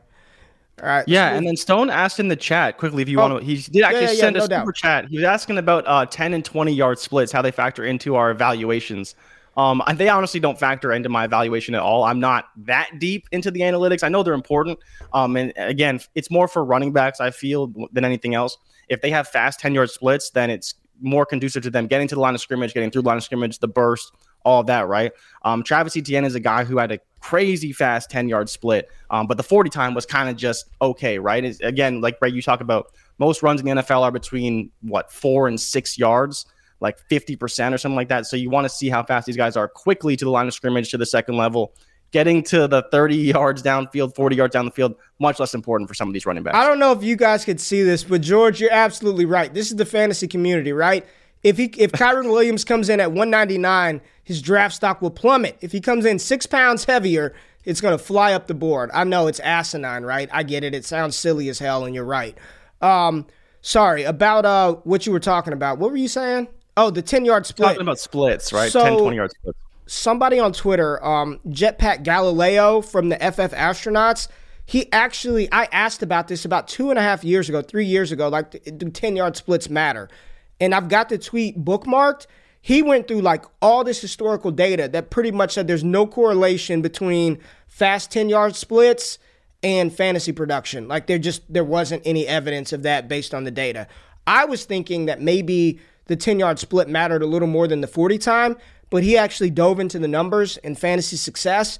All 0.81 0.87
right. 0.87 1.07
Yeah, 1.07 1.33
and 1.33 1.47
then 1.47 1.55
Stone 1.57 1.89
asked 1.89 2.19
in 2.19 2.27
the 2.27 2.35
chat 2.35 2.77
quickly 2.77 3.01
if 3.01 3.09
you 3.09 3.17
want 3.17 3.39
to. 3.39 3.43
He 3.43 3.55
did 3.57 3.83
actually 3.83 3.99
Oh. 3.99 4.01
yeah, 4.01 4.11
yeah, 4.11 4.19
send 4.19 4.35
a 4.35 4.39
no 4.39 4.45
super 4.45 4.49
doubt. 4.65 4.75
chat. 4.75 5.05
He 5.07 5.17
was 5.17 5.23
asking 5.23 5.57
about 5.57 5.85
uh, 5.87 6.05
10 6.05 6.33
and 6.33 6.45
20 6.45 6.71
yard 6.73 6.99
splits, 6.99 7.31
how 7.31 7.41
they 7.41 7.49
factor 7.51 7.83
into 7.83 8.15
our 8.15 8.29
evaluations. 8.29 9.15
Um, 9.55 9.81
and 9.87 9.97
they 9.97 10.07
honestly 10.07 10.39
don't 10.39 10.59
factor 10.59 10.91
into 10.91 11.09
my 11.09 11.25
evaluation 11.25 11.73
at 11.73 11.81
all. 11.81 12.03
I'm 12.03 12.19
not 12.19 12.49
that 12.57 12.91
deep 12.99 13.27
into 13.31 13.49
the 13.49 13.61
analytics. 13.61 14.03
I 14.03 14.09
know 14.09 14.21
they're 14.21 14.35
important. 14.35 14.77
Um, 15.13 15.35
and 15.35 15.51
again, 15.57 15.99
it's 16.13 16.29
more 16.29 16.47
for 16.47 16.63
running 16.63 16.93
backs, 16.93 17.19
I 17.19 17.31
feel, 17.31 17.73
than 17.91 18.05
anything 18.05 18.35
else. 18.35 18.55
If 18.87 19.01
they 19.01 19.09
have 19.09 19.27
fast 19.27 19.59
10 19.59 19.73
yard 19.73 19.89
splits, 19.89 20.29
then 20.29 20.51
it's 20.51 20.75
more 21.01 21.25
conducive 21.25 21.63
to 21.63 21.71
them 21.71 21.87
getting 21.87 22.07
to 22.07 22.13
the 22.13 22.21
line 22.21 22.35
of 22.35 22.41
scrimmage, 22.41 22.75
getting 22.75 22.91
through 22.91 23.01
the 23.01 23.07
line 23.07 23.17
of 23.17 23.23
scrimmage, 23.23 23.57
the 23.57 23.67
burst, 23.67 24.11
all 24.43 24.63
that, 24.63 24.87
right? 24.87 25.11
Um, 25.43 25.63
Travis 25.63 25.97
Etienne 25.97 26.25
is 26.25 26.35
a 26.35 26.39
guy 26.39 26.63
who 26.63 26.77
had 26.77 26.91
a 26.91 26.99
crazy 27.19 27.73
fast 27.73 28.09
10 28.09 28.29
yard 28.29 28.49
split, 28.49 28.89
um, 29.09 29.27
but 29.27 29.37
the 29.37 29.43
40 29.43 29.69
time 29.69 29.93
was 29.93 30.05
kind 30.05 30.29
of 30.29 30.37
just 30.37 30.69
okay, 30.81 31.19
right? 31.19 31.43
It's, 31.43 31.59
again, 31.59 32.01
like 32.01 32.17
Ray, 32.21 32.29
you 32.29 32.41
talk 32.41 32.61
about 32.61 32.93
most 33.19 33.43
runs 33.43 33.59
in 33.61 33.65
the 33.65 33.81
NFL 33.81 34.01
are 34.01 34.11
between 34.11 34.71
what 34.81 35.11
four 35.11 35.47
and 35.47 35.59
six 35.59 35.97
yards, 35.97 36.45
like 36.79 36.97
50% 37.09 37.73
or 37.73 37.77
something 37.77 37.95
like 37.95 38.09
that. 38.09 38.25
So 38.25 38.37
you 38.37 38.49
want 38.49 38.65
to 38.65 38.69
see 38.69 38.89
how 38.89 39.03
fast 39.03 39.25
these 39.25 39.37
guys 39.37 39.57
are 39.57 39.67
quickly 39.67 40.15
to 40.15 40.25
the 40.25 40.31
line 40.31 40.47
of 40.47 40.53
scrimmage 40.53 40.91
to 40.91 40.97
the 40.97 41.05
second 41.05 41.35
level. 41.37 41.73
Getting 42.11 42.41
to 42.43 42.69
the 42.69 42.85
30 42.91 43.15
yards 43.33 43.61
downfield, 43.61 44.15
40 44.15 44.35
yards 44.35 44.53
down 44.53 44.65
the 44.65 44.71
field, 44.71 44.95
much 45.19 45.39
less 45.39 45.53
important 45.53 45.89
for 45.89 45.93
some 45.93 46.07
of 46.07 46.13
these 46.13 46.25
running 46.25 46.43
backs. 46.43 46.55
I 46.55 46.65
don't 46.65 46.79
know 46.79 46.91
if 46.93 47.03
you 47.03 47.15
guys 47.15 47.43
could 47.43 47.59
see 47.59 47.83
this, 47.83 48.03
but 48.03 48.21
George, 48.21 48.61
you're 48.61 48.71
absolutely 48.71 49.25
right. 49.25 49.53
This 49.53 49.71
is 49.71 49.75
the 49.75 49.85
fantasy 49.85 50.27
community, 50.27 50.71
right? 50.71 51.05
If 51.47 51.57
he 51.57 51.65
if 51.77 51.91
Kyren 51.93 52.29
Williams 52.29 52.63
comes 52.65 52.89
in 52.89 52.99
at 52.99 53.11
199, 53.11 54.01
his 54.23 54.41
draft 54.41 54.75
stock 54.75 55.01
will 55.01 55.11
plummet. 55.11 55.57
If 55.61 55.71
he 55.71 55.79
comes 55.79 56.05
in 56.05 56.19
six 56.19 56.45
pounds 56.45 56.83
heavier, 56.85 57.33
it's 57.63 57.79
gonna 57.79 57.97
fly 57.97 58.33
up 58.33 58.47
the 58.47 58.53
board. 58.53 58.89
I 58.93 59.03
know 59.05 59.27
it's 59.27 59.39
asinine, 59.39 60.03
right? 60.03 60.29
I 60.33 60.43
get 60.43 60.63
it. 60.65 60.75
It 60.75 60.83
sounds 60.83 61.15
silly 61.15 61.47
as 61.47 61.59
hell, 61.59 61.85
and 61.85 61.95
you're 61.95 62.03
right. 62.03 62.37
Um, 62.81 63.25
sorry 63.61 64.03
about 64.03 64.45
uh 64.45 64.73
what 64.83 65.05
you 65.05 65.11
were 65.11 65.19
talking 65.21 65.53
about. 65.53 65.77
What 65.77 65.91
were 65.91 65.97
you 65.97 66.09
saying? 66.09 66.47
Oh, 66.75 66.89
the 66.89 67.01
10 67.01 67.23
yard 67.25 67.45
split. 67.45 67.69
talking 67.69 67.81
about 67.81 67.97
splits, 67.99 68.51
right? 68.53 68.71
So- 68.71 68.83
10, 68.83 68.97
20 68.99 69.15
yard 69.15 69.31
splits. 69.31 69.57
somebody 69.87 70.39
on 70.39 70.51
Twitter, 70.53 71.03
um, 71.03 71.39
Jetpack 71.47 72.03
Galileo 72.03 72.81
from 72.81 73.09
the 73.09 73.15
FF 73.15 73.53
Astronauts, 73.55 74.27
he 74.65 74.91
actually, 74.91 75.49
I 75.51 75.63
asked 75.71 76.03
about 76.03 76.27
this 76.27 76.43
about 76.43 76.67
two 76.67 76.89
and 76.89 76.99
a 76.99 77.01
half 77.01 77.23
years 77.23 77.47
ago, 77.47 77.61
three 77.61 77.85
years 77.85 78.11
ago, 78.11 78.27
like, 78.27 78.61
do 78.77 78.89
10 78.89 79.15
yard 79.15 79.37
splits 79.37 79.69
matter? 79.69 80.09
And 80.59 80.73
I've 80.73 80.89
got 80.89 81.09
the 81.09 81.17
tweet 81.17 81.63
bookmarked. 81.63 82.25
he 82.61 82.81
went 82.81 83.07
through 83.07 83.21
like 83.21 83.45
all 83.61 83.83
this 83.83 84.01
historical 84.01 84.51
data 84.51 84.87
that 84.89 85.09
pretty 85.09 85.31
much 85.31 85.53
said 85.53 85.67
there's 85.67 85.83
no 85.83 86.07
correlation 86.07 86.81
between 86.81 87.39
fast 87.67 88.11
10 88.11 88.29
yard 88.29 88.55
splits 88.55 89.19
and 89.63 89.93
fantasy 89.93 90.31
production. 90.31 90.87
Like 90.87 91.07
there 91.07 91.17
just 91.17 91.41
there 91.51 91.63
wasn't 91.63 92.01
any 92.05 92.27
evidence 92.27 92.73
of 92.73 92.83
that 92.83 93.07
based 93.07 93.33
on 93.33 93.43
the 93.43 93.51
data. 93.51 93.87
I 94.25 94.45
was 94.45 94.65
thinking 94.65 95.05
that 95.05 95.21
maybe 95.21 95.79
the 96.05 96.15
10 96.15 96.39
yard 96.39 96.59
split 96.59 96.89
mattered 96.89 97.21
a 97.21 97.27
little 97.27 97.47
more 97.47 97.67
than 97.67 97.81
the 97.81 97.87
40 97.87 98.17
time, 98.17 98.57
but 98.89 99.03
he 99.03 99.17
actually 99.17 99.49
dove 99.49 99.79
into 99.79 99.99
the 99.99 100.07
numbers 100.07 100.57
and 100.57 100.77
fantasy 100.77 101.15
success. 101.15 101.79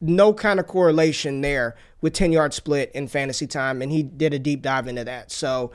No 0.00 0.34
kind 0.34 0.60
of 0.60 0.66
correlation 0.66 1.40
there 1.40 1.74
with 2.00 2.12
10 2.12 2.32
yard 2.32 2.52
split 2.54 2.92
in 2.94 3.08
fantasy 3.08 3.46
time, 3.46 3.82
and 3.82 3.90
he 3.90 4.02
did 4.02 4.34
a 4.34 4.38
deep 4.38 4.62
dive 4.62 4.86
into 4.86 5.04
that. 5.04 5.32
So, 5.32 5.72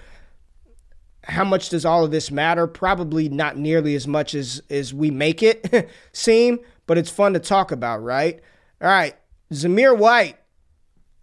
how 1.23 1.43
much 1.43 1.69
does 1.69 1.85
all 1.85 2.03
of 2.03 2.11
this 2.11 2.31
matter? 2.31 2.67
Probably 2.67 3.29
not 3.29 3.57
nearly 3.57 3.95
as 3.95 4.07
much 4.07 4.33
as, 4.33 4.61
as 4.69 4.93
we 4.93 5.11
make 5.11 5.43
it 5.43 5.89
seem, 6.13 6.59
but 6.87 6.97
it's 6.97 7.09
fun 7.09 7.33
to 7.33 7.39
talk 7.39 7.71
about, 7.71 8.03
right? 8.03 8.39
All 8.81 8.87
right, 8.87 9.15
Zamir 9.51 9.97
White 9.97 10.37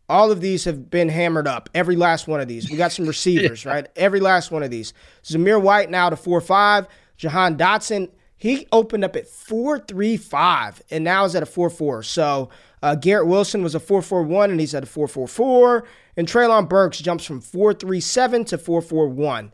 all 0.08 0.30
of 0.30 0.40
these 0.40 0.64
have 0.64 0.88
been 0.88 1.08
hammered 1.08 1.46
up. 1.46 1.68
Every 1.74 1.96
last 1.96 2.26
one 2.26 2.40
of 2.40 2.48
these. 2.48 2.70
We 2.70 2.76
got 2.76 2.92
some 2.92 3.06
receivers, 3.06 3.64
yeah. 3.64 3.72
right? 3.72 3.88
Every 3.96 4.20
last 4.20 4.50
one 4.50 4.62
of 4.62 4.70
these. 4.70 4.92
Zamir 5.22 5.61
White 5.61 5.90
now 5.90 6.11
to 6.11 6.16
4 6.16 6.40
5. 6.40 6.87
Jahan 7.16 7.56
Dotson, 7.56 8.11
he 8.37 8.66
opened 8.72 9.04
up 9.04 9.16
at 9.16 9.26
4 9.26 9.80
3 9.80 10.16
5 10.16 10.82
and 10.90 11.04
now 11.04 11.24
is 11.24 11.34
at 11.34 11.42
a 11.42 11.46
4 11.46 11.68
4. 11.68 12.02
So 12.02 12.48
uh, 12.82 12.94
Garrett 12.94 13.26
Wilson 13.26 13.62
was 13.62 13.74
a 13.74 13.80
4 13.80 14.00
4 14.02 14.22
1 14.22 14.50
and 14.50 14.61
he's 14.61 14.74
at 14.74 14.82
a 14.82 14.87
4 14.87 15.08
4 15.08 15.28
4. 15.28 15.84
And 16.16 16.26
Treylon 16.26 16.68
Burks 16.68 16.98
jumps 16.98 17.24
from 17.24 17.40
4 17.40 17.74
3 17.74 18.00
7 18.00 18.44
to 18.46 18.58
4 18.58 18.80
4 18.80 19.08
1. 19.08 19.52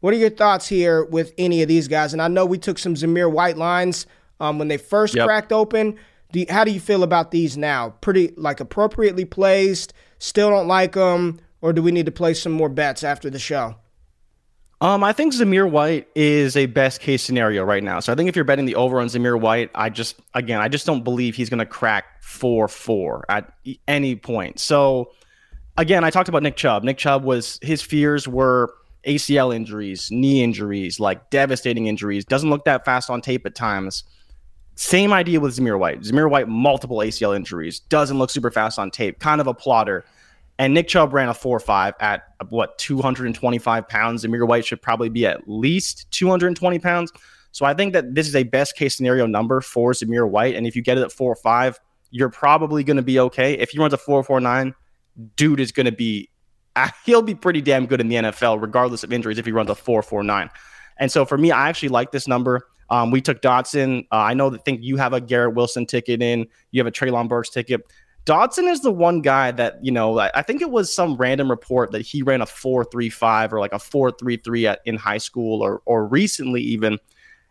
What 0.00 0.14
are 0.14 0.16
your 0.18 0.30
thoughts 0.30 0.68
here 0.68 1.04
with 1.04 1.32
any 1.38 1.62
of 1.62 1.68
these 1.68 1.88
guys? 1.88 2.12
And 2.12 2.22
I 2.22 2.28
know 2.28 2.46
we 2.46 2.58
took 2.58 2.78
some 2.78 2.94
Zamir 2.94 3.30
White 3.30 3.56
lines 3.56 4.06
um, 4.40 4.58
when 4.58 4.68
they 4.68 4.76
first 4.76 5.14
yep. 5.14 5.26
cracked 5.26 5.52
open. 5.52 5.98
Do 6.30 6.40
you, 6.40 6.46
how 6.48 6.64
do 6.64 6.70
you 6.70 6.80
feel 6.80 7.02
about 7.02 7.30
these 7.30 7.56
now? 7.56 7.90
Pretty 8.00 8.32
like 8.36 8.60
appropriately 8.60 9.24
placed. 9.24 9.94
Still 10.18 10.50
don't 10.50 10.68
like 10.68 10.92
them, 10.92 11.40
or 11.60 11.72
do 11.72 11.82
we 11.82 11.90
need 11.90 12.06
to 12.06 12.12
place 12.12 12.42
some 12.42 12.52
more 12.52 12.68
bets 12.68 13.02
after 13.02 13.30
the 13.30 13.38
show? 13.38 13.76
Um, 14.80 15.02
I 15.02 15.12
think 15.12 15.34
Zamir 15.34 15.68
White 15.68 16.06
is 16.14 16.56
a 16.56 16.66
best 16.66 17.00
case 17.00 17.22
scenario 17.22 17.64
right 17.64 17.82
now. 17.82 17.98
So 17.98 18.12
I 18.12 18.16
think 18.16 18.28
if 18.28 18.36
you're 18.36 18.44
betting 18.44 18.66
the 18.66 18.76
over 18.76 19.00
on 19.00 19.08
Zamir 19.08 19.40
White, 19.40 19.70
I 19.74 19.90
just 19.90 20.16
again 20.34 20.60
I 20.60 20.68
just 20.68 20.86
don't 20.86 21.02
believe 21.02 21.34
he's 21.34 21.48
going 21.48 21.58
to 21.58 21.66
crack 21.66 22.22
four 22.22 22.68
four 22.68 23.24
at 23.28 23.52
any 23.88 24.14
point. 24.14 24.60
So 24.60 25.12
again, 25.76 26.04
I 26.04 26.10
talked 26.10 26.28
about 26.28 26.44
Nick 26.44 26.56
Chubb. 26.56 26.84
Nick 26.84 26.98
Chubb 26.98 27.24
was 27.24 27.58
his 27.60 27.82
fears 27.82 28.28
were 28.28 28.72
ACL 29.06 29.54
injuries, 29.54 30.10
knee 30.10 30.42
injuries, 30.42 31.00
like 31.00 31.30
devastating 31.30 31.86
injuries. 31.86 32.24
Doesn't 32.24 32.50
look 32.50 32.64
that 32.64 32.84
fast 32.84 33.10
on 33.10 33.20
tape 33.20 33.46
at 33.46 33.54
times. 33.54 34.04
Same 34.74 35.12
idea 35.12 35.40
with 35.40 35.56
Zamir 35.56 35.78
White. 35.78 36.02
Zamir 36.02 36.30
White, 36.30 36.48
multiple 36.48 36.98
ACL 36.98 37.34
injuries, 37.34 37.80
doesn't 37.80 38.18
look 38.18 38.30
super 38.30 38.50
fast 38.50 38.78
on 38.78 38.90
tape, 38.90 39.18
kind 39.18 39.40
of 39.40 39.46
a 39.46 39.54
plotter. 39.54 40.04
And 40.58 40.74
Nick 40.74 40.88
Chubb 40.88 41.12
ran 41.12 41.28
a 41.28 41.34
4 41.34 41.60
5 41.60 41.94
at 42.00 42.22
what, 42.48 42.78
225 42.78 43.88
pounds. 43.88 44.24
Zamir 44.24 44.46
White 44.46 44.64
should 44.64 44.82
probably 44.82 45.08
be 45.08 45.26
at 45.26 45.48
least 45.48 46.10
220 46.12 46.78
pounds. 46.78 47.12
So 47.52 47.64
I 47.64 47.74
think 47.74 47.92
that 47.92 48.14
this 48.14 48.28
is 48.28 48.36
a 48.36 48.44
best 48.44 48.76
case 48.76 48.96
scenario 48.96 49.26
number 49.26 49.60
for 49.60 49.92
Zamir 49.92 50.28
White. 50.28 50.54
And 50.54 50.66
if 50.66 50.76
you 50.76 50.82
get 50.82 50.98
it 50.98 51.02
at 51.02 51.12
4 51.12 51.34
5, 51.36 51.80
you're 52.10 52.30
probably 52.30 52.84
going 52.84 52.96
to 52.96 53.02
be 53.02 53.18
okay. 53.18 53.54
If 53.54 53.70
he 53.70 53.78
runs 53.78 53.92
a 53.92 53.98
4 53.98 54.22
4 54.22 54.40
9, 54.40 54.74
dude 55.36 55.60
is 55.60 55.72
going 55.72 55.86
to 55.86 55.92
be, 55.92 56.30
he'll 57.04 57.22
be 57.22 57.34
pretty 57.34 57.60
damn 57.60 57.86
good 57.86 58.00
in 58.00 58.08
the 58.08 58.16
NFL, 58.16 58.60
regardless 58.60 59.02
of 59.04 59.12
injuries, 59.12 59.38
if 59.38 59.44
he 59.44 59.52
runs 59.52 59.70
a 59.70 59.74
4 59.74 60.02
4 60.02 60.22
9. 60.22 60.50
And 60.98 61.10
so 61.10 61.24
for 61.24 61.38
me, 61.38 61.50
I 61.50 61.68
actually 61.68 61.90
like 61.90 62.12
this 62.12 62.28
number. 62.28 62.68
Um, 62.90 63.10
we 63.10 63.20
took 63.20 63.42
Dotson. 63.42 64.06
Uh, 64.10 64.16
I 64.16 64.34
know 64.34 64.50
that 64.50 64.64
think 64.64 64.82
you 64.82 64.96
have 64.96 65.12
a 65.12 65.20
Garrett 65.20 65.54
Wilson 65.54 65.86
ticket 65.86 66.22
in. 66.22 66.46
You 66.70 66.80
have 66.80 66.86
a 66.86 66.92
Treylon 66.92 67.28
Burks 67.28 67.50
ticket. 67.50 67.82
Dotson 68.24 68.70
is 68.70 68.80
the 68.80 68.92
one 68.92 69.22
guy 69.22 69.50
that 69.52 69.82
you 69.82 69.90
know. 69.90 70.18
I 70.18 70.42
think 70.42 70.60
it 70.60 70.70
was 70.70 70.94
some 70.94 71.16
random 71.16 71.50
report 71.50 71.92
that 71.92 72.02
he 72.02 72.22
ran 72.22 72.42
a 72.42 72.46
four 72.46 72.84
three 72.84 73.08
five 73.08 73.52
or 73.52 73.58
like 73.58 73.72
a 73.72 73.78
four 73.78 74.10
three 74.10 74.36
three 74.36 74.66
at 74.66 74.80
in 74.84 74.96
high 74.96 75.18
school 75.18 75.62
or 75.62 75.82
or 75.86 76.06
recently 76.06 76.60
even. 76.60 76.98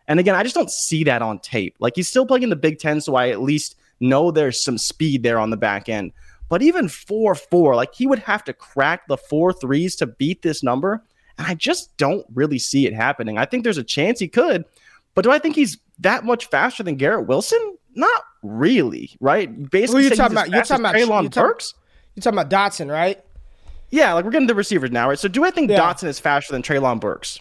And 0.06 0.20
again, 0.20 0.34
I 0.34 0.42
just 0.42 0.54
don't 0.54 0.70
see 0.70 1.04
that 1.04 1.20
on 1.20 1.40
tape. 1.40 1.76
Like 1.80 1.94
he's 1.96 2.08
still 2.08 2.26
playing 2.26 2.44
in 2.44 2.50
the 2.50 2.56
Big 2.56 2.78
Ten, 2.78 3.00
so 3.00 3.16
I 3.16 3.28
at 3.30 3.40
least 3.40 3.76
know 4.00 4.30
there's 4.30 4.62
some 4.62 4.78
speed 4.78 5.22
there 5.22 5.38
on 5.38 5.50
the 5.50 5.56
back 5.56 5.88
end. 5.88 6.12
But 6.48 6.62
even 6.62 6.88
four 6.88 7.34
four, 7.34 7.74
like 7.74 7.94
he 7.94 8.06
would 8.06 8.20
have 8.20 8.44
to 8.44 8.52
crack 8.52 9.06
the 9.06 9.16
four 9.16 9.52
threes 9.52 9.96
to 9.96 10.06
beat 10.06 10.42
this 10.42 10.62
number, 10.62 11.02
and 11.36 11.46
I 11.46 11.54
just 11.54 11.96
don't 11.96 12.26
really 12.32 12.58
see 12.58 12.86
it 12.86 12.94
happening. 12.94 13.38
I 13.38 13.44
think 13.44 13.64
there's 13.64 13.78
a 13.78 13.84
chance 13.84 14.18
he 14.18 14.28
could, 14.28 14.64
but 15.14 15.22
do 15.22 15.30
I 15.30 15.38
think 15.38 15.56
he's 15.56 15.78
that 15.98 16.24
much 16.24 16.46
faster 16.46 16.82
than 16.82 16.96
Garrett 16.96 17.26
Wilson? 17.26 17.76
Not 17.94 18.22
really, 18.42 19.16
right? 19.20 19.70
Basically, 19.70 20.04
you 20.04 20.10
talking 20.10 20.36
about? 20.36 20.50
You're 20.50 20.62
talking 20.62 20.84
about 20.84 20.94
Treylon 20.94 21.22
you're 21.22 21.30
Burks. 21.30 21.74
You're 22.14 22.22
talking 22.22 22.38
about 22.38 22.50
Dotson, 22.50 22.90
right? 22.90 23.22
Yeah, 23.90 24.12
like 24.12 24.24
we're 24.24 24.30
getting 24.30 24.46
the 24.46 24.54
receivers 24.54 24.90
now, 24.90 25.08
right? 25.08 25.18
So 25.18 25.28
do 25.28 25.44
I 25.44 25.50
think 25.50 25.70
yeah. 25.70 25.80
Dotson 25.80 26.08
is 26.08 26.18
faster 26.18 26.52
than 26.52 26.62
Treylon 26.62 27.00
Burks? 27.00 27.40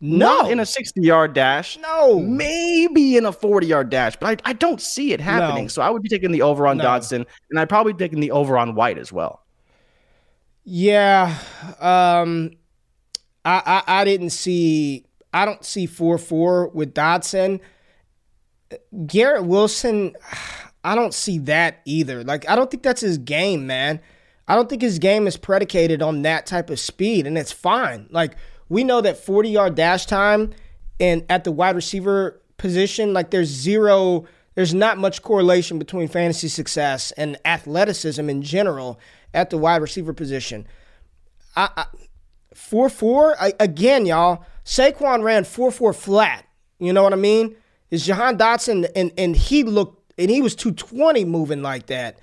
No. 0.00 0.42
Not 0.42 0.50
in 0.50 0.60
a 0.60 0.66
60 0.66 1.00
yard 1.00 1.34
dash. 1.34 1.78
No. 1.78 2.20
Maybe 2.20 3.16
in 3.16 3.26
a 3.26 3.32
40 3.32 3.66
yard 3.66 3.90
dash, 3.90 4.16
but 4.16 4.40
I, 4.44 4.50
I 4.50 4.52
don't 4.54 4.80
see 4.80 5.12
it 5.12 5.20
happening. 5.20 5.64
No. 5.64 5.68
So 5.68 5.82
I 5.82 5.90
would 5.90 6.02
be 6.02 6.08
taking 6.08 6.32
the 6.32 6.42
over 6.42 6.66
on 6.66 6.78
no. 6.78 6.84
Dotson, 6.84 7.26
and 7.50 7.58
I'd 7.58 7.68
probably 7.68 7.92
be 7.92 7.98
taking 7.98 8.20
the 8.20 8.30
over 8.30 8.56
on 8.56 8.74
White 8.74 8.98
as 8.98 9.12
well. 9.12 9.44
Yeah. 10.64 11.36
Um, 11.80 12.52
I, 13.44 13.82
I, 13.86 14.00
I 14.00 14.04
didn't 14.04 14.30
see 14.30 15.04
I 15.32 15.44
don't 15.44 15.64
see 15.64 15.86
4 15.86 16.18
4 16.18 16.68
with 16.68 16.94
Dotson. 16.94 17.60
Garrett 19.06 19.44
Wilson, 19.44 20.14
I 20.84 20.94
don't 20.94 21.14
see 21.14 21.38
that 21.38 21.80
either. 21.84 22.24
Like, 22.24 22.48
I 22.48 22.56
don't 22.56 22.70
think 22.70 22.82
that's 22.82 23.00
his 23.00 23.18
game, 23.18 23.66
man. 23.66 24.00
I 24.48 24.56
don't 24.56 24.68
think 24.68 24.82
his 24.82 24.98
game 24.98 25.26
is 25.26 25.36
predicated 25.36 26.02
on 26.02 26.22
that 26.22 26.46
type 26.46 26.70
of 26.70 26.80
speed, 26.80 27.26
and 27.26 27.38
it's 27.38 27.52
fine. 27.52 28.08
Like, 28.10 28.36
we 28.70 28.84
know 28.84 29.02
that 29.02 29.18
40 29.18 29.50
yard 29.50 29.74
dash 29.74 30.06
time 30.06 30.54
and 30.98 31.26
at 31.28 31.44
the 31.44 31.52
wide 31.52 31.76
receiver 31.76 32.40
position, 32.56 33.12
like, 33.12 33.30
there's 33.30 33.48
zero, 33.48 34.24
there's 34.54 34.72
not 34.72 34.96
much 34.96 35.20
correlation 35.22 35.78
between 35.78 36.08
fantasy 36.08 36.48
success 36.48 37.10
and 37.12 37.36
athleticism 37.44 38.30
in 38.30 38.40
general 38.40 38.98
at 39.34 39.50
the 39.50 39.58
wide 39.58 39.82
receiver 39.82 40.14
position. 40.14 40.66
I, 41.56 41.68
I 41.76 41.86
4 42.54 42.88
4, 42.88 43.36
again, 43.58 44.06
y'all, 44.06 44.44
Saquon 44.64 45.22
ran 45.22 45.44
4 45.44 45.70
4 45.70 45.92
flat. 45.92 46.46
You 46.78 46.92
know 46.92 47.02
what 47.02 47.12
I 47.12 47.16
mean? 47.16 47.56
Is 47.90 48.06
Jahan 48.06 48.38
Dotson, 48.38 48.88
and, 48.94 49.12
and 49.18 49.34
he 49.34 49.64
looked, 49.64 50.12
and 50.18 50.30
he 50.30 50.40
was 50.40 50.54
220 50.54 51.24
moving 51.24 51.62
like 51.62 51.86
that. 51.86 52.18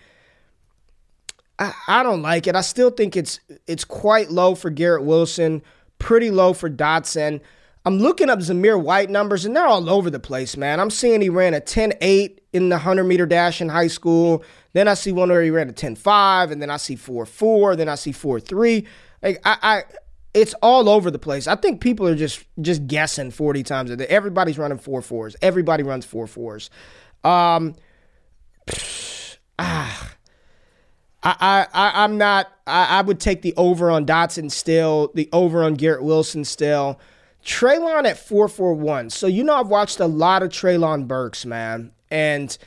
I, 1.60 1.74
I 1.88 2.04
don't 2.04 2.22
like 2.22 2.48
it. 2.48 2.56
I 2.56 2.62
still 2.62 2.90
think 2.90 3.18
it's 3.18 3.40
it's 3.66 3.84
quite 3.84 4.30
low 4.32 4.56
for 4.56 4.70
Garrett 4.70 5.04
Wilson, 5.04 5.62
pretty 6.00 6.32
low 6.32 6.54
for 6.54 6.70
Dotson. 6.70 7.42
I'm 7.86 8.00
looking 8.00 8.30
up 8.30 8.40
Zamir 8.40 8.82
White 8.82 9.10
numbers, 9.10 9.46
and 9.46 9.56
they're 9.56 9.66
all 9.66 9.90
over 9.90 10.10
the 10.10 10.20
place, 10.20 10.58
man. 10.58 10.80
I'm 10.80 10.90
seeing 10.90 11.22
he 11.22 11.30
ran 11.30 11.54
a 11.54 11.62
10 11.62 11.94
8 12.02 12.42
in 12.54 12.70
the 12.70 12.76
100 12.76 13.06
meter 13.06 13.26
dash 13.26 13.62
in 13.62 13.70
high 13.70 13.88
school. 13.88 14.44
Then 14.74 14.88
I 14.88 14.94
see 14.94 15.12
one 15.12 15.30
where 15.30 15.42
he 15.42 15.50
ran 15.50 15.70
a 15.70 15.74
10 15.74 15.96
5, 15.96 16.52
and 16.52 16.62
then 16.62 16.70
I 16.70 16.78
see 16.78 16.96
4 16.96 17.26
4, 17.26 17.76
then 17.78 17.88
I 17.88 17.96
see 17.96 18.12
4 18.12 18.40
3. 18.40 18.86
Like, 19.24 19.40
I, 19.46 19.58
I 19.62 19.84
it's 20.34 20.54
all 20.62 20.90
over 20.90 21.10
the 21.10 21.20
place. 21.20 21.48
I 21.48 21.56
think 21.56 21.82
people 21.82 22.08
are 22.08 22.16
just 22.16 22.46
just 22.62 22.86
guessing 22.88 23.32
40 23.32 23.64
times 23.64 23.90
a 23.90 23.96
day. 23.96 24.06
Everybody's 24.06 24.58
running 24.58 24.78
four 24.78 25.02
fours. 25.02 25.36
Everybody 25.42 25.84
runs 25.84 26.06
four 26.06 26.28
fours. 26.28 26.70
Um, 27.24 27.76
ah, 29.60 30.12
I, 31.40 31.68
I, 31.74 32.04
I'm 32.04 32.18
not. 32.18 32.52
I, 32.66 33.00
I 33.00 33.02
would 33.02 33.20
take 33.20 33.42
the 33.42 33.54
over 33.58 33.92
on 33.92 34.06
Dotson 34.06 34.52
still. 34.52 35.12
The 35.13 35.30
over 35.34 35.63
on 35.63 35.74
Garrett 35.76 36.04
Wilson 36.04 36.46
still. 36.46 37.00
Treylon 37.44 38.06
at 38.06 38.18
four 38.18 38.48
four 38.48 38.74
one. 38.74 39.10
So 39.10 39.28
you 39.28 39.44
know 39.44 39.56
I've 39.56 39.68
watched 39.68 40.00
a 40.00 40.06
lot 40.06 40.44
of 40.44 40.50
Treylon 40.50 41.08
Burks, 41.08 41.46
man, 41.46 41.92
and 42.12 42.58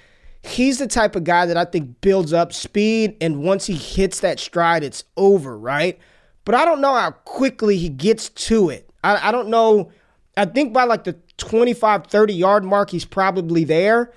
he's 0.42 0.78
the 0.78 0.86
type 0.86 1.16
of 1.16 1.24
guy 1.24 1.46
that 1.46 1.56
I 1.56 1.64
think 1.64 2.00
builds 2.00 2.32
up 2.32 2.52
speed, 2.52 3.16
and 3.20 3.42
once 3.42 3.66
he 3.66 3.74
hits 3.74 4.20
that 4.20 4.40
stride, 4.40 4.82
it's 4.82 5.04
over, 5.16 5.58
right? 5.58 5.98
but 6.44 6.54
I 6.54 6.64
don't 6.64 6.80
know 6.80 6.94
how 6.94 7.10
quickly 7.10 7.76
he 7.76 7.88
gets 7.88 8.28
to 8.28 8.70
it. 8.70 8.90
I, 9.04 9.28
I 9.28 9.32
don't 9.32 9.48
know. 9.48 9.90
I 10.36 10.46
think 10.46 10.72
by 10.72 10.84
like 10.84 11.04
the 11.04 11.12
25, 11.36 12.06
30 12.06 12.34
yard 12.34 12.64
mark, 12.64 12.90
he's 12.90 13.04
probably 13.04 13.64
there. 13.64 14.12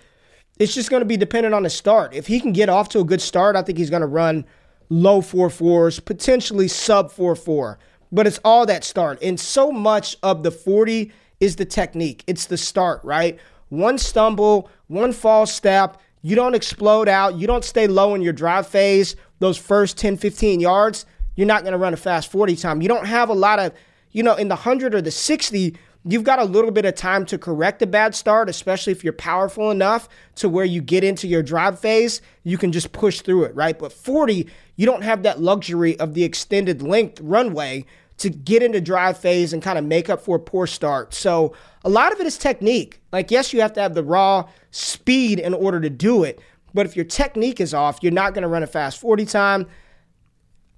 It's 0.60 0.74
just 0.74 0.89
going 0.89 1.01
to 1.01 1.06
be 1.06 1.18
dependent 1.18 1.56
on 1.56 1.64
the 1.64 1.70
start. 1.70 2.14
If 2.14 2.28
he 2.28 2.39
can 2.39 2.54
get 2.54 2.70
off 2.70 2.89
to 2.89 2.99
a 2.99 3.04
good 3.04 3.22
start, 3.22 3.56
I 3.56 3.62
think 3.62 3.78
he's 3.78 3.89
going 3.89 4.01
to 4.01 4.08
run 4.08 4.45
low 4.89 5.22
four 5.22 5.49
fours, 5.49 5.99
potentially 5.99 6.68
sub 6.68 7.12
four 7.12 7.36
four. 7.36 7.80
But 8.12 8.28
it's 8.28 8.39
all 8.43 8.66
that 8.68 8.84
start. 8.84 9.22
And 9.24 9.39
so 9.39 9.72
much 9.72 10.18
of 10.22 10.43
the 10.43 10.51
40 10.51 11.12
is 11.39 11.56
the 11.56 11.66
technique, 11.66 12.24
it's 12.28 12.45
the 12.45 12.58
start, 12.58 13.04
right? 13.04 13.39
One 13.70 13.97
stumble, 13.97 14.70
one 14.88 15.12
false 15.12 15.51
step, 15.51 15.99
you 16.22 16.36
don't 16.36 16.54
explode 16.54 17.10
out, 17.10 17.36
you 17.36 17.47
don't 17.47 17.66
stay 17.66 17.88
low 17.88 18.14
in 18.14 18.22
your 18.22 18.34
drive 18.34 18.68
phase, 18.68 19.16
those 19.39 19.58
first 19.58 19.97
10, 19.97 20.18
15 20.18 20.60
yards 20.60 21.06
you're 21.36 21.47
not 21.47 21.64
going 21.64 21.72
to 21.72 21.78
run 21.78 21.93
a 21.93 21.97
fast 21.97 22.32
40 22.32 22.56
time. 22.56 22.82
You 22.82 22.88
don't 22.88 23.06
have 23.06 23.30
a 23.30 23.34
lot 23.34 23.60
of, 23.60 23.74
you 24.12 24.24
know, 24.24 24.36
in 24.36 24.47
the 24.47 24.56
100 24.56 24.93
or 24.93 25.01
the 25.01 25.12
60, 25.12 25.76
you've 26.06 26.24
got 26.24 26.39
a 26.39 26.43
little 26.43 26.72
bit 26.72 26.86
of 26.86 26.95
time 26.95 27.26
to 27.28 27.38
correct 27.38 27.82
a 27.82 27.88
bad 27.88 28.14
start, 28.16 28.49
especially 28.49 28.91
if 28.91 29.04
you're 29.04 29.14
powerful 29.14 29.72
enough 29.72 30.10
to 30.36 30.49
where 30.49 30.66
you 30.66 30.82
get 30.82 31.04
into 31.04 31.28
your 31.28 31.43
drive 31.43 31.80
phase, 31.80 32.22
you 32.43 32.58
can 32.58 32.72
just 32.72 32.91
push 32.91 33.22
through 33.22 33.45
it, 33.45 33.56
right? 33.56 33.78
But 33.78 33.93
40, 33.93 34.47
you 34.76 34.86
don't 34.86 35.04
have 35.04 35.24
that 35.24 35.41
luxury 35.41 35.97
of 35.99 36.14
the 36.14 36.24
extended 36.24 36.82
length 36.82 37.22
runway 37.22 37.86
to 38.18 38.30
get 38.30 38.62
into 38.62 38.80
drive 38.80 39.18
phase 39.18 39.54
and 39.54 39.62
kind 39.62 39.78
of 39.78 39.86
make 39.86 40.10
up 40.10 40.22
for 40.22 40.36
a 40.36 40.39
poor 40.39 40.68
start. 40.68 41.14
So 41.14 41.54
a 41.84 41.89
lot 41.89 42.12
of 42.12 42.20
it 42.20 42.28
is 42.28 42.38
technique. 42.38 43.01
Like, 43.12 43.32
yes, 43.32 43.54
you 43.54 43.62
have 43.62 43.74
to 43.74 43.82
have 43.82 43.95
the 43.95 44.04
raw 44.04 44.47
speed 44.72 45.39
in 45.39 45.54
order 45.54 45.80
to 45.80 45.89
do 45.89 46.24
it. 46.24 46.39
But 46.74 46.86
if 46.86 46.95
your 46.95 47.06
technique 47.06 47.60
is 47.60 47.74
off, 47.74 47.99
you're 48.01 48.12
not 48.12 48.34
going 48.34 48.43
to 48.43 48.47
run 48.47 48.64
a 48.64 48.68
fast 48.68 48.99
40 48.99 49.26
time. 49.26 49.68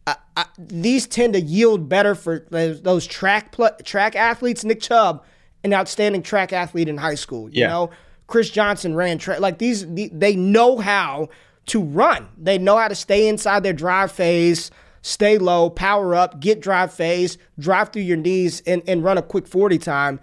I, 0.07 0.15
I, 0.37 0.45
these 0.57 1.07
tend 1.07 1.33
to 1.33 1.41
yield 1.41 1.89
better 1.89 2.15
for 2.15 2.45
those 2.49 3.07
track 3.07 3.51
pl- 3.51 3.75
track 3.83 4.15
athletes. 4.15 4.63
Nick 4.63 4.81
Chubb, 4.81 5.23
an 5.63 5.73
outstanding 5.73 6.21
track 6.21 6.53
athlete 6.53 6.87
in 6.87 6.97
high 6.97 7.15
school. 7.15 7.49
You 7.49 7.61
yeah. 7.61 7.67
know, 7.67 7.89
Chris 8.27 8.49
Johnson 8.49 8.95
ran 8.95 9.17
track. 9.17 9.39
Like 9.39 9.57
these, 9.57 9.85
they 9.87 10.35
know 10.35 10.77
how 10.77 11.29
to 11.67 11.81
run. 11.81 12.27
They 12.37 12.57
know 12.57 12.77
how 12.77 12.87
to 12.87 12.95
stay 12.95 13.27
inside 13.27 13.63
their 13.63 13.73
drive 13.73 14.11
phase, 14.11 14.71
stay 15.01 15.37
low, 15.37 15.69
power 15.69 16.13
up, 16.13 16.39
get 16.39 16.61
drive 16.61 16.93
phase, 16.93 17.37
drive 17.57 17.89
through 17.89 18.03
your 18.03 18.17
knees, 18.17 18.61
and, 18.67 18.83
and 18.87 19.03
run 19.03 19.17
a 19.17 19.21
quick 19.21 19.47
40 19.47 19.77
time. 19.79 20.19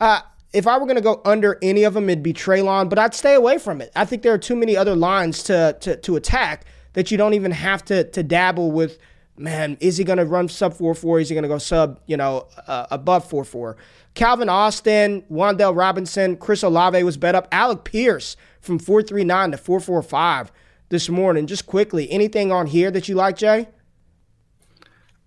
Uh, 0.00 0.20
if 0.52 0.66
I 0.66 0.76
were 0.76 0.84
going 0.84 0.96
to 0.96 1.02
go 1.02 1.22
under 1.24 1.58
any 1.62 1.84
of 1.84 1.94
them, 1.94 2.10
it'd 2.10 2.22
be 2.22 2.34
Treylon, 2.34 2.90
but 2.90 2.98
I'd 2.98 3.14
stay 3.14 3.34
away 3.34 3.56
from 3.56 3.80
it. 3.80 3.90
I 3.96 4.04
think 4.04 4.22
there 4.22 4.34
are 4.34 4.38
too 4.38 4.56
many 4.56 4.76
other 4.76 4.94
lines 4.94 5.42
to, 5.44 5.76
to, 5.80 5.96
to 5.96 6.16
attack 6.16 6.66
that 6.94 7.10
you 7.10 7.16
don't 7.16 7.34
even 7.34 7.52
have 7.52 7.84
to 7.86 8.04
to 8.04 8.22
dabble 8.22 8.72
with. 8.72 8.98
Man, 9.38 9.78
is 9.80 9.96
he 9.96 10.04
going 10.04 10.18
to 10.18 10.26
run 10.26 10.48
sub 10.48 10.74
four 10.74 10.94
four? 10.94 11.18
Is 11.18 11.28
he 11.28 11.34
going 11.34 11.42
to 11.42 11.48
go 11.48 11.58
sub 11.58 12.00
you 12.06 12.16
know 12.16 12.48
uh, 12.66 12.86
above 12.90 13.28
four 13.28 13.44
four? 13.44 13.76
Calvin 14.14 14.50
Austin, 14.50 15.22
Wan'Dale 15.30 15.74
Robinson, 15.74 16.36
Chris 16.36 16.62
Olave 16.62 17.02
was 17.02 17.16
bet 17.16 17.34
up. 17.34 17.48
Alec 17.50 17.84
Pierce 17.84 18.36
from 18.60 18.78
four 18.78 19.02
three 19.02 19.24
nine 19.24 19.50
to 19.50 19.56
four 19.56 19.80
four 19.80 20.02
five 20.02 20.52
this 20.90 21.08
morning. 21.08 21.46
Just 21.46 21.66
quickly, 21.66 22.10
anything 22.10 22.52
on 22.52 22.66
here 22.66 22.90
that 22.90 23.08
you 23.08 23.14
like, 23.14 23.36
Jay? 23.36 23.68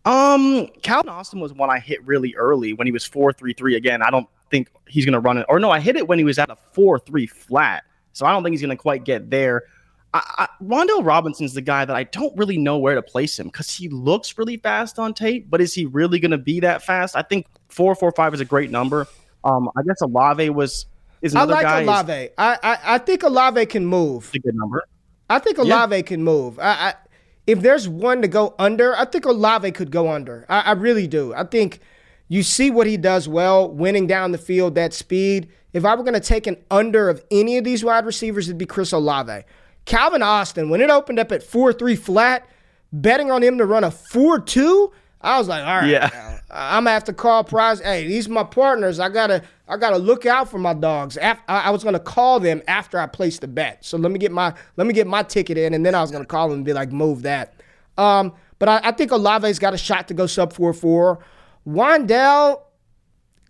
Um, 0.05 0.67
Calvin 0.83 1.09
Austin 1.09 1.39
was 1.39 1.51
one 1.51 1.71
I 1.71 1.79
hit 1.79 2.05
really 2.05 2.35
early 2.35 2.73
when 2.73 2.85
he 2.85 2.91
was 2.91 3.03
four 3.03 3.33
three 3.33 3.53
three. 3.53 3.75
Again, 3.75 4.03
I 4.03 4.11
don't 4.11 4.27
think 4.51 4.69
he's 4.87 5.03
going 5.03 5.13
to 5.13 5.19
run 5.19 5.39
it. 5.39 5.45
Or 5.49 5.59
no, 5.59 5.71
I 5.71 5.79
hit 5.79 5.95
it 5.95 6.07
when 6.07 6.19
he 6.19 6.23
was 6.23 6.37
at 6.37 6.51
a 6.51 6.55
four 6.73 6.99
three 6.99 7.25
flat. 7.25 7.83
So 8.13 8.25
I 8.25 8.31
don't 8.31 8.43
think 8.43 8.53
he's 8.53 8.61
going 8.61 8.69
to 8.69 8.81
quite 8.81 9.03
get 9.03 9.31
there. 9.31 9.63
I, 10.15 10.47
I, 10.61 11.01
Robinson's 11.01 11.53
the 11.53 11.61
guy 11.61 11.83
that 11.83 11.95
I 11.95 12.03
don't 12.03 12.35
really 12.37 12.57
know 12.57 12.77
where 12.77 12.95
to 12.95 13.01
place 13.01 13.37
him 13.37 13.47
because 13.47 13.75
he 13.75 13.89
looks 13.89 14.37
really 14.37 14.57
fast 14.57 14.97
on 14.97 15.13
tape, 15.13 15.49
but 15.49 15.59
is 15.59 15.73
he 15.73 15.85
really 15.85 16.19
going 16.19 16.31
to 16.31 16.37
be 16.37 16.61
that 16.61 16.83
fast? 16.83 17.15
I 17.17 17.21
think 17.21 17.47
four 17.67 17.93
four 17.95 18.11
five 18.13 18.33
is 18.33 18.39
a 18.39 18.45
great 18.45 18.71
number. 18.71 19.07
Um, 19.43 19.69
I 19.75 19.81
guess 19.83 19.99
Olave 20.01 20.49
was 20.51 20.85
is 21.21 21.33
another 21.33 21.53
guy. 21.53 21.59
I 21.59 21.63
like 21.63 21.85
guy. 21.85 22.13
Olave. 22.13 22.29
I, 22.37 22.57
I 22.63 22.77
I 22.95 22.97
think 22.99 23.23
Olave 23.23 23.65
can 23.65 23.85
move. 23.85 24.31
a 24.33 24.39
good 24.39 24.55
number. 24.55 24.83
I 25.29 25.39
think 25.39 25.57
Olave 25.57 25.95
yeah. 25.95 26.01
can 26.01 26.23
move. 26.23 26.59
I, 26.59 26.63
I, 26.63 26.93
if 27.45 27.61
there's 27.61 27.89
one 27.89 28.21
to 28.21 28.27
go 28.27 28.55
under, 28.57 28.95
I 28.95 29.05
think 29.05 29.25
Olave 29.25 29.71
could 29.71 29.91
go 29.91 30.11
under. 30.11 30.45
I, 30.47 30.61
I 30.61 30.71
really 30.73 31.07
do. 31.07 31.33
I 31.33 31.43
think 31.43 31.79
you 32.27 32.41
see 32.41 32.71
what 32.71 32.87
he 32.87 32.95
does 32.95 33.27
well, 33.27 33.69
winning 33.69 34.07
down 34.07 34.31
the 34.31 34.37
field, 34.37 34.75
that 34.75 34.93
speed. 34.93 35.49
If 35.73 35.83
I 35.83 35.93
were 35.95 36.03
going 36.03 36.13
to 36.13 36.19
take 36.19 36.47
an 36.47 36.57
under 36.71 37.09
of 37.09 37.23
any 37.31 37.57
of 37.57 37.65
these 37.65 37.83
wide 37.83 38.05
receivers, 38.05 38.47
it'd 38.47 38.57
be 38.57 38.65
Chris 38.65 38.93
Olave. 38.93 39.43
Calvin 39.85 40.21
Austin, 40.21 40.69
when 40.69 40.81
it 40.81 40.89
opened 40.89 41.19
up 41.19 41.31
at 41.31 41.43
4 41.43 41.73
3 41.73 41.95
flat, 41.95 42.47
betting 42.91 43.31
on 43.31 43.41
him 43.43 43.57
to 43.57 43.65
run 43.65 43.83
a 43.83 43.91
4 43.91 44.39
2, 44.39 44.91
I 45.21 45.37
was 45.39 45.47
like, 45.47 45.65
all 45.65 45.77
right, 45.77 45.89
yeah. 45.89 46.39
I'm 46.51 46.83
gonna 46.83 46.91
have 46.91 47.03
to 47.05 47.13
call 47.13 47.43
Prize. 47.43 47.79
Hey, 47.79 48.07
these 48.07 48.27
are 48.27 48.31
my 48.31 48.43
partners. 48.43 48.99
I 48.99 49.09
gotta, 49.09 49.43
I 49.67 49.77
gotta 49.77 49.97
look 49.97 50.25
out 50.25 50.49
for 50.49 50.59
my 50.59 50.73
dogs. 50.73 51.17
After, 51.17 51.43
I 51.47 51.69
was 51.71 51.83
gonna 51.83 51.99
call 51.99 52.39
them 52.39 52.61
after 52.67 52.99
I 52.99 53.07
placed 53.07 53.41
the 53.41 53.47
bet. 53.47 53.83
So 53.83 53.97
let 53.97 54.11
me 54.11 54.19
get 54.19 54.31
my, 54.31 54.53
let 54.77 54.87
me 54.87 54.93
get 54.93 55.07
my 55.07 55.23
ticket 55.23 55.57
in, 55.57 55.73
and 55.73 55.85
then 55.85 55.95
I 55.95 56.01
was 56.01 56.11
gonna 56.11 56.25
call 56.25 56.49
them 56.49 56.59
and 56.59 56.65
be 56.65 56.73
like, 56.73 56.91
move 56.91 57.23
that. 57.23 57.55
Um, 57.97 58.33
but 58.59 58.69
I, 58.69 58.81
I 58.83 58.91
think 58.91 59.11
Olave's 59.11 59.59
got 59.59 59.73
a 59.73 59.77
shot 59.77 60.07
to 60.09 60.13
go 60.13 60.27
sub 60.27 60.53
four 60.53 60.73
four. 60.73 61.19
Wan'Dale, 61.67 62.61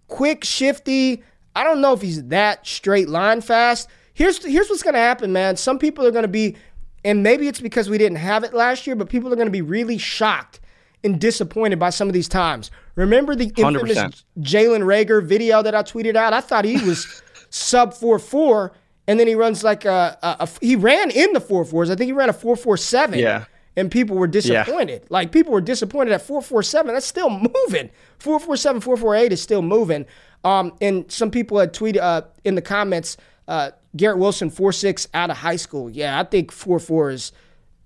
quick, 0.07 0.43
shifty. 0.43 1.23
I 1.55 1.63
don't 1.63 1.81
know 1.81 1.93
if 1.93 2.01
he's 2.01 2.23
that 2.25 2.65
straight 2.65 3.09
line 3.09 3.41
fast 3.41 3.89
here's 4.15 4.43
here's 4.43 4.67
what's 4.69 4.81
gonna 4.81 4.97
happen, 4.97 5.31
man. 5.31 5.55
Some 5.55 5.77
people 5.77 6.07
are 6.07 6.11
gonna 6.11 6.27
be, 6.27 6.55
and 7.03 7.21
maybe 7.21 7.47
it's 7.47 7.61
because 7.61 7.87
we 7.87 7.99
didn't 7.99 8.17
have 8.17 8.43
it 8.43 8.55
last 8.55 8.87
year, 8.87 8.95
but 8.95 9.07
people 9.07 9.31
are 9.31 9.35
gonna 9.35 9.51
be 9.51 9.61
really 9.61 9.99
shocked 9.99 10.59
and 11.03 11.21
disappointed 11.21 11.77
by 11.77 11.91
some 11.91 12.07
of 12.07 12.13
these 12.15 12.27
times. 12.27 12.71
Remember 12.95 13.35
the 13.35 13.53
infamous 13.55 14.25
Jalen 14.39 14.81
Reagor 14.81 15.23
video 15.23 15.61
that 15.61 15.75
I 15.75 15.83
tweeted 15.83 16.15
out? 16.15 16.33
I 16.33 16.41
thought 16.41 16.65
he 16.65 16.81
was 16.83 17.21
sub 17.51 17.93
four 17.93 18.17
four, 18.17 18.73
and 19.07 19.19
then 19.19 19.27
he 19.27 19.35
runs 19.35 19.63
like 19.63 19.85
a, 19.85 20.17
a, 20.23 20.37
a, 20.43 20.49
he 20.61 20.75
ran 20.75 21.11
in 21.11 21.33
the 21.33 21.41
four 21.41 21.63
fours. 21.63 21.91
I 21.91 21.95
think 21.95 22.07
he 22.07 22.13
ran 22.13 22.29
a 22.29 22.33
four 22.33 22.55
four 22.55 22.77
seven. 22.77 23.19
Yeah. 23.19 23.45
And 23.77 23.91
people 23.91 24.15
were 24.15 24.27
disappointed. 24.27 25.01
Yeah. 25.01 25.07
Like 25.09 25.33
people 25.33 25.51
were 25.51 25.59
disappointed 25.59 26.13
at 26.13 26.21
447. 26.21 26.93
That's 26.93 27.05
still 27.05 27.29
moving. 27.29 27.89
447, 28.19 28.79
448 28.79 29.33
is 29.33 29.41
still 29.41 29.61
moving. 29.61 30.05
Um, 30.45 30.71
and 30.79 31.11
some 31.11 31.29
people 31.29 31.59
had 31.59 31.73
tweeted 31.73 31.99
uh, 31.99 32.21
in 32.45 32.55
the 32.55 32.61
comments, 32.61 33.17
uh, 33.49 33.71
Garrett 33.95 34.17
Wilson, 34.17 34.49
4 34.49 34.71
6 34.71 35.07
out 35.13 35.29
of 35.29 35.37
high 35.37 35.55
school. 35.55 35.89
Yeah, 35.89 36.19
I 36.19 36.23
think 36.23 36.51
4 36.51 36.79
4 36.79 37.11
is 37.11 37.31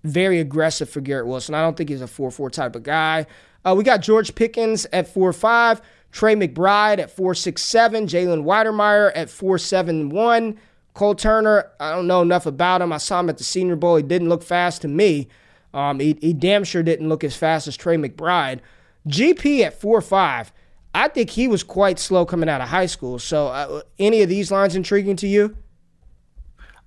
very 0.04 0.40
aggressive 0.40 0.90
for 0.90 1.02
Garrett 1.02 1.28
Wilson. 1.28 1.56
I 1.56 1.62
don't 1.62 1.76
think 1.76 1.90
he's 1.90 2.02
a 2.02 2.08
4 2.08 2.32
4 2.32 2.50
type 2.50 2.76
of 2.76 2.84
guy. 2.84 3.26
Uh, 3.66 3.76
we 3.78 3.84
got 3.84 4.02
George 4.02 4.36
Pickens 4.36 4.88
at 4.94 5.08
4 5.08 5.34
5, 5.34 5.82
Trey 6.12 6.36
McBride 6.36 7.00
at 7.00 7.12
4 7.12 7.36
6 7.36 7.62
7, 7.62 8.08
Jalen 8.08 8.44
Wydermyer 8.44 9.12
at 9.16 9.30
4 9.30 9.58
7 9.58 10.10
1. 10.10 10.60
Cole 10.94 11.16
Turner, 11.16 11.72
I 11.80 11.92
don't 11.92 12.08
know 12.08 12.22
enough 12.22 12.46
about 12.46 12.82
him. 12.82 12.92
I 12.92 12.98
saw 12.98 13.20
him 13.20 13.30
at 13.30 13.38
the 13.38 13.44
Senior 13.44 13.76
Bowl. 13.76 13.96
He 13.96 14.04
didn't 14.04 14.28
look 14.28 14.44
fast 14.44 14.82
to 14.82 14.88
me. 14.88 15.28
Um, 15.74 16.00
he, 16.00 16.18
he 16.20 16.34
damn 16.34 16.64
sure 16.64 16.84
didn't 16.84 17.08
look 17.08 17.24
as 17.24 17.36
fast 17.36 17.68
as 17.68 17.78
Trey 17.78 17.96
McBride. 17.96 18.60
GP 19.08 19.62
at 19.62 19.80
4 19.80 20.02
5. 20.02 20.52
I 20.96 21.08
think 21.08 21.30
he 21.30 21.48
was 21.48 21.64
quite 21.64 22.00
slow 22.00 22.26
coming 22.26 22.50
out 22.50 22.62
of 22.62 22.70
high 22.70 22.88
school. 22.88 23.20
So, 23.20 23.48
uh, 23.48 23.82
any 24.00 24.24
of 24.24 24.30
these 24.30 24.52
lines 24.52 24.76
intriguing 24.76 25.16
to 25.18 25.28
you? 25.28 25.56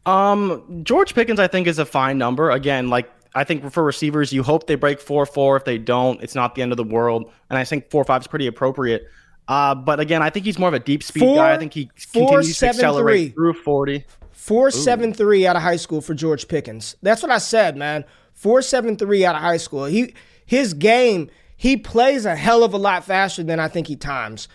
Um, 0.06 0.82
George 0.84 1.14
Pickens, 1.14 1.38
I 1.38 1.46
think, 1.46 1.66
is 1.66 1.78
a 1.78 1.86
fine 1.86 2.18
number. 2.18 2.50
Again, 2.50 2.88
like 2.88 3.10
I 3.34 3.44
think 3.44 3.72
for 3.72 3.82
receivers, 3.84 4.32
you 4.32 4.42
hope 4.42 4.66
they 4.66 4.74
break 4.74 5.00
four 5.00 5.24
four. 5.26 5.56
If 5.56 5.64
they 5.64 5.78
don't, 5.78 6.22
it's 6.22 6.34
not 6.34 6.54
the 6.54 6.62
end 6.62 6.72
of 6.72 6.76
the 6.76 6.84
world. 6.84 7.30
And 7.50 7.58
I 7.58 7.64
think 7.64 7.90
four 7.90 8.04
five 8.04 8.22
is 8.22 8.26
pretty 8.26 8.46
appropriate. 8.46 9.08
Uh, 9.48 9.74
but 9.74 10.00
again, 10.00 10.22
I 10.22 10.30
think 10.30 10.46
he's 10.46 10.58
more 10.58 10.68
of 10.68 10.74
a 10.74 10.78
deep 10.78 11.02
speed 11.02 11.20
four, 11.20 11.36
guy. 11.36 11.54
I 11.54 11.58
think 11.58 11.74
he 11.74 11.90
four, 11.96 12.26
continues 12.26 12.56
seven, 12.56 12.74
to 12.74 12.86
accelerate 12.86 13.28
three. 13.28 13.34
through 13.34 13.54
forty. 13.54 14.04
Four 14.30 14.68
Ooh. 14.68 14.70
seven 14.70 15.12
three 15.14 15.46
out 15.46 15.56
of 15.56 15.62
high 15.62 15.76
school 15.76 16.00
for 16.00 16.14
George 16.14 16.48
Pickens. 16.48 16.96
That's 17.02 17.22
what 17.22 17.30
I 17.30 17.38
said, 17.38 17.76
man. 17.76 18.04
Four 18.32 18.62
seven 18.62 18.96
three 18.96 19.24
out 19.24 19.34
of 19.34 19.40
high 19.40 19.56
school. 19.56 19.84
He 19.84 20.14
his 20.44 20.74
game. 20.74 21.30
He 21.56 21.76
plays 21.76 22.26
a 22.26 22.34
hell 22.34 22.64
of 22.64 22.74
a 22.74 22.76
lot 22.76 23.04
faster 23.04 23.44
than 23.44 23.60
I 23.60 23.68
think 23.68 23.86
he 23.86 23.94
times. 23.94 24.48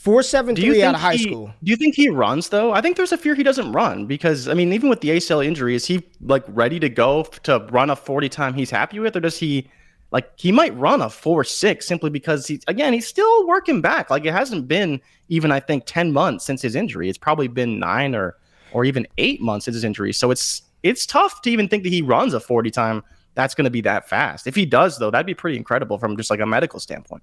Four 0.00 0.22
seven 0.22 0.56
three 0.56 0.82
out 0.82 0.94
of 0.94 1.00
high 1.02 1.16
he, 1.16 1.24
school. 1.24 1.52
Do 1.62 1.70
you 1.70 1.76
think 1.76 1.94
he 1.94 2.08
runs 2.08 2.48
though? 2.48 2.72
I 2.72 2.80
think 2.80 2.96
there's 2.96 3.12
a 3.12 3.18
fear 3.18 3.34
he 3.34 3.42
doesn't 3.42 3.70
run 3.72 4.06
because 4.06 4.48
I 4.48 4.54
mean, 4.54 4.72
even 4.72 4.88
with 4.88 5.02
the 5.02 5.10
ACL 5.10 5.44
injury, 5.44 5.74
is 5.74 5.84
he 5.84 6.02
like 6.22 6.42
ready 6.48 6.80
to 6.80 6.88
go 6.88 7.24
to 7.42 7.58
run 7.70 7.90
a 7.90 7.96
forty 7.96 8.30
time 8.30 8.54
he's 8.54 8.70
happy 8.70 8.98
with, 8.98 9.14
or 9.14 9.20
does 9.20 9.36
he 9.36 9.68
like 10.10 10.30
he 10.36 10.52
might 10.52 10.74
run 10.78 11.02
a 11.02 11.10
four 11.10 11.44
six 11.44 11.86
simply 11.86 12.08
because 12.08 12.46
he's 12.46 12.62
again 12.66 12.94
he's 12.94 13.06
still 13.06 13.46
working 13.46 13.82
back. 13.82 14.08
Like 14.08 14.24
it 14.24 14.32
hasn't 14.32 14.66
been 14.66 15.02
even 15.28 15.52
I 15.52 15.60
think 15.60 15.82
ten 15.84 16.14
months 16.14 16.46
since 16.46 16.62
his 16.62 16.74
injury. 16.74 17.10
It's 17.10 17.18
probably 17.18 17.48
been 17.48 17.78
nine 17.78 18.14
or 18.14 18.38
or 18.72 18.86
even 18.86 19.06
eight 19.18 19.42
months 19.42 19.66
since 19.66 19.74
his 19.74 19.84
injury. 19.84 20.14
So 20.14 20.30
it's 20.30 20.62
it's 20.82 21.04
tough 21.04 21.42
to 21.42 21.50
even 21.50 21.68
think 21.68 21.82
that 21.82 21.92
he 21.92 22.00
runs 22.00 22.32
a 22.32 22.40
forty 22.40 22.70
time 22.70 23.04
that's 23.34 23.54
going 23.54 23.66
to 23.66 23.70
be 23.70 23.82
that 23.82 24.08
fast. 24.08 24.46
If 24.46 24.54
he 24.54 24.64
does 24.64 24.96
though, 24.96 25.10
that'd 25.10 25.26
be 25.26 25.34
pretty 25.34 25.58
incredible 25.58 25.98
from 25.98 26.16
just 26.16 26.30
like 26.30 26.40
a 26.40 26.46
medical 26.46 26.80
standpoint. 26.80 27.22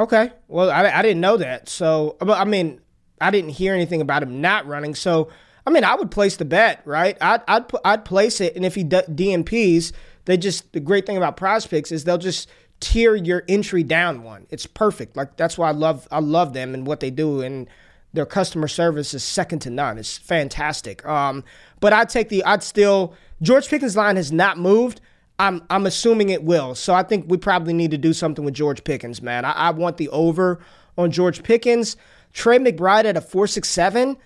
Okay. 0.00 0.32
Well, 0.48 0.70
I, 0.70 0.88
I 0.88 1.02
didn't 1.02 1.20
know 1.20 1.36
that. 1.36 1.68
So, 1.68 2.16
I 2.22 2.46
mean, 2.46 2.80
I 3.20 3.30
didn't 3.30 3.50
hear 3.50 3.74
anything 3.74 4.00
about 4.00 4.22
him 4.22 4.40
not 4.40 4.66
running. 4.66 4.94
So, 4.94 5.28
I 5.66 5.70
mean, 5.70 5.84
I 5.84 5.94
would 5.94 6.10
place 6.10 6.36
the 6.36 6.46
bet, 6.46 6.80
right? 6.86 7.18
I'd 7.20 7.42
I'd, 7.46 7.64
I'd 7.84 8.04
place 8.06 8.40
it, 8.40 8.56
and 8.56 8.64
if 8.64 8.74
he 8.74 8.82
d- 8.82 9.02
DNPs, 9.10 9.92
they 10.24 10.38
just 10.38 10.72
the 10.72 10.80
great 10.80 11.04
thing 11.04 11.18
about 11.18 11.36
Prize 11.36 11.66
Picks 11.66 11.92
is 11.92 12.04
they'll 12.04 12.16
just 12.16 12.48
tier 12.80 13.14
your 13.14 13.44
entry 13.46 13.82
down 13.82 14.22
one. 14.22 14.46
It's 14.48 14.64
perfect. 14.64 15.18
Like 15.18 15.36
that's 15.36 15.58
why 15.58 15.68
I 15.68 15.72
love 15.72 16.08
I 16.10 16.20
love 16.20 16.54
them 16.54 16.72
and 16.72 16.86
what 16.86 17.00
they 17.00 17.10
do, 17.10 17.42
and 17.42 17.68
their 18.14 18.24
customer 18.24 18.68
service 18.68 19.12
is 19.12 19.22
second 19.22 19.58
to 19.60 19.70
none. 19.70 19.98
It's 19.98 20.16
fantastic. 20.16 21.06
Um, 21.06 21.44
but 21.78 21.92
I'd 21.92 22.08
take 22.08 22.30
the 22.30 22.42
I'd 22.44 22.62
still 22.62 23.14
George 23.42 23.68
Pickens' 23.68 23.96
line 23.96 24.16
has 24.16 24.32
not 24.32 24.56
moved. 24.56 25.02
I'm 25.40 25.62
I'm 25.70 25.86
assuming 25.86 26.28
it 26.28 26.44
will. 26.44 26.74
So 26.74 26.94
I 26.94 27.02
think 27.02 27.24
we 27.28 27.38
probably 27.38 27.72
need 27.72 27.90
to 27.92 27.98
do 27.98 28.12
something 28.12 28.44
with 28.44 28.54
George 28.54 28.84
Pickens, 28.84 29.22
man. 29.22 29.46
I, 29.46 29.52
I 29.52 29.70
want 29.70 29.96
the 29.96 30.08
over 30.10 30.60
on 30.98 31.10
George 31.10 31.42
Pickens. 31.42 31.96
Trey 32.34 32.58
McBride 32.58 33.06
at 33.06 33.16
a 33.16 33.20
four 33.20 33.46
six 33.46 33.68
seven. 33.68 34.16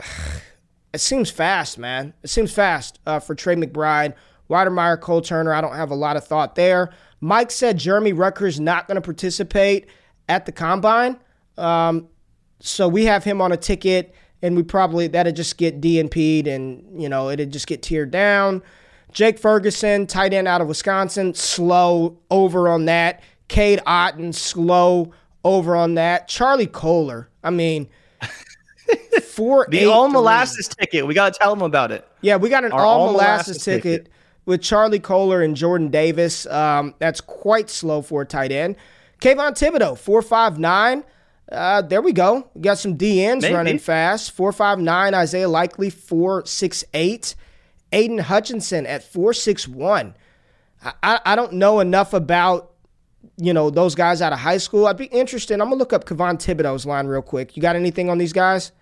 It 0.94 1.02
seems 1.02 1.30
fast, 1.30 1.76
man. 1.76 2.14
It 2.22 2.30
seems 2.30 2.50
fast 2.50 2.98
uh, 3.06 3.20
for 3.20 3.34
Trey 3.34 3.54
McBride. 3.56 4.14
Wydermyer, 4.48 4.98
Cole 4.98 5.20
Turner. 5.20 5.52
I 5.52 5.60
don't 5.60 5.76
have 5.76 5.90
a 5.90 5.94
lot 5.94 6.16
of 6.16 6.26
thought 6.26 6.54
there. 6.54 6.94
Mike 7.20 7.50
said 7.50 7.76
Jeremy 7.76 8.14
Ruckert's 8.14 8.58
not 8.58 8.88
going 8.88 8.94
to 8.94 9.02
participate 9.02 9.86
at 10.30 10.46
the 10.46 10.50
combine. 10.50 11.18
Um, 11.58 12.08
so 12.60 12.88
we 12.88 13.04
have 13.04 13.22
him 13.22 13.42
on 13.42 13.52
a 13.52 13.56
ticket, 13.58 14.14
and 14.40 14.56
we 14.56 14.62
probably 14.62 15.08
that'd 15.08 15.36
just 15.36 15.58
get 15.58 15.82
DNP'd, 15.82 16.46
and 16.46 17.00
you 17.00 17.10
know 17.10 17.28
it'd 17.28 17.52
just 17.52 17.66
get 17.66 17.82
tiered 17.82 18.10
down. 18.10 18.62
Jake 19.12 19.38
Ferguson, 19.38 20.06
tight 20.06 20.32
end 20.32 20.46
out 20.48 20.60
of 20.60 20.68
Wisconsin, 20.68 21.34
slow 21.34 22.18
over 22.30 22.68
on 22.68 22.84
that. 22.86 23.22
Cade 23.48 23.80
Otton, 23.86 24.34
slow 24.34 25.12
over 25.44 25.74
on 25.74 25.94
that. 25.94 26.28
Charlie 26.28 26.66
Kolar, 26.66 27.28
I 27.42 27.50
mean, 27.50 27.88
four 29.22 29.66
the 29.70 29.86
all 29.86 30.08
molasses 30.08 30.68
ticket. 30.68 31.06
We 31.06 31.14
gotta 31.14 31.36
tell 31.38 31.54
them 31.54 31.62
about 31.62 31.92
it. 31.92 32.06
Yeah, 32.20 32.36
we 32.36 32.48
got 32.48 32.64
an 32.64 32.72
Our 32.72 32.84
all 32.84 33.12
molasses 33.12 33.62
ticket, 33.64 33.82
ticket. 34.04 34.12
with 34.44 34.62
Charlie 34.62 35.00
Kolar 35.00 35.42
and 35.42 35.56
Jordan 35.56 35.88
Davis. 35.88 36.46
Um, 36.46 36.94
that's 36.98 37.20
quite 37.20 37.70
slow 37.70 38.02
for 38.02 38.22
a 38.22 38.26
tight 38.26 38.52
end. 38.52 38.76
Kayvon 39.20 39.52
Thibodeaux, 39.52 39.96
four 39.98 40.22
five 40.22 40.58
nine. 40.58 41.04
Uh, 41.50 41.80
there 41.80 42.02
we 42.02 42.12
go. 42.12 42.46
We 42.54 42.60
got 42.60 42.78
some 42.78 42.98
DNs 42.98 43.40
Maybe. 43.40 43.54
running 43.54 43.78
fast. 43.78 44.32
Four 44.32 44.52
five 44.52 44.78
nine. 44.78 45.14
Isaiah 45.14 45.48
Likely 45.48 45.88
four 45.90 46.44
six 46.44 46.84
eight. 46.92 47.34
Aidan 47.92 48.18
Hutchinson 48.18 48.86
at 48.86 49.02
four 49.02 49.32
six 49.32 49.66
one. 49.66 50.14
I, 51.02 51.20
I 51.24 51.36
don't 51.36 51.54
know 51.54 51.80
enough 51.80 52.12
about 52.12 52.72
you 53.36 53.52
know 53.52 53.70
those 53.70 53.94
guys 53.94 54.22
out 54.22 54.32
of 54.32 54.38
high 54.38 54.58
school. 54.58 54.86
I'd 54.86 54.96
be 54.96 55.06
interested. 55.06 55.54
I'm 55.54 55.68
gonna 55.68 55.76
look 55.76 55.92
up 55.92 56.04
Kayvon 56.04 56.38
Thibodeaux's 56.38 56.86
line 56.86 57.06
real 57.06 57.22
quick. 57.22 57.56
You 57.56 57.62
got 57.62 57.76
anything 57.76 58.10
on 58.10 58.18
these 58.18 58.32
guys? 58.32 58.72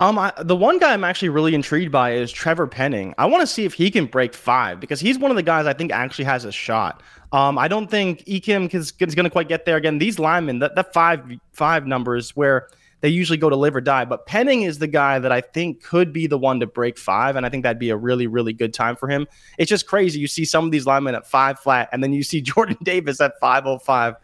Um, 0.00 0.18
I, 0.18 0.32
the 0.40 0.56
one 0.56 0.80
guy 0.80 0.92
I'm 0.92 1.04
actually 1.04 1.28
really 1.28 1.54
intrigued 1.54 1.92
by 1.92 2.14
is 2.14 2.32
Trevor 2.32 2.66
Penning. 2.66 3.14
I 3.18 3.26
want 3.26 3.42
to 3.42 3.46
see 3.46 3.64
if 3.64 3.74
he 3.74 3.88
can 3.88 4.06
break 4.06 4.34
five 4.34 4.80
because 4.80 4.98
he's 4.98 5.16
one 5.16 5.30
of 5.30 5.36
the 5.36 5.44
guys 5.44 5.64
I 5.64 5.74
think 5.74 5.92
actually 5.92 6.24
has 6.24 6.44
a 6.44 6.50
shot. 6.50 7.04
Um, 7.30 7.56
I 7.56 7.68
don't 7.68 7.88
think 7.88 8.24
Ekim 8.24 8.72
is, 8.74 8.92
is 8.98 9.14
going 9.14 9.24
to 9.24 9.30
quite 9.30 9.48
get 9.48 9.64
there 9.64 9.76
again. 9.76 9.98
These 9.98 10.18
linemen, 10.18 10.58
that, 10.58 10.74
that 10.74 10.92
five 10.92 11.22
five 11.52 11.86
numbers 11.86 12.34
where 12.34 12.68
they 13.02 13.08
usually 13.08 13.36
go 13.36 13.50
to 13.50 13.56
live 13.56 13.74
or 13.74 13.80
die, 13.80 14.04
but 14.04 14.26
Penning 14.26 14.62
is 14.62 14.78
the 14.78 14.86
guy 14.86 15.18
that 15.18 15.32
I 15.32 15.40
think 15.40 15.82
could 15.82 16.12
be 16.12 16.28
the 16.28 16.38
one 16.38 16.60
to 16.60 16.66
break 16.66 16.96
five, 16.96 17.34
and 17.34 17.44
I 17.44 17.48
think 17.48 17.64
that'd 17.64 17.78
be 17.78 17.90
a 17.90 17.96
really 17.96 18.28
really 18.28 18.52
good 18.52 18.72
time 18.72 18.96
for 18.96 19.08
him. 19.08 19.26
It's 19.58 19.68
just 19.68 19.86
crazy. 19.86 20.20
You 20.20 20.28
see 20.28 20.44
some 20.44 20.64
of 20.64 20.70
these 20.70 20.86
linemen 20.86 21.16
at 21.16 21.26
five 21.26 21.58
flat, 21.58 21.88
and 21.92 22.02
then 22.02 22.12
you 22.12 22.22
see 22.22 22.40
Jordan 22.40 22.78
Davis 22.82 23.20
at 23.20 23.38
five 23.40 23.66
oh 23.66 23.78
five, 23.78 24.14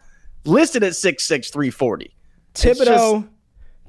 listed 0.45 0.83
at 0.83 0.95
six 0.95 1.25
six 1.25 1.49
three 1.49 1.69
forty. 1.69 2.15
Thibodeaux. 2.55 3.27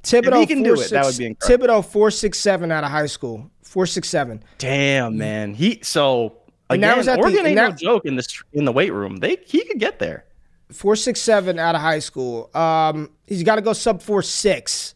Thibodeaux, 0.02 0.48
can 0.48 0.62
do 0.62 0.74
four, 0.74 0.84
it, 0.84 0.90
that 0.90 1.04
would 1.04 1.18
be 1.18 1.26
incredible. 1.26 1.66
Thibodeaux 1.68 1.84
four 1.84 2.10
six 2.10 2.38
seven 2.38 2.72
out 2.72 2.84
of 2.84 2.90
high 2.90 3.06
school. 3.06 3.48
Four 3.62 3.86
six 3.86 4.08
seven. 4.08 4.42
Damn, 4.58 5.16
man. 5.16 5.54
He 5.54 5.78
so 5.82 6.38
again, 6.68 6.80
that 6.80 6.96
was 6.96 7.06
at 7.06 7.16
the- 7.16 7.22
Oregon 7.22 7.46
and 7.46 7.48
ain't 7.48 7.56
no 7.56 7.70
joke 7.70 8.06
in 8.06 8.16
the 8.16 8.26
in 8.52 8.64
the 8.64 8.72
weight 8.72 8.92
room. 8.92 9.18
They 9.18 9.38
he 9.46 9.64
could 9.64 9.78
get 9.78 10.00
there. 10.00 10.24
Four 10.72 10.96
six 10.96 11.20
seven 11.20 11.58
out 11.58 11.74
of 11.74 11.80
high 11.80 11.98
school. 11.98 12.50
Um, 12.54 13.10
he's 13.26 13.42
got 13.42 13.56
to 13.56 13.62
go 13.62 13.72
sub 13.72 14.02
four 14.02 14.22
six. 14.22 14.94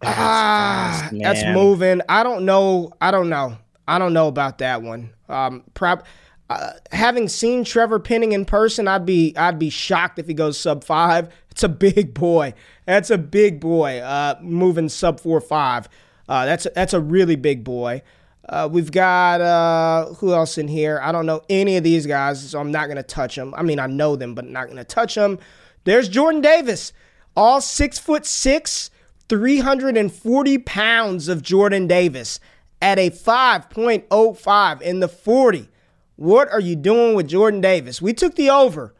That's 0.00 0.16
Ah, 0.18 0.98
fast, 1.10 1.14
that's 1.22 1.44
moving. 1.54 2.00
I 2.08 2.22
don't 2.22 2.44
know. 2.44 2.92
I 3.00 3.10
don't 3.10 3.28
know. 3.28 3.56
I 3.88 3.98
don't 3.98 4.12
know 4.12 4.28
about 4.28 4.58
that 4.58 4.82
one. 4.82 5.10
Um, 5.28 5.62
prob- 5.74 6.04
uh, 6.50 6.72
having 6.92 7.28
seen 7.28 7.64
Trevor 7.64 7.98
Penning 7.98 8.32
in 8.32 8.44
person, 8.44 8.86
I'd 8.86 9.06
be 9.06 9.34
I'd 9.36 9.58
be 9.58 9.70
shocked 9.70 10.18
if 10.18 10.26
he 10.26 10.34
goes 10.34 10.58
sub 10.58 10.84
five. 10.84 11.32
It's 11.50 11.62
a 11.62 11.68
big 11.68 12.12
boy. 12.12 12.52
That's 12.86 13.10
a 13.10 13.18
big 13.18 13.60
boy. 13.60 14.00
Uh, 14.00 14.34
moving 14.42 14.88
sub 14.88 15.20
four 15.20 15.40
five. 15.40 15.88
Uh, 16.28 16.44
that's 16.44 16.66
a, 16.66 16.70
that's 16.74 16.92
a 16.92 17.00
really 17.00 17.36
big 17.36 17.64
boy. 17.64 18.02
Uh, 18.48 18.68
we've 18.70 18.92
got 18.92 19.40
uh, 19.40 20.06
who 20.14 20.32
else 20.32 20.58
in 20.58 20.68
here? 20.68 21.00
I 21.02 21.12
don't 21.12 21.26
know 21.26 21.42
any 21.48 21.76
of 21.76 21.84
these 21.84 22.06
guys, 22.06 22.50
so 22.50 22.60
I'm 22.60 22.70
not 22.70 22.88
gonna 22.88 23.02
touch 23.02 23.36
them. 23.36 23.54
I 23.56 23.62
mean, 23.62 23.78
I 23.78 23.86
know 23.86 24.16
them, 24.16 24.34
but 24.34 24.46
not 24.46 24.68
gonna 24.68 24.84
touch 24.84 25.14
them. 25.14 25.38
There's 25.84 26.08
Jordan 26.08 26.40
Davis, 26.40 26.92
all 27.36 27.60
six 27.60 27.98
foot 27.98 28.26
six, 28.26 28.90
340 29.28 30.58
pounds 30.58 31.28
of 31.28 31.42
Jordan 31.42 31.86
Davis 31.86 32.40
at 32.82 32.98
a 32.98 33.10
5.05 33.10 34.82
in 34.82 35.00
the 35.00 35.08
40. 35.08 35.68
What 36.16 36.50
are 36.50 36.60
you 36.60 36.76
doing 36.76 37.14
with 37.14 37.28
Jordan 37.28 37.60
Davis? 37.60 38.02
We 38.02 38.12
took 38.12 38.36
the 38.36 38.50
over. 38.50 38.94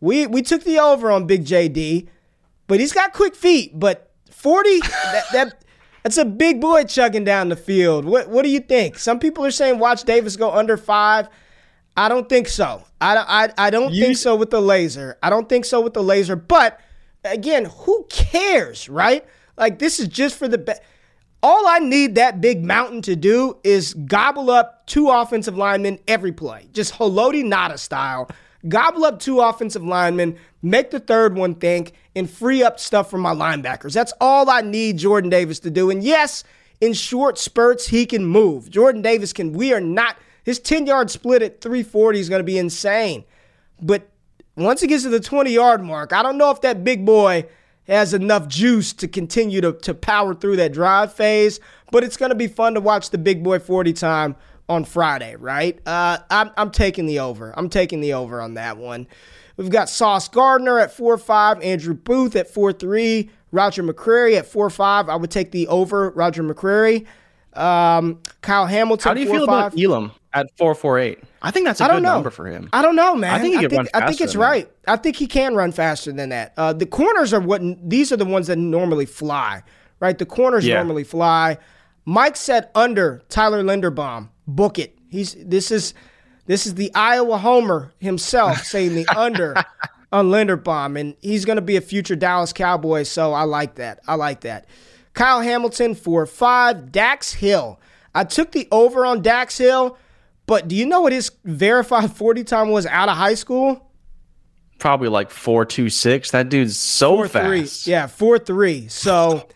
We 0.00 0.26
we 0.26 0.42
took 0.42 0.64
the 0.64 0.78
over 0.78 1.10
on 1.10 1.26
Big 1.26 1.44
JD, 1.44 2.08
but 2.66 2.80
he's 2.80 2.92
got 2.92 3.12
quick 3.12 3.34
feet. 3.34 3.78
But 3.78 4.10
40, 4.30 4.80
that, 4.80 5.24
that 5.32 5.64
that's 6.06 6.18
a 6.18 6.24
big 6.24 6.60
boy 6.60 6.84
chugging 6.84 7.24
down 7.24 7.48
the 7.48 7.56
field. 7.56 8.04
What 8.04 8.28
what 8.28 8.44
do 8.44 8.48
you 8.48 8.60
think? 8.60 8.96
Some 8.96 9.18
people 9.18 9.44
are 9.44 9.50
saying 9.50 9.80
watch 9.80 10.04
Davis 10.04 10.36
go 10.36 10.52
under 10.52 10.76
five. 10.76 11.28
I 11.96 12.08
don't 12.08 12.28
think 12.28 12.46
so. 12.46 12.84
I, 13.00 13.14
don't- 13.14 13.28
I, 13.28 13.52
I 13.58 13.70
don't 13.70 13.92
You- 13.92 14.04
think 14.04 14.16
so 14.16 14.36
with 14.36 14.50
the 14.50 14.60
laser. 14.60 15.18
I 15.20 15.30
don't 15.30 15.48
think 15.48 15.64
so 15.64 15.80
with 15.80 15.94
the 15.94 16.04
laser. 16.04 16.36
But 16.36 16.78
again, 17.24 17.64
who 17.64 18.06
cares, 18.08 18.88
right? 18.88 19.26
Like 19.56 19.80
this 19.80 19.98
is 19.98 20.06
just 20.06 20.36
for 20.38 20.46
the 20.46 20.58
be- 20.58 20.74
all 21.42 21.66
I 21.66 21.80
need 21.80 22.14
that 22.14 22.40
big 22.40 22.64
mountain 22.64 23.02
to 23.02 23.16
do 23.16 23.56
is 23.64 23.92
gobble 23.94 24.48
up 24.48 24.86
two 24.86 25.08
offensive 25.08 25.56
linemen 25.58 25.98
every 26.06 26.30
play, 26.30 26.68
just 26.72 26.94
Haloti 26.94 27.42
Ngata 27.42 27.80
style. 27.80 28.30
Gobble 28.68 29.04
up 29.04 29.18
two 29.18 29.40
offensive 29.40 29.82
linemen, 29.82 30.36
make 30.62 30.92
the 30.92 31.00
third 31.00 31.34
one 31.36 31.56
think, 31.56 31.94
and 32.16 32.28
free 32.28 32.62
up 32.62 32.80
stuff 32.80 33.10
for 33.10 33.18
my 33.18 33.34
linebackers. 33.34 33.92
That's 33.92 34.14
all 34.20 34.48
I 34.50 34.62
need 34.62 34.96
Jordan 34.96 35.30
Davis 35.30 35.60
to 35.60 35.70
do. 35.70 35.90
And 35.90 36.02
yes, 36.02 36.42
in 36.80 36.94
short 36.94 37.38
spurts, 37.38 37.86
he 37.86 38.06
can 38.06 38.24
move. 38.24 38.70
Jordan 38.70 39.02
Davis 39.02 39.32
can. 39.32 39.52
We 39.52 39.72
are 39.74 39.80
not. 39.80 40.16
His 40.42 40.58
10 40.58 40.86
yard 40.86 41.10
split 41.10 41.42
at 41.42 41.60
340 41.60 42.18
is 42.18 42.28
going 42.28 42.40
to 42.40 42.44
be 42.44 42.58
insane. 42.58 43.24
But 43.80 44.08
once 44.56 44.80
he 44.80 44.86
gets 44.86 45.02
to 45.02 45.10
the 45.10 45.20
20 45.20 45.52
yard 45.52 45.82
mark, 45.82 46.12
I 46.12 46.22
don't 46.22 46.38
know 46.38 46.50
if 46.50 46.62
that 46.62 46.82
big 46.82 47.04
boy 47.04 47.46
has 47.86 48.14
enough 48.14 48.48
juice 48.48 48.92
to 48.94 49.06
continue 49.06 49.60
to, 49.60 49.72
to 49.72 49.94
power 49.94 50.34
through 50.34 50.56
that 50.56 50.72
drive 50.72 51.12
phase. 51.12 51.60
But 51.92 52.02
it's 52.02 52.16
going 52.16 52.30
to 52.30 52.36
be 52.36 52.48
fun 52.48 52.74
to 52.74 52.80
watch 52.80 53.10
the 53.10 53.18
big 53.18 53.44
boy 53.44 53.58
40 53.58 53.92
time 53.92 54.36
on 54.68 54.84
Friday, 54.84 55.36
right? 55.36 55.78
Uh, 55.86 56.18
I'm, 56.30 56.50
I'm 56.56 56.70
taking 56.70 57.06
the 57.06 57.20
over. 57.20 57.52
I'm 57.56 57.68
taking 57.68 58.00
the 58.00 58.14
over 58.14 58.40
on 58.40 58.54
that 58.54 58.78
one. 58.78 59.06
We've 59.56 59.70
got 59.70 59.88
Sauce 59.88 60.28
Gardner 60.28 60.78
at 60.78 60.92
4 60.92 61.16
5, 61.18 61.62
Andrew 61.62 61.94
Booth 61.94 62.36
at 62.36 62.48
4 62.50 62.72
3, 62.72 63.30
Roger 63.52 63.82
McCreary 63.82 64.36
at 64.36 64.46
4 64.46 64.68
5. 64.70 65.08
I 65.08 65.16
would 65.16 65.30
take 65.30 65.50
the 65.52 65.66
over, 65.68 66.10
Roger 66.10 66.42
McCreary. 66.42 67.06
Um, 67.54 68.20
Kyle 68.42 68.66
Hamilton. 68.66 69.08
How 69.08 69.14
do 69.14 69.20
you 69.20 69.28
4, 69.28 69.36
feel 69.36 69.46
5. 69.46 69.72
about 69.72 69.80
Elam 69.80 70.12
at 70.34 70.46
four 70.58 70.74
four 70.74 70.98
eight? 70.98 71.20
I 71.40 71.50
think 71.50 71.64
that's 71.64 71.80
a 71.80 71.84
I 71.84 71.88
don't 71.88 71.96
good 71.98 72.02
know. 72.02 72.14
number 72.14 72.28
for 72.30 72.46
him. 72.46 72.68
I 72.72 72.82
don't 72.82 72.96
know, 72.96 73.14
man. 73.16 73.32
I 73.32 73.38
think 73.40 73.58
he 73.58 73.64
I 73.64 73.68
think, 73.68 73.88
I 73.94 74.06
think 74.06 74.20
it's 74.20 74.36
right. 74.36 74.70
I 74.86 74.96
think 74.96 75.16
he 75.16 75.26
can 75.26 75.54
run 75.54 75.72
faster 75.72 76.12
than 76.12 76.28
that. 76.28 76.52
Uh, 76.58 76.74
the 76.74 76.84
corners 76.84 77.32
are 77.32 77.40
what 77.40 77.62
these 77.88 78.12
are 78.12 78.16
the 78.18 78.26
ones 78.26 78.48
that 78.48 78.56
normally 78.58 79.06
fly, 79.06 79.62
right? 80.00 80.18
The 80.18 80.26
corners 80.26 80.66
Yeah. 80.66 80.74
normally 80.74 81.04
fly. 81.04 81.56
Mike 82.04 82.36
said 82.36 82.68
under 82.74 83.22
Tyler 83.30 83.62
Linderbaum. 83.64 84.28
Book 84.46 84.78
it. 84.78 84.98
He's 85.08 85.34
this 85.42 85.70
is 85.70 85.94
this 86.46 86.66
is 86.66 86.74
the 86.74 86.92
Iowa 86.94 87.38
Homer 87.38 87.92
himself 87.98 88.62
saying 88.64 88.94
the 88.94 89.06
under 89.16 89.54
on 90.12 90.26
Linderbaum, 90.30 90.98
and 90.98 91.14
he's 91.20 91.44
going 91.44 91.56
to 91.56 91.62
be 91.62 91.76
a 91.76 91.80
future 91.80 92.16
Dallas 92.16 92.52
Cowboy. 92.52 93.02
So 93.02 93.32
I 93.32 93.42
like 93.42 93.76
that. 93.76 94.00
I 94.06 94.14
like 94.14 94.40
that. 94.42 94.66
Kyle 95.14 95.40
Hamilton 95.40 95.94
for 95.94 96.26
five. 96.26 96.92
Dax 96.92 97.32
Hill. 97.32 97.80
I 98.14 98.24
took 98.24 98.52
the 98.52 98.68
over 98.70 99.04
on 99.04 99.20
Dax 99.22 99.58
Hill, 99.58 99.98
but 100.46 100.68
do 100.68 100.76
you 100.76 100.86
know 100.86 101.00
what 101.02 101.12
his 101.12 101.30
verified 101.44 102.12
40 102.16 102.44
time 102.44 102.70
was 102.70 102.86
out 102.86 103.08
of 103.08 103.16
high 103.16 103.34
school? 103.34 103.82
Probably 104.78 105.08
like 105.08 105.30
four 105.30 105.64
two 105.64 105.88
six. 105.88 106.30
That 106.32 106.50
dude's 106.50 106.78
so 106.78 107.16
Four 107.16 107.28
three. 107.28 107.60
fast. 107.62 107.86
Yeah, 107.86 108.06
four 108.06 108.38
three. 108.38 108.88
So 108.88 109.48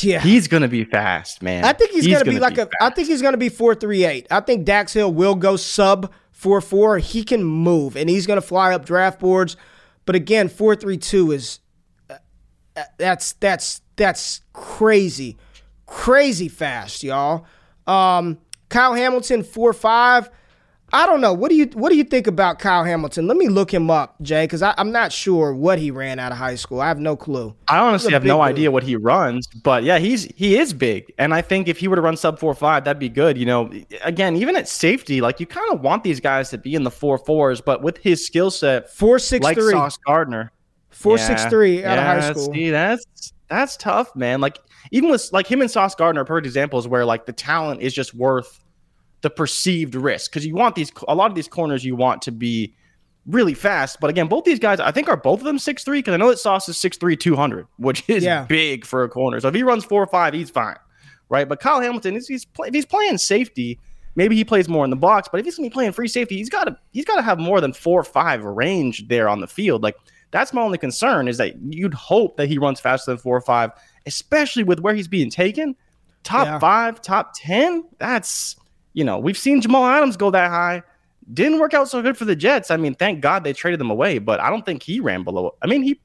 yeah. 0.00 0.20
He's 0.20 0.48
gonna 0.48 0.68
be 0.68 0.84
fast, 0.84 1.42
man. 1.42 1.64
I 1.64 1.72
think 1.72 1.92
he's, 1.92 2.06
gonna, 2.06 2.24
be 2.24 2.38
like 2.38 2.58
a. 2.58 2.68
I 2.80 2.90
think 2.90 3.08
he's 3.08 3.22
gonna 3.22 3.36
be 3.36 3.48
four 3.48 3.74
three 3.74 4.04
eight. 4.04 4.26
I 4.30 4.40
think 4.40 4.64
Dax 4.64 4.92
Hill 4.92 5.12
will 5.12 5.34
go 5.34 5.56
sub 5.56 6.12
four 6.32 6.60
four. 6.60 6.98
He 6.98 7.24
can 7.24 7.44
move 7.44 7.96
and 7.96 8.08
he's 8.08 8.26
gonna 8.26 8.40
fly 8.40 8.74
up 8.74 8.84
draft 8.84 9.20
boards. 9.20 9.56
But 10.04 10.14
again, 10.14 10.48
four 10.48 10.76
three 10.76 10.98
two 10.98 11.32
is 11.32 11.60
uh, 12.08 12.14
uh, 12.76 12.82
that's 12.98 13.32
that's 13.34 13.80
that's 13.96 14.42
crazy, 14.52 15.36
crazy 15.86 16.48
fast, 16.48 17.02
y'all. 17.02 17.46
Um, 17.86 18.38
Kyle 18.68 18.94
Hamilton 18.94 19.42
four 19.42 19.72
five. 19.72 20.30
I 20.92 21.04
don't 21.04 21.20
know. 21.20 21.32
What 21.32 21.50
do 21.50 21.56
you 21.56 21.66
what 21.74 21.90
do 21.90 21.96
you 21.96 22.04
think 22.04 22.26
about 22.28 22.60
Kyle 22.60 22.84
Hamilton? 22.84 23.26
Let 23.26 23.36
me 23.36 23.48
look 23.48 23.74
him 23.74 23.90
up, 23.90 24.14
Jay, 24.22 24.44
because 24.44 24.62
I'm 24.62 24.92
not 24.92 25.12
sure 25.12 25.52
what 25.52 25.78
he 25.78 25.90
ran 25.90 26.18
out 26.20 26.30
of 26.30 26.38
high 26.38 26.54
school. 26.54 26.80
I 26.80 26.88
have 26.88 27.00
no 27.00 27.16
clue. 27.16 27.54
I 27.66 27.78
honestly 27.78 28.12
have 28.12 28.24
no 28.24 28.36
dude. 28.36 28.42
idea 28.42 28.70
what 28.70 28.84
he 28.84 28.94
runs, 28.94 29.48
but 29.48 29.82
yeah, 29.82 29.98
he's 29.98 30.24
he 30.36 30.56
is 30.56 30.72
big, 30.72 31.12
and 31.18 31.34
I 31.34 31.42
think 31.42 31.66
if 31.66 31.78
he 31.78 31.88
were 31.88 31.96
to 31.96 32.02
run 32.02 32.16
sub 32.16 32.38
four 32.38 32.54
five, 32.54 32.84
that'd 32.84 33.00
be 33.00 33.08
good. 33.08 33.36
You 33.36 33.46
know, 33.46 33.72
again, 34.02 34.36
even 34.36 34.54
at 34.54 34.68
safety, 34.68 35.20
like 35.20 35.40
you 35.40 35.46
kind 35.46 35.72
of 35.72 35.80
want 35.80 36.04
these 36.04 36.20
guys 36.20 36.50
to 36.50 36.58
be 36.58 36.74
in 36.74 36.84
the 36.84 36.90
four 36.90 37.18
fours, 37.18 37.60
but 37.60 37.82
with 37.82 37.98
his 37.98 38.24
skill 38.24 38.50
set, 38.50 38.88
Four 38.90 39.18
six 39.18 39.42
like 39.42 39.56
three. 39.56 39.72
Sauce 39.72 39.96
Gardner, 39.98 40.52
Four 40.90 41.18
Yeah, 41.18 41.26
six 41.26 41.44
three 41.46 41.84
out 41.84 41.98
yeah, 41.98 42.14
of 42.14 42.22
high 42.22 42.32
school. 42.32 42.54
See, 42.54 42.70
that's 42.70 43.32
that's 43.48 43.76
tough, 43.76 44.14
man. 44.14 44.40
Like 44.40 44.58
even 44.92 45.10
with 45.10 45.28
like 45.32 45.46
him 45.48 45.60
and 45.60 45.70
Sauce 45.70 45.94
Gardner 45.96 46.22
are 46.22 46.24
perfect 46.24 46.46
examples 46.46 46.86
where 46.86 47.04
like 47.04 47.26
the 47.26 47.32
talent 47.32 47.80
is 47.82 47.92
just 47.92 48.14
worth 48.14 48.60
the 49.26 49.30
perceived 49.30 49.96
risk 49.96 50.30
because 50.30 50.46
you 50.46 50.54
want 50.54 50.76
these 50.76 50.92
a 51.08 51.14
lot 51.16 51.28
of 51.32 51.34
these 51.34 51.48
corners 51.48 51.84
you 51.84 51.96
want 51.96 52.22
to 52.22 52.30
be 52.30 52.72
really 53.26 53.54
fast. 53.54 53.98
But 54.00 54.08
again, 54.08 54.28
both 54.28 54.44
these 54.44 54.60
guys, 54.60 54.78
I 54.78 54.92
think, 54.92 55.08
are 55.08 55.16
both 55.16 55.40
of 55.40 55.44
them 55.46 55.58
six 55.58 55.82
three 55.82 55.98
because 55.98 56.14
I 56.14 56.16
know 56.16 56.28
that 56.28 56.38
Sauce 56.38 56.68
is 56.68 56.76
6'3", 56.76 57.18
200, 57.18 57.66
which 57.78 58.04
is 58.08 58.22
Yeah. 58.22 58.44
big 58.44 58.84
for 58.86 59.02
a 59.02 59.08
corner. 59.08 59.40
So 59.40 59.48
if 59.48 59.54
he 59.56 59.64
runs 59.64 59.84
four 59.84 60.00
or 60.00 60.06
five, 60.06 60.32
he's 60.32 60.48
fine, 60.48 60.76
right? 61.28 61.48
But 61.48 61.58
Kyle 61.58 61.80
Hamilton, 61.80 62.14
is 62.14 62.28
he's 62.28 62.44
play, 62.44 62.68
if 62.68 62.74
he's 62.74 62.86
playing 62.86 63.18
safety, 63.18 63.80
maybe 64.14 64.36
he 64.36 64.44
plays 64.44 64.68
more 64.68 64.84
in 64.84 64.90
the 64.90 64.96
box. 64.96 65.28
But 65.28 65.40
if 65.40 65.44
he's 65.44 65.56
gonna 65.56 65.68
be 65.68 65.72
playing 65.72 65.90
free 65.90 66.06
safety, 66.06 66.36
he's 66.36 66.48
got 66.48 66.64
to 66.64 66.76
he's 66.92 67.04
got 67.04 67.16
to 67.16 67.22
have 67.22 67.40
more 67.40 67.60
than 67.60 67.72
four 67.72 67.98
or 67.98 68.04
five 68.04 68.44
range 68.44 69.08
there 69.08 69.28
on 69.28 69.40
the 69.40 69.48
field. 69.48 69.82
Like 69.82 69.96
that's 70.30 70.52
my 70.52 70.62
only 70.62 70.78
concern 70.78 71.26
is 71.26 71.36
that 71.38 71.54
you'd 71.62 71.94
hope 71.94 72.36
that 72.36 72.46
he 72.48 72.58
runs 72.58 72.78
faster 72.78 73.10
than 73.10 73.18
four 73.18 73.36
or 73.36 73.40
five, 73.40 73.72
especially 74.06 74.62
with 74.62 74.78
where 74.78 74.94
he's 74.94 75.08
being 75.08 75.30
taken. 75.30 75.74
Top 76.22 76.46
Yeah. 76.46 76.58
five, 76.60 77.00
top 77.02 77.32
ten. 77.36 77.84
That's 77.98 78.54
you 78.96 79.04
know 79.04 79.18
we've 79.18 79.36
seen 79.38 79.60
Jamal 79.60 79.84
Adams 79.84 80.16
go 80.16 80.32
that 80.32 80.50
high. 80.50 80.82
Didn't 81.32 81.58
work 81.58 81.74
out 81.74 81.88
so 81.88 82.02
good 82.02 82.16
for 82.16 82.24
the 82.24 82.34
Jets. 82.34 82.70
I 82.70 82.76
mean, 82.76 82.94
thank 82.94 83.20
God 83.20 83.44
they 83.44 83.52
traded 83.52 83.78
them 83.78 83.90
away, 83.90 84.18
but 84.18 84.40
I 84.40 84.48
don't 84.48 84.64
think 84.64 84.82
he 84.82 85.00
ran 85.00 85.22
below. 85.22 85.54
I 85.60 85.66
mean, 85.66 85.82
he 85.82 86.00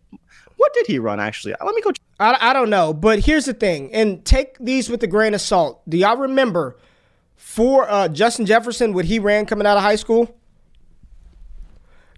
what 0.58 0.74
did 0.74 0.86
he 0.88 1.00
run 1.00 1.20
actually? 1.20 1.56
Let 1.64 1.74
me 1.74 1.82
go. 1.82 1.92
I, 2.20 2.38
I 2.50 2.54
don't 2.54 2.70
know, 2.70 2.94
but 2.94 3.20
here's 3.20 3.46
the 3.46 3.54
thing, 3.54 3.94
and 3.94 4.24
take 4.26 4.58
these 4.60 4.89
with 4.89 5.02
a 5.04 5.08
grain 5.08 5.34
of 5.34 5.42
salt. 5.42 5.82
Do 5.89 5.98
y'all 5.98 6.18
remember 6.18 6.78
for 7.38 7.89
uh, 7.89 8.10
Justin 8.10 8.46
Jefferson 8.46 8.94
what 8.94 9.06
he 9.06 9.20
ran 9.20 9.46
coming 9.46 9.66
out 9.66 9.78
of 9.78 9.84
high 9.84 9.96
school? 9.96 10.36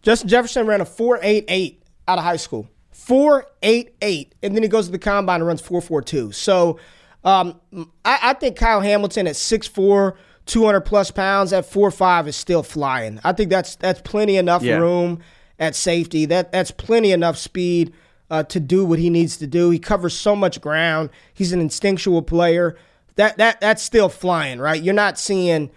Justin 0.01 0.27
Jefferson 0.27 0.65
ran 0.65 0.81
a 0.81 0.85
four 0.85 1.19
eight 1.21 1.45
eight 1.49 1.83
out 2.07 2.17
of 2.17 2.23
high 2.23 2.37
school, 2.37 2.67
four 2.91 3.45
eight 3.61 3.95
eight, 4.01 4.33
and 4.41 4.55
then 4.55 4.63
he 4.63 4.69
goes 4.69 4.87
to 4.87 4.91
the 4.91 4.99
combine 4.99 5.41
and 5.41 5.47
runs 5.47 5.61
four 5.61 5.81
four 5.81 6.01
two. 6.01 6.31
So 6.31 6.79
um, 7.23 7.59
I, 8.03 8.19
I 8.21 8.33
think 8.33 8.57
Kyle 8.57 8.81
Hamilton 8.81 9.27
at 9.27 9.35
6'4", 9.35 10.15
200 10.45 10.81
plus 10.81 11.11
pounds 11.11 11.53
at 11.53 11.65
four 11.65 11.89
five 11.91 12.27
is 12.27 12.35
still 12.35 12.63
flying. 12.63 13.19
I 13.23 13.31
think 13.33 13.49
that's 13.49 13.75
that's 13.75 14.01
plenty 14.01 14.37
enough 14.37 14.61
Yeah. 14.63 14.77
room 14.77 15.19
at 15.59 15.75
safety. 15.75 16.25
That 16.25 16.51
that's 16.51 16.71
plenty 16.71 17.11
enough 17.11 17.37
speed 17.37 17.93
uh, 18.29 18.43
to 18.43 18.59
do 18.59 18.83
what 18.83 18.99
he 18.99 19.09
needs 19.09 19.37
to 19.37 19.47
do. 19.47 19.69
He 19.69 19.79
covers 19.79 20.13
so 20.17 20.35
much 20.35 20.59
ground. 20.59 21.09
He's 21.33 21.53
an 21.53 21.61
instinctual 21.61 22.21
player. 22.23 22.75
That 23.15 23.37
that 23.37 23.61
that's 23.61 23.81
still 23.83 24.09
flying, 24.09 24.59
right? 24.59 24.81
You're 24.81 24.93
not 24.95 25.19
seeing, 25.19 25.69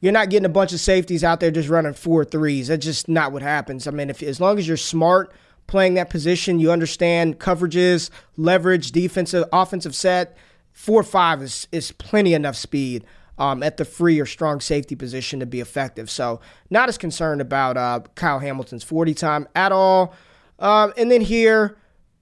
you're 0.00 0.12
not 0.12 0.28
getting 0.30 0.44
a 0.46 0.50
bunch 0.50 0.72
of 0.72 0.80
safeties 0.80 1.24
out 1.24 1.40
there 1.40 1.50
just 1.50 1.68
running 1.70 1.94
four 1.94 2.24
threes. 2.24 2.68
That's 2.68 2.84
just 2.84 3.08
not 3.08 3.32
what 3.32 3.42
happens. 3.42 3.86
I 3.86 3.90
mean, 3.92 4.10
if 4.10 4.22
as 4.22 4.40
long 4.40 4.58
as 4.58 4.68
you're 4.68 4.76
smart 4.76 5.32
playing 5.66 5.94
that 5.94 6.10
position, 6.10 6.58
you 6.60 6.70
understand 6.70 7.38
coverages, 7.40 8.10
leverage, 8.36 8.92
defensive, 8.92 9.44
offensive 9.52 9.94
set. 9.94 10.36
Four 10.72 11.02
five 11.02 11.42
is 11.42 11.66
is 11.72 11.92
plenty 11.92 12.34
enough 12.34 12.56
speed 12.56 13.04
um, 13.42 13.60
at 13.64 13.76
the 13.76 13.84
free 13.84 14.20
or 14.20 14.26
strong 14.26 14.60
safety 14.60 14.94
position 14.94 15.40
to 15.40 15.46
be 15.46 15.58
effective. 15.58 16.08
So 16.08 16.40
not 16.70 16.88
as 16.88 16.96
concerned 16.96 17.40
about 17.40 17.76
uh, 17.76 18.00
Kyle 18.14 18.38
Hamilton's 18.38 18.84
40 18.84 19.14
time 19.14 19.48
at 19.56 19.72
all. 19.72 20.14
Um, 20.60 20.92
and 20.96 21.10
then 21.10 21.22
here, 21.22 21.76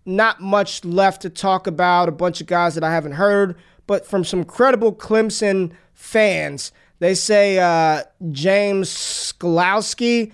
not 0.07 0.41
much 0.41 0.83
left 0.83 1.21
to 1.23 1.29
talk 1.29 1.67
about. 1.67 2.09
A 2.09 2.13
bunch 2.13 2.41
of 2.41 2.47
guys 2.47 2.75
that 2.75 2.83
I 2.83 2.91
haven't 2.91 3.13
heard, 3.13 3.57
but 3.87 4.07
from 4.07 4.25
some 4.25 4.45
credible 4.45 4.95
Clemson 4.95 5.73
fans, 5.93 6.73
they 7.01 7.15
say 7.15 7.59
uh, 7.59 8.05
James 8.33 8.89
Skolowski. 8.89 10.33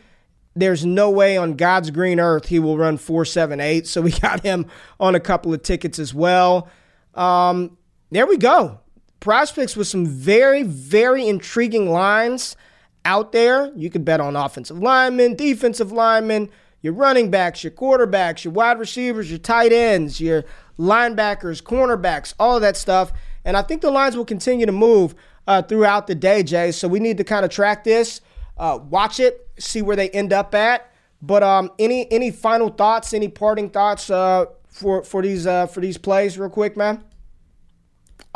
There's 0.55 0.87
no 0.87 1.11
way 1.11 1.37
on 1.37 1.55
God's 1.55 1.91
green 1.91 2.20
earth 2.20 2.47
he 2.47 2.61
will 2.61 2.78
run 2.78 2.97
478. 2.97 3.89
So 3.89 4.03
we 4.03 4.12
got 4.20 4.45
him 4.45 4.66
on 5.01 5.16
a 5.16 5.20
couple 5.20 5.53
of 5.53 5.64
tickets 5.64 5.99
as 5.99 6.14
well. 6.14 6.68
Um, 7.12 7.76
there 8.12 8.26
we 8.26 8.37
go. 8.37 8.78
Prospects 9.21 9.77
with 9.77 9.89
some 9.89 10.07
very, 10.07 10.62
very 10.62 11.27
intriguing 11.27 11.91
lines 11.91 12.57
out 13.05 13.33
there. 13.33 13.73
You 13.75 13.91
could 13.91 14.05
bet 14.05 14.21
on 14.21 14.37
offensive 14.37 14.79
linemen, 14.79 15.35
defensive 15.35 15.93
linemen, 15.93 16.51
your 16.83 16.93
running 16.93 17.31
backs, 17.31 17.64
your 17.64 17.71
quarterbacks, 17.71 18.45
your 18.45 18.53
wide 18.53 18.79
receivers, 18.79 19.31
your 19.31 19.39
tight 19.39 19.73
ends, 19.73 20.21
your 20.21 20.45
linebackers, 20.79 21.62
cornerbacks, 21.62 22.35
all 22.39 22.57
of 22.57 22.62
that 22.62 22.77
stuff. 22.77 23.12
And 23.45 23.57
I 23.57 23.62
think 23.62 23.83
the 23.83 23.91
lines 23.91 24.17
will 24.17 24.25
continue 24.25 24.67
to 24.67 24.73
move 24.73 25.14
uh, 25.47 25.62
throughout 25.62 26.07
the 26.07 26.14
day, 26.14 26.43
Jay. 26.43 26.73
So 26.73 26.89
we 26.89 27.01
need 27.01 27.17
to 27.19 27.25
kind 27.25 27.45
of 27.45 27.51
track 27.51 27.85
this, 27.85 28.21
uh, 28.59 28.79
watch 28.91 29.21
it, 29.21 29.49
see 29.59 29.83
where 29.83 29.97
they 29.97 30.11
end 30.11 30.33
up 30.33 30.55
at. 30.55 30.93
But 31.23 31.43
um, 31.43 31.71
any 31.79 32.11
any 32.12 32.31
final 32.31 32.69
thoughts, 32.69 33.14
any 33.14 33.29
parting 33.29 33.71
thoughts 33.71 34.11
uh, 34.11 34.47
for 34.69 35.03
for 35.03 35.23
these 35.23 35.47
uh, 35.47 35.67
for 35.67 35.81
these 35.81 35.97
plays, 35.97 36.39
real 36.39 36.51
quick, 36.51 36.77
man? 36.77 37.03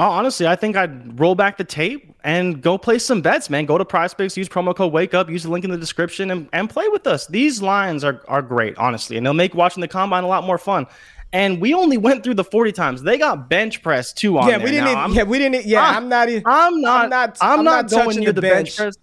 Oh, 0.01 0.05
honestly, 0.05 0.47
I 0.47 0.57
think 0.57 0.77
I'd 0.77 1.21
roll 1.21 1.35
back 1.35 1.59
the 1.59 1.65
tape 1.65 2.15
and 2.25 2.63
go 2.63 2.79
play 2.79 2.99
some 2.99 3.21
bets, 3.21 3.51
man. 3.51 3.67
Go 3.67 3.77
to 3.77 3.85
PrizePicks, 3.85 4.35
use 4.35 4.49
promo 4.49 4.75
code 4.75 4.95
Wake 4.95 5.13
Up, 5.13 5.29
use 5.29 5.43
the 5.43 5.51
link 5.51 5.63
in 5.63 5.71
the 5.71 5.77
description, 5.77 6.31
and, 6.31 6.49
and 6.55 6.71
play 6.71 6.89
with 6.89 7.07
us. 7.07 7.27
These 7.27 7.61
lines 7.61 8.03
are 8.03 8.23
are 8.27 8.41
great, 8.41 8.79
honestly, 8.79 9.19
and 9.19 9.27
they'll 9.27 9.35
make 9.35 9.55
watching 9.55 9.83
the 9.83 9.89
combine 9.89 10.25
a 10.25 10.27
lot 10.27 10.45
more 10.45 10.57
fun. 10.57 10.87
And 11.35 11.61
we 11.61 11.75
only 11.75 11.99
went 11.99 12.25
through 12.25 12.35
the 12.35 12.45
forty 12.45 12.73
times. 12.73 13.03
They 13.03 13.19
got 13.19 13.51
bench 13.51 13.83
press 13.83 14.15
too 14.15 14.39
on 14.39 14.49
Yeah, 14.49 14.57
we 14.57 14.71
didn't. 14.71 14.89
Even, 14.89 15.13
yeah, 15.13 15.23
we 15.25 15.39
didn't. 15.39 15.67
Yeah, 15.67 15.83
ah, 15.83 15.95
I'm- 15.95 16.05
I'm 16.05 16.09
not. 16.09 16.29
I'm 16.29 16.41
not. 16.41 17.03
I'm 17.03 17.11
not- 17.11 17.37
I'm 17.43 17.65
not, 17.65 17.91
not 17.91 17.91
touching 17.91 18.25
the 18.25 18.33
the 18.33 18.41
bench, 18.41 18.55
bench. 18.55 18.77
press. 18.79 18.97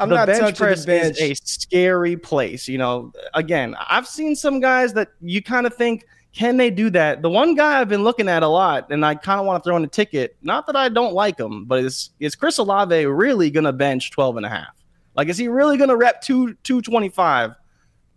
I'm 0.00 0.08
the 0.08 0.16
not 0.16 0.26
bench 0.26 0.58
press 0.58 0.80
the 0.80 0.86
bench. 0.86 1.20
is 1.20 1.30
a 1.30 1.34
scary 1.44 2.16
place. 2.16 2.66
You 2.66 2.78
know, 2.78 3.12
again, 3.34 3.76
I've 3.88 4.08
seen 4.08 4.34
some 4.34 4.58
guys 4.58 4.92
that 4.94 5.10
you 5.20 5.40
kind 5.40 5.68
of 5.68 5.74
think, 5.74 6.04
can 6.34 6.56
they 6.56 6.70
do 6.70 6.88
that? 6.90 7.20
The 7.22 7.28
one 7.28 7.54
guy 7.54 7.80
I've 7.80 7.88
been 7.88 8.04
looking 8.04 8.28
at 8.28 8.42
a 8.42 8.48
lot, 8.48 8.90
and 8.90 9.04
I 9.04 9.14
kind 9.14 9.38
of 9.38 9.46
want 9.46 9.62
to 9.62 9.68
throw 9.68 9.76
in 9.76 9.84
a 9.84 9.88
ticket. 9.88 10.36
Not 10.42 10.66
that 10.66 10.76
I 10.76 10.88
don't 10.88 11.12
like 11.12 11.38
him, 11.38 11.64
but 11.66 11.84
is 11.84 12.10
is 12.20 12.34
Chris 12.34 12.58
Olave 12.58 13.04
really 13.06 13.50
going 13.50 13.64
to 13.64 13.72
bench 13.72 14.10
12 14.10 14.38
and 14.38 14.46
a 14.46 14.48
half? 14.48 14.68
Like, 15.14 15.28
is 15.28 15.36
he 15.36 15.48
really 15.48 15.76
going 15.76 15.90
to 15.90 15.96
rep 15.96 16.22
two 16.22 16.54
225 16.64 17.52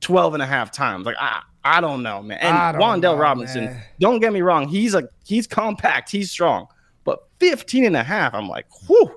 12 0.01 0.33
and 0.33 0.41
a 0.43 0.45
half 0.45 0.71
times? 0.71 1.05
Like, 1.05 1.17
I 1.19 1.41
I 1.63 1.81
don't 1.81 2.03
know, 2.03 2.21
man. 2.21 2.37
And 2.41 2.77
Wan'Dale 2.77 3.01
know, 3.01 3.17
Robinson, 3.17 3.65
man. 3.65 3.81
don't 3.99 4.19
get 4.19 4.31
me 4.31 4.41
wrong, 4.41 4.67
he's 4.67 4.93
a 4.93 5.09
he's 5.25 5.45
compact, 5.47 6.09
he's 6.11 6.31
strong, 6.31 6.67
but 7.03 7.27
15 7.39 7.85
and 7.85 7.95
a 7.97 8.03
half, 8.03 8.33
I'm 8.33 8.47
like, 8.47 8.67
whew. 8.87 9.11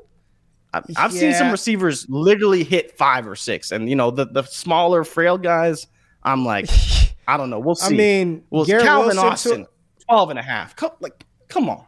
I- 0.74 0.82
I've 0.96 1.12
seen 1.12 1.32
some 1.34 1.50
receivers 1.50 2.04
literally 2.08 2.62
hit 2.64 2.96
five 2.98 3.26
or 3.28 3.36
six, 3.36 3.70
and 3.70 3.88
you 3.88 3.96
know 3.96 4.10
the 4.10 4.26
the 4.26 4.42
smaller, 4.42 5.04
frail 5.04 5.38
guys. 5.38 5.86
I'm 6.24 6.44
like, 6.44 6.66
I 7.28 7.36
don't 7.36 7.50
know. 7.50 7.60
We'll 7.60 7.74
see. 7.76 7.94
I 7.94 7.98
mean, 7.98 8.42
well, 8.50 8.64
Garrett 8.64 8.84
Calvin 8.84 9.08
Wilson, 9.16 9.28
Austin, 9.28 9.64
too- 9.64 10.04
12 10.06 10.30
and 10.30 10.38
a 10.38 10.42
half. 10.42 10.74
Co- 10.74 10.96
like, 11.00 11.24
come 11.48 11.68
on. 11.68 11.84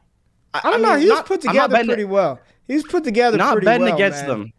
I 0.55 0.61
don't 0.71 0.83
know. 0.83 0.91
mean, 0.93 1.01
He 1.01 1.09
not- 1.09 1.27
put 1.27 1.41
together 1.41 1.83
pretty 1.85 2.05
well. 2.05 2.39
He's 2.69 2.85
put 2.85 3.03
together 3.05 3.37
Not 3.39 3.63
betting 3.65 3.87
well, 3.87 3.95
against 3.95 4.21
man. 4.21 4.29
them. 4.29 4.53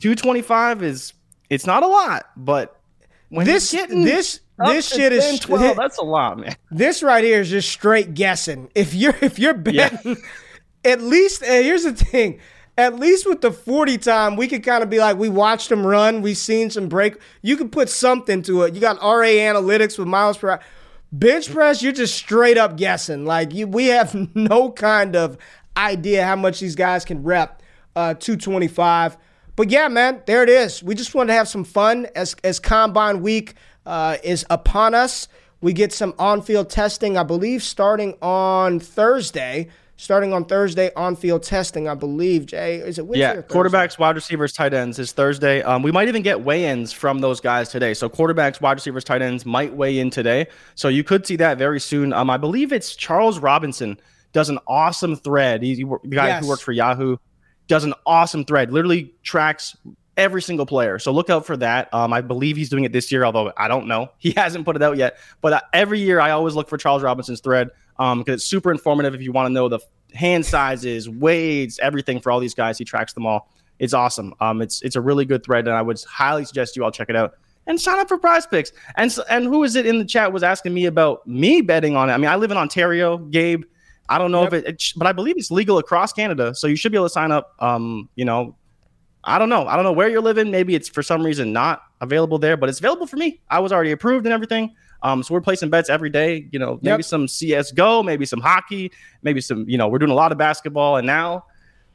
225 0.00 0.82
is 0.82 1.12
it's 1.50 1.66
not 1.66 1.82
a 1.82 1.86
lot, 1.86 2.26
but 2.36 2.80
when 3.28 3.46
This 3.46 3.70
this 3.70 4.40
this 4.58 4.88
shit 4.88 5.12
is 5.12 5.40
12, 5.40 5.76
that's 5.76 5.98
a 5.98 6.02
lot, 6.02 6.38
man. 6.38 6.54
this 6.70 7.02
right 7.02 7.22
here 7.24 7.40
is 7.40 7.50
just 7.50 7.68
straight 7.70 8.14
guessing. 8.14 8.70
If 8.74 8.94
you're 8.94 9.14
if 9.22 9.38
you're 9.38 9.56
Yeah. 9.70 9.90
betting, 9.90 10.16
at 10.84 11.02
least 11.02 11.44
here's 11.44 11.84
the 11.84 11.92
thing. 11.94 12.40
At 12.78 12.98
least 12.98 13.26
with 13.26 13.42
the 13.42 13.52
40 13.52 13.98
time, 13.98 14.36
we 14.36 14.48
could 14.48 14.62
kind 14.62 14.82
of 14.82 14.88
be 14.88 14.98
like, 14.98 15.18
we 15.18 15.28
watched 15.28 15.70
him 15.70 15.86
run, 15.86 16.22
we 16.22 16.32
seen 16.32 16.70
some 16.70 16.88
break. 16.88 17.18
You 17.42 17.56
could 17.56 17.70
put 17.70 17.90
something 17.90 18.42
to 18.42 18.62
it. 18.62 18.74
You 18.74 18.80
got 18.80 18.96
RA 19.02 19.26
analytics 19.26 19.98
with 19.98 20.08
miles 20.08 20.38
per 20.38 20.50
hour. 20.52 20.60
Bench 21.12 21.52
press, 21.52 21.82
you're 21.82 21.92
just 21.92 22.14
straight 22.14 22.56
up 22.56 22.78
guessing. 22.78 23.26
Like 23.26 23.52
you, 23.52 23.66
we 23.66 23.86
have 23.88 24.14
no 24.34 24.70
kind 24.70 25.14
of 25.14 25.36
idea 25.76 26.24
how 26.24 26.36
much 26.36 26.60
these 26.60 26.74
guys 26.74 27.04
can 27.04 27.22
rep 27.22 27.62
uh, 27.94 28.14
225. 28.14 29.18
But 29.54 29.70
yeah, 29.70 29.88
man, 29.88 30.22
there 30.26 30.42
it 30.42 30.48
is. 30.48 30.82
We 30.82 30.94
just 30.94 31.14
wanted 31.14 31.28
to 31.28 31.34
have 31.34 31.48
some 31.48 31.64
fun 31.64 32.06
as 32.16 32.34
as 32.42 32.58
Combine 32.58 33.20
Week 33.20 33.54
uh, 33.84 34.16
is 34.24 34.46
upon 34.48 34.94
us. 34.94 35.28
We 35.60 35.72
get 35.72 35.92
some 35.92 36.14
on-field 36.18 36.70
testing, 36.70 37.16
I 37.16 37.22
believe, 37.22 37.62
starting 37.62 38.16
on 38.20 38.80
Thursday. 38.80 39.68
Starting 40.02 40.32
on 40.32 40.44
Thursday, 40.44 40.90
on-field 40.96 41.44
testing, 41.44 41.86
I 41.88 41.94
believe. 41.94 42.46
Jay, 42.46 42.78
is 42.78 42.98
it 42.98 43.06
Wednesday 43.06 43.20
Yeah, 43.20 43.34
or 43.34 43.42
quarterbacks, 43.44 44.00
wide 44.00 44.16
receivers, 44.16 44.52
tight 44.52 44.74
ends 44.74 44.98
is 44.98 45.12
Thursday. 45.12 45.62
Um, 45.62 45.84
we 45.84 45.92
might 45.92 46.08
even 46.08 46.22
get 46.22 46.40
weigh-ins 46.40 46.92
from 46.92 47.20
those 47.20 47.40
guys 47.40 47.68
today. 47.68 47.94
So 47.94 48.08
quarterbacks, 48.08 48.60
wide 48.60 48.72
receivers, 48.72 49.04
tight 49.04 49.22
ends 49.22 49.46
might 49.46 49.72
weigh 49.74 50.00
in 50.00 50.10
today. 50.10 50.48
So 50.74 50.88
you 50.88 51.04
could 51.04 51.24
see 51.24 51.36
that 51.36 51.56
very 51.56 51.78
soon. 51.78 52.12
Um, 52.12 52.30
I 52.30 52.36
believe 52.36 52.72
it's 52.72 52.96
Charles 52.96 53.38
Robinson 53.38 53.96
does 54.32 54.48
an 54.48 54.58
awesome 54.66 55.14
thread. 55.14 55.62
He's 55.62 55.78
he, 55.78 55.84
the 55.84 56.16
guy 56.16 56.26
Yes. 56.26 56.42
who 56.42 56.48
works 56.48 56.62
for 56.62 56.72
Yahoo 56.72 57.16
does 57.68 57.84
an 57.84 57.94
awesome 58.04 58.44
thread. 58.44 58.72
Literally 58.72 59.14
tracks 59.22 59.76
every 60.16 60.42
single 60.42 60.66
player. 60.66 60.98
So 60.98 61.12
look 61.12 61.30
out 61.30 61.46
for 61.46 61.56
that. 61.58 61.94
Um, 61.94 62.12
I 62.12 62.22
believe 62.22 62.56
he's 62.56 62.70
doing 62.70 62.82
it 62.82 62.90
this 62.92 63.12
year, 63.12 63.24
although 63.24 63.52
I 63.56 63.68
don't 63.68 63.86
know. 63.86 64.10
He 64.18 64.32
hasn't 64.32 64.64
put 64.64 64.74
it 64.74 64.82
out 64.82 64.96
yet. 64.96 65.16
But 65.40 65.52
uh, 65.52 65.60
every 65.72 66.00
year 66.00 66.18
I 66.18 66.32
always 66.32 66.56
look 66.56 66.68
for 66.68 66.76
Charles 66.76 67.04
Robinson's 67.04 67.40
thread 67.40 67.68
um, 68.02 68.18
because 68.18 68.34
it's 68.40 68.44
super 68.44 68.72
informative 68.72 69.14
if 69.14 69.22
you 69.22 69.30
want 69.30 69.46
to 69.46 69.52
know 69.52 69.68
the 69.68 69.78
hand 70.12 70.44
sizes, 70.44 71.08
weights, 71.08 71.78
everything 71.80 72.20
for 72.20 72.32
all 72.32 72.40
these 72.40 72.54
guys. 72.54 72.76
He 72.76 72.84
tracks 72.84 73.12
them 73.12 73.26
all. 73.26 73.48
It's 73.78 73.94
awesome. 73.94 74.34
Um, 74.40 74.60
it's 74.60 74.82
it's 74.82 74.96
a 74.96 75.00
really 75.00 75.24
good 75.24 75.44
thread, 75.44 75.68
and 75.68 75.76
I 75.76 75.82
would 75.82 76.02
highly 76.08 76.44
suggest 76.44 76.76
you 76.76 76.84
all 76.84 76.90
check 76.90 77.08
it 77.10 77.16
out 77.16 77.34
and 77.66 77.80
sign 77.80 78.00
up 78.00 78.08
for 78.08 78.18
Prize 78.18 78.46
Picks. 78.46 78.72
And 78.96 79.16
and 79.30 79.44
who 79.44 79.62
is 79.62 79.76
it 79.76 79.86
in 79.86 79.98
the 79.98 80.04
chat 80.04 80.32
was 80.32 80.42
asking 80.42 80.74
me 80.74 80.86
about 80.86 81.26
me 81.26 81.60
betting 81.60 81.96
on 81.96 82.10
it? 82.10 82.12
I 82.12 82.16
mean, 82.16 82.30
I 82.30 82.36
live 82.36 82.50
in 82.50 82.56
Ontario, 82.56 83.18
Gabe. 83.18 83.62
I 84.08 84.18
don't 84.18 84.32
know 84.32 84.42
Yep. 84.42 84.52
if 84.52 84.64
it, 84.64 84.68
it, 84.68 84.92
but 84.96 85.06
I 85.06 85.12
believe 85.12 85.36
it's 85.38 85.50
legal 85.50 85.78
across 85.78 86.12
Canada, 86.12 86.54
so 86.54 86.66
you 86.66 86.76
should 86.76 86.92
be 86.92 86.98
able 86.98 87.06
to 87.06 87.12
sign 87.12 87.30
up. 87.30 87.54
Um, 87.60 88.08
you 88.16 88.24
know, 88.24 88.56
I 89.24 89.38
don't 89.38 89.48
know. 89.48 89.66
I 89.66 89.76
don't 89.76 89.84
know 89.84 89.92
where 89.92 90.08
you're 90.08 90.20
living. 90.20 90.50
Maybe 90.50 90.74
it's 90.74 90.88
for 90.88 91.02
some 91.04 91.24
reason 91.24 91.52
not 91.52 91.82
available 92.00 92.38
there, 92.38 92.56
but 92.56 92.68
it's 92.68 92.80
available 92.80 93.06
for 93.06 93.16
me. 93.16 93.40
I 93.48 93.60
was 93.60 93.72
already 93.72 93.92
approved 93.92 94.26
and 94.26 94.32
everything. 94.32 94.74
Um, 95.02 95.22
so 95.22 95.34
we're 95.34 95.40
placing 95.40 95.70
bets 95.70 95.90
every 95.90 96.10
day. 96.10 96.46
You 96.50 96.58
know, 96.58 96.78
maybe 96.82 96.98
yep. 96.98 97.04
some 97.04 97.26
CS:GO, 97.26 98.02
maybe 98.02 98.24
some 98.24 98.40
hockey, 98.40 98.92
maybe 99.22 99.40
some. 99.40 99.68
You 99.68 99.78
know, 99.78 99.88
we're 99.88 99.98
doing 99.98 100.12
a 100.12 100.14
lot 100.14 100.32
of 100.32 100.38
basketball, 100.38 100.96
and 100.96 101.06
now 101.06 101.44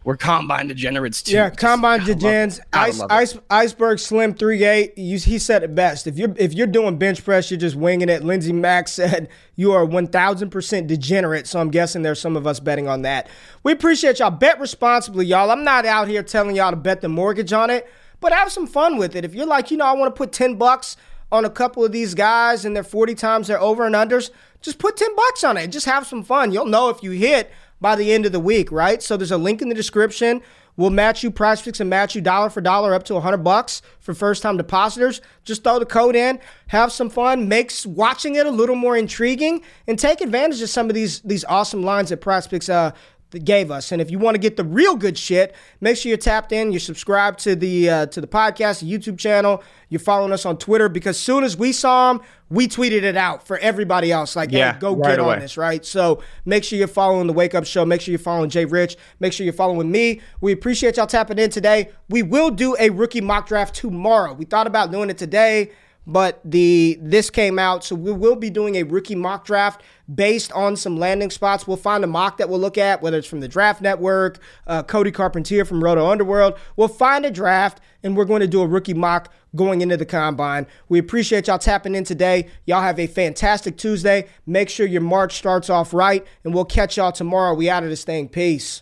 we're 0.08 0.16
combine 0.16 0.68
degenerates 0.68 1.22
too. 1.22 1.34
Yeah, 1.34 1.50
combine 1.50 2.00
degens. 2.00 2.62
Ice, 2.72 3.02
ice, 3.10 3.38
iceberg 3.50 4.00
slim 4.00 4.34
three 4.34 4.64
eight. 4.64 4.94
he 4.98 5.38
said 5.38 5.64
it 5.64 5.76
best. 5.76 6.08
If 6.08 6.18
you're 6.18 6.34
if 6.38 6.54
you're 6.54 6.66
doing 6.66 6.98
bench 6.98 7.26
press, 7.26 7.52
you're 7.52 7.60
just 7.60 7.76
winging 7.76 8.08
it. 8.08 8.24
Lindsey 8.24 8.54
Mack 8.54 8.88
said 8.90 9.28
you 9.58 9.74
are 9.74 9.84
one 9.84 10.08
thousand 10.08 10.50
percent 10.50 10.88
degenerate. 10.88 11.46
So 11.46 11.60
I'm 11.60 11.72
guessing 11.72 12.04
there's 12.04 12.22
some 12.22 12.38
of 12.38 12.48
us 12.48 12.62
betting 12.62 12.88
on 12.88 13.02
that. 13.02 13.28
We 13.64 13.74
appreciate 13.74 14.20
y'all. 14.20 14.32
Bet 14.32 14.62
responsibly, 14.62 15.26
y'all. 15.26 15.52
I'm 15.52 15.66
not 15.66 15.86
out 15.86 16.08
here 16.08 16.24
telling 16.24 16.56
y'all 16.56 16.72
to 16.72 16.78
bet 16.78 17.02
the 17.02 17.10
mortgage 17.10 17.52
on 17.52 17.70
it, 17.70 17.86
but 18.22 18.32
have 18.32 18.50
some 18.50 18.66
fun 18.66 18.98
with 18.98 19.14
it. 19.14 19.26
If 19.26 19.36
you're 19.36 19.46
like, 19.46 19.72
you 19.72 19.78
know, 19.78 19.86
I 19.86 19.92
want 19.92 20.16
to 20.16 20.18
put 20.18 20.32
ten 20.32 20.56
bucks 20.56 20.96
on 21.32 21.46
a 21.46 21.50
couple 21.50 21.84
of 21.84 21.92
these 21.92 22.14
guys 22.14 22.66
and 22.66 22.76
they're 22.76 22.84
40 22.84 23.16
times 23.16 23.48
their 23.48 23.60
over 23.60 23.86
and 23.86 23.96
unders, 23.96 24.32
just 24.62 24.80
put 24.80 24.98
10 24.98 25.16
bucks 25.16 25.44
on 25.44 25.58
it. 25.58 25.68
Just 25.68 25.86
have 25.86 26.08
some 26.08 26.24
fun. 26.24 26.52
You'll 26.52 26.66
know 26.66 26.90
if 26.90 27.04
you 27.04 27.12
hit 27.12 27.52
by 27.80 27.96
the 27.96 28.12
end 28.12 28.26
of 28.26 28.32
the 28.32 28.40
week, 28.40 28.72
right? 28.72 29.02
So 29.04 29.18
there's 29.18 29.32
a 29.32 29.38
link 29.38 29.62
in 29.62 29.70
the 29.70 29.76
description. 29.76 30.42
We'll 30.78 30.92
match 30.92 31.24
you 31.24 31.32
Prize 31.32 31.62
Picks 31.62 31.80
and 31.80 31.90
match 31.90 32.14
you 32.14 32.22
dollar 32.22 32.52
for 32.52 32.62
dollar 32.62 32.94
up 32.94 33.04
to 33.06 33.16
100 33.16 33.38
bucks 33.38 33.82
for 34.00 34.14
first 34.14 34.44
time 34.44 34.58
depositors. 34.58 35.22
Just 35.44 35.64
throw 35.64 35.80
the 35.80 35.88
code 35.88 36.16
in, 36.16 36.40
have 36.68 36.92
some 36.92 37.10
fun, 37.10 37.48
makes 37.48 37.84
watching 37.86 38.36
it 38.36 38.46
a 38.46 38.52
little 38.52 38.76
more 38.76 38.96
intriguing, 38.96 39.64
and 39.88 39.98
take 39.98 40.22
advantage 40.22 40.62
of 40.62 40.70
some 40.70 40.88
of 40.88 40.94
these 40.94 41.22
these 41.22 41.44
awesome 41.46 41.82
lines 41.82 42.10
that 42.10 42.18
Prize 42.18 42.46
Picks 42.46 42.70
uh, 42.70 42.92
gave 43.32 43.72
us. 43.72 43.92
And 43.92 44.02
if 44.02 44.10
you 44.10 44.20
want 44.20 44.36
to 44.36 44.40
get 44.40 44.58
the 44.58 44.64
real 44.64 44.96
good 44.96 45.18
shit, 45.18 45.54
make 45.82 45.98
sure 45.98 46.10
you're 46.10 46.18
tapped 46.18 46.52
in. 46.52 46.72
You're 46.72 46.80
subscribed 46.80 47.40
to 47.40 47.56
the 47.56 47.90
uh, 47.90 48.06
to 48.08 48.22
the 48.22 48.28
podcast, 48.28 48.82
the 48.82 48.92
YouTube 48.92 49.18
channel. 49.18 49.64
You're 49.90 50.00
following 50.00 50.32
us 50.32 50.46
on 50.46 50.58
Twitter 50.58 50.90
because 50.90 51.20
soon 51.20 51.44
as 51.44 51.58
we 51.58 51.72
saw 51.72 52.14
them, 52.14 52.26
we 52.50 52.68
tweeted 52.68 53.04
it 53.04 53.18
out 53.18 53.46
for 53.46 53.58
everybody 53.58 54.12
else. 54.12 54.36
Like, 54.36 54.52
yeah, 54.52 54.74
hey, 54.74 54.80
go 54.80 54.96
right 54.96 55.12
get 55.12 55.20
away. 55.20 55.36
on 55.36 55.40
this, 55.40 55.58
right? 55.58 55.86
So 55.86 56.24
make 56.46 56.64
sure 56.64 56.80
you're 56.80 56.88
following 56.88 57.28
the 57.28 57.34
Wake 57.34 57.56
Up 57.56 57.66
Show. 57.66 57.86
Make 57.86 58.02
sure 58.02 58.12
you're 58.12 58.20
following 58.20 58.50
Jay 58.50 58.66
Rich. 58.66 58.98
Make 59.20 59.34
sure 59.34 59.44
you're 59.44 59.54
following 59.54 59.92
me. 59.92 60.22
We 60.42 60.52
appreciate 60.52 60.98
y'all 60.98 61.08
tapping 61.08 61.40
in 61.40 61.50
today. 61.50 61.90
We 62.10 62.24
will 62.24 62.52
do 62.52 62.76
a 62.80 62.90
rookie 62.90 63.22
mock 63.22 63.48
draft 63.48 63.76
tomorrow. 63.76 64.34
We 64.34 64.46
thought 64.46 64.68
about 64.68 64.92
doing 64.92 65.10
it 65.10 65.18
today 65.18 65.72
but 66.08 66.40
the 66.46 66.98
this 67.02 67.30
came 67.30 67.60
out, 67.60 67.84
so 67.84 67.94
we 67.94 68.14
will 68.14 68.38
be 68.38 68.50
doing 68.50 68.76
a 68.76 68.84
rookie 68.84 69.14
mock 69.14 69.46
draft 69.46 69.84
based 70.14 70.54
on 70.54 70.78
some 70.78 70.98
landing 70.98 71.30
spots. 71.30 71.68
We'll 71.68 71.76
find 71.76 72.02
a 72.04 72.08
mock 72.08 72.38
that 72.38 72.48
we'll 72.48 72.62
look 72.62 72.78
at, 72.78 73.02
whether 73.02 73.18
it's 73.18 73.28
from 73.28 73.42
the 73.42 73.48
Draft 73.50 73.82
Network, 73.82 74.40
uh, 74.66 74.84
Cody 74.84 75.12
Carpentier 75.12 75.66
from 75.66 75.84
Roto 75.84 76.10
Underworld. 76.10 76.58
We'll 76.78 76.88
find 76.88 77.26
a 77.26 77.32
draft, 77.32 77.82
and 78.04 78.16
we're 78.16 78.26
going 78.26 78.40
to 78.40 78.48
do 78.48 78.62
a 78.62 78.68
rookie 78.68 78.94
mock 78.94 79.32
going 79.54 79.82
into 79.82 79.98
the 79.98 80.06
combine. 80.06 80.66
We 80.88 80.98
appreciate 80.98 81.48
y'all 81.48 81.58
tapping 81.58 81.94
in 81.94 82.06
today. 82.06 82.48
Y'all 82.66 82.82
have 82.82 83.00
a 83.00 83.08
fantastic 83.08 83.78
Tuesday. 83.78 84.28
Make 84.46 84.70
sure 84.70 84.86
your 84.86 85.02
March 85.02 85.36
starts 85.36 85.70
off 85.70 85.94
right, 85.94 86.26
and 86.46 86.54
we'll 86.54 86.66
catch 86.66 86.96
y'all 86.96 87.12
tomorrow. 87.12 87.54
We 87.54 87.70
out 87.70 87.84
of 87.84 87.90
this 87.90 88.06
thing. 88.06 88.30
Peace. 88.30 88.82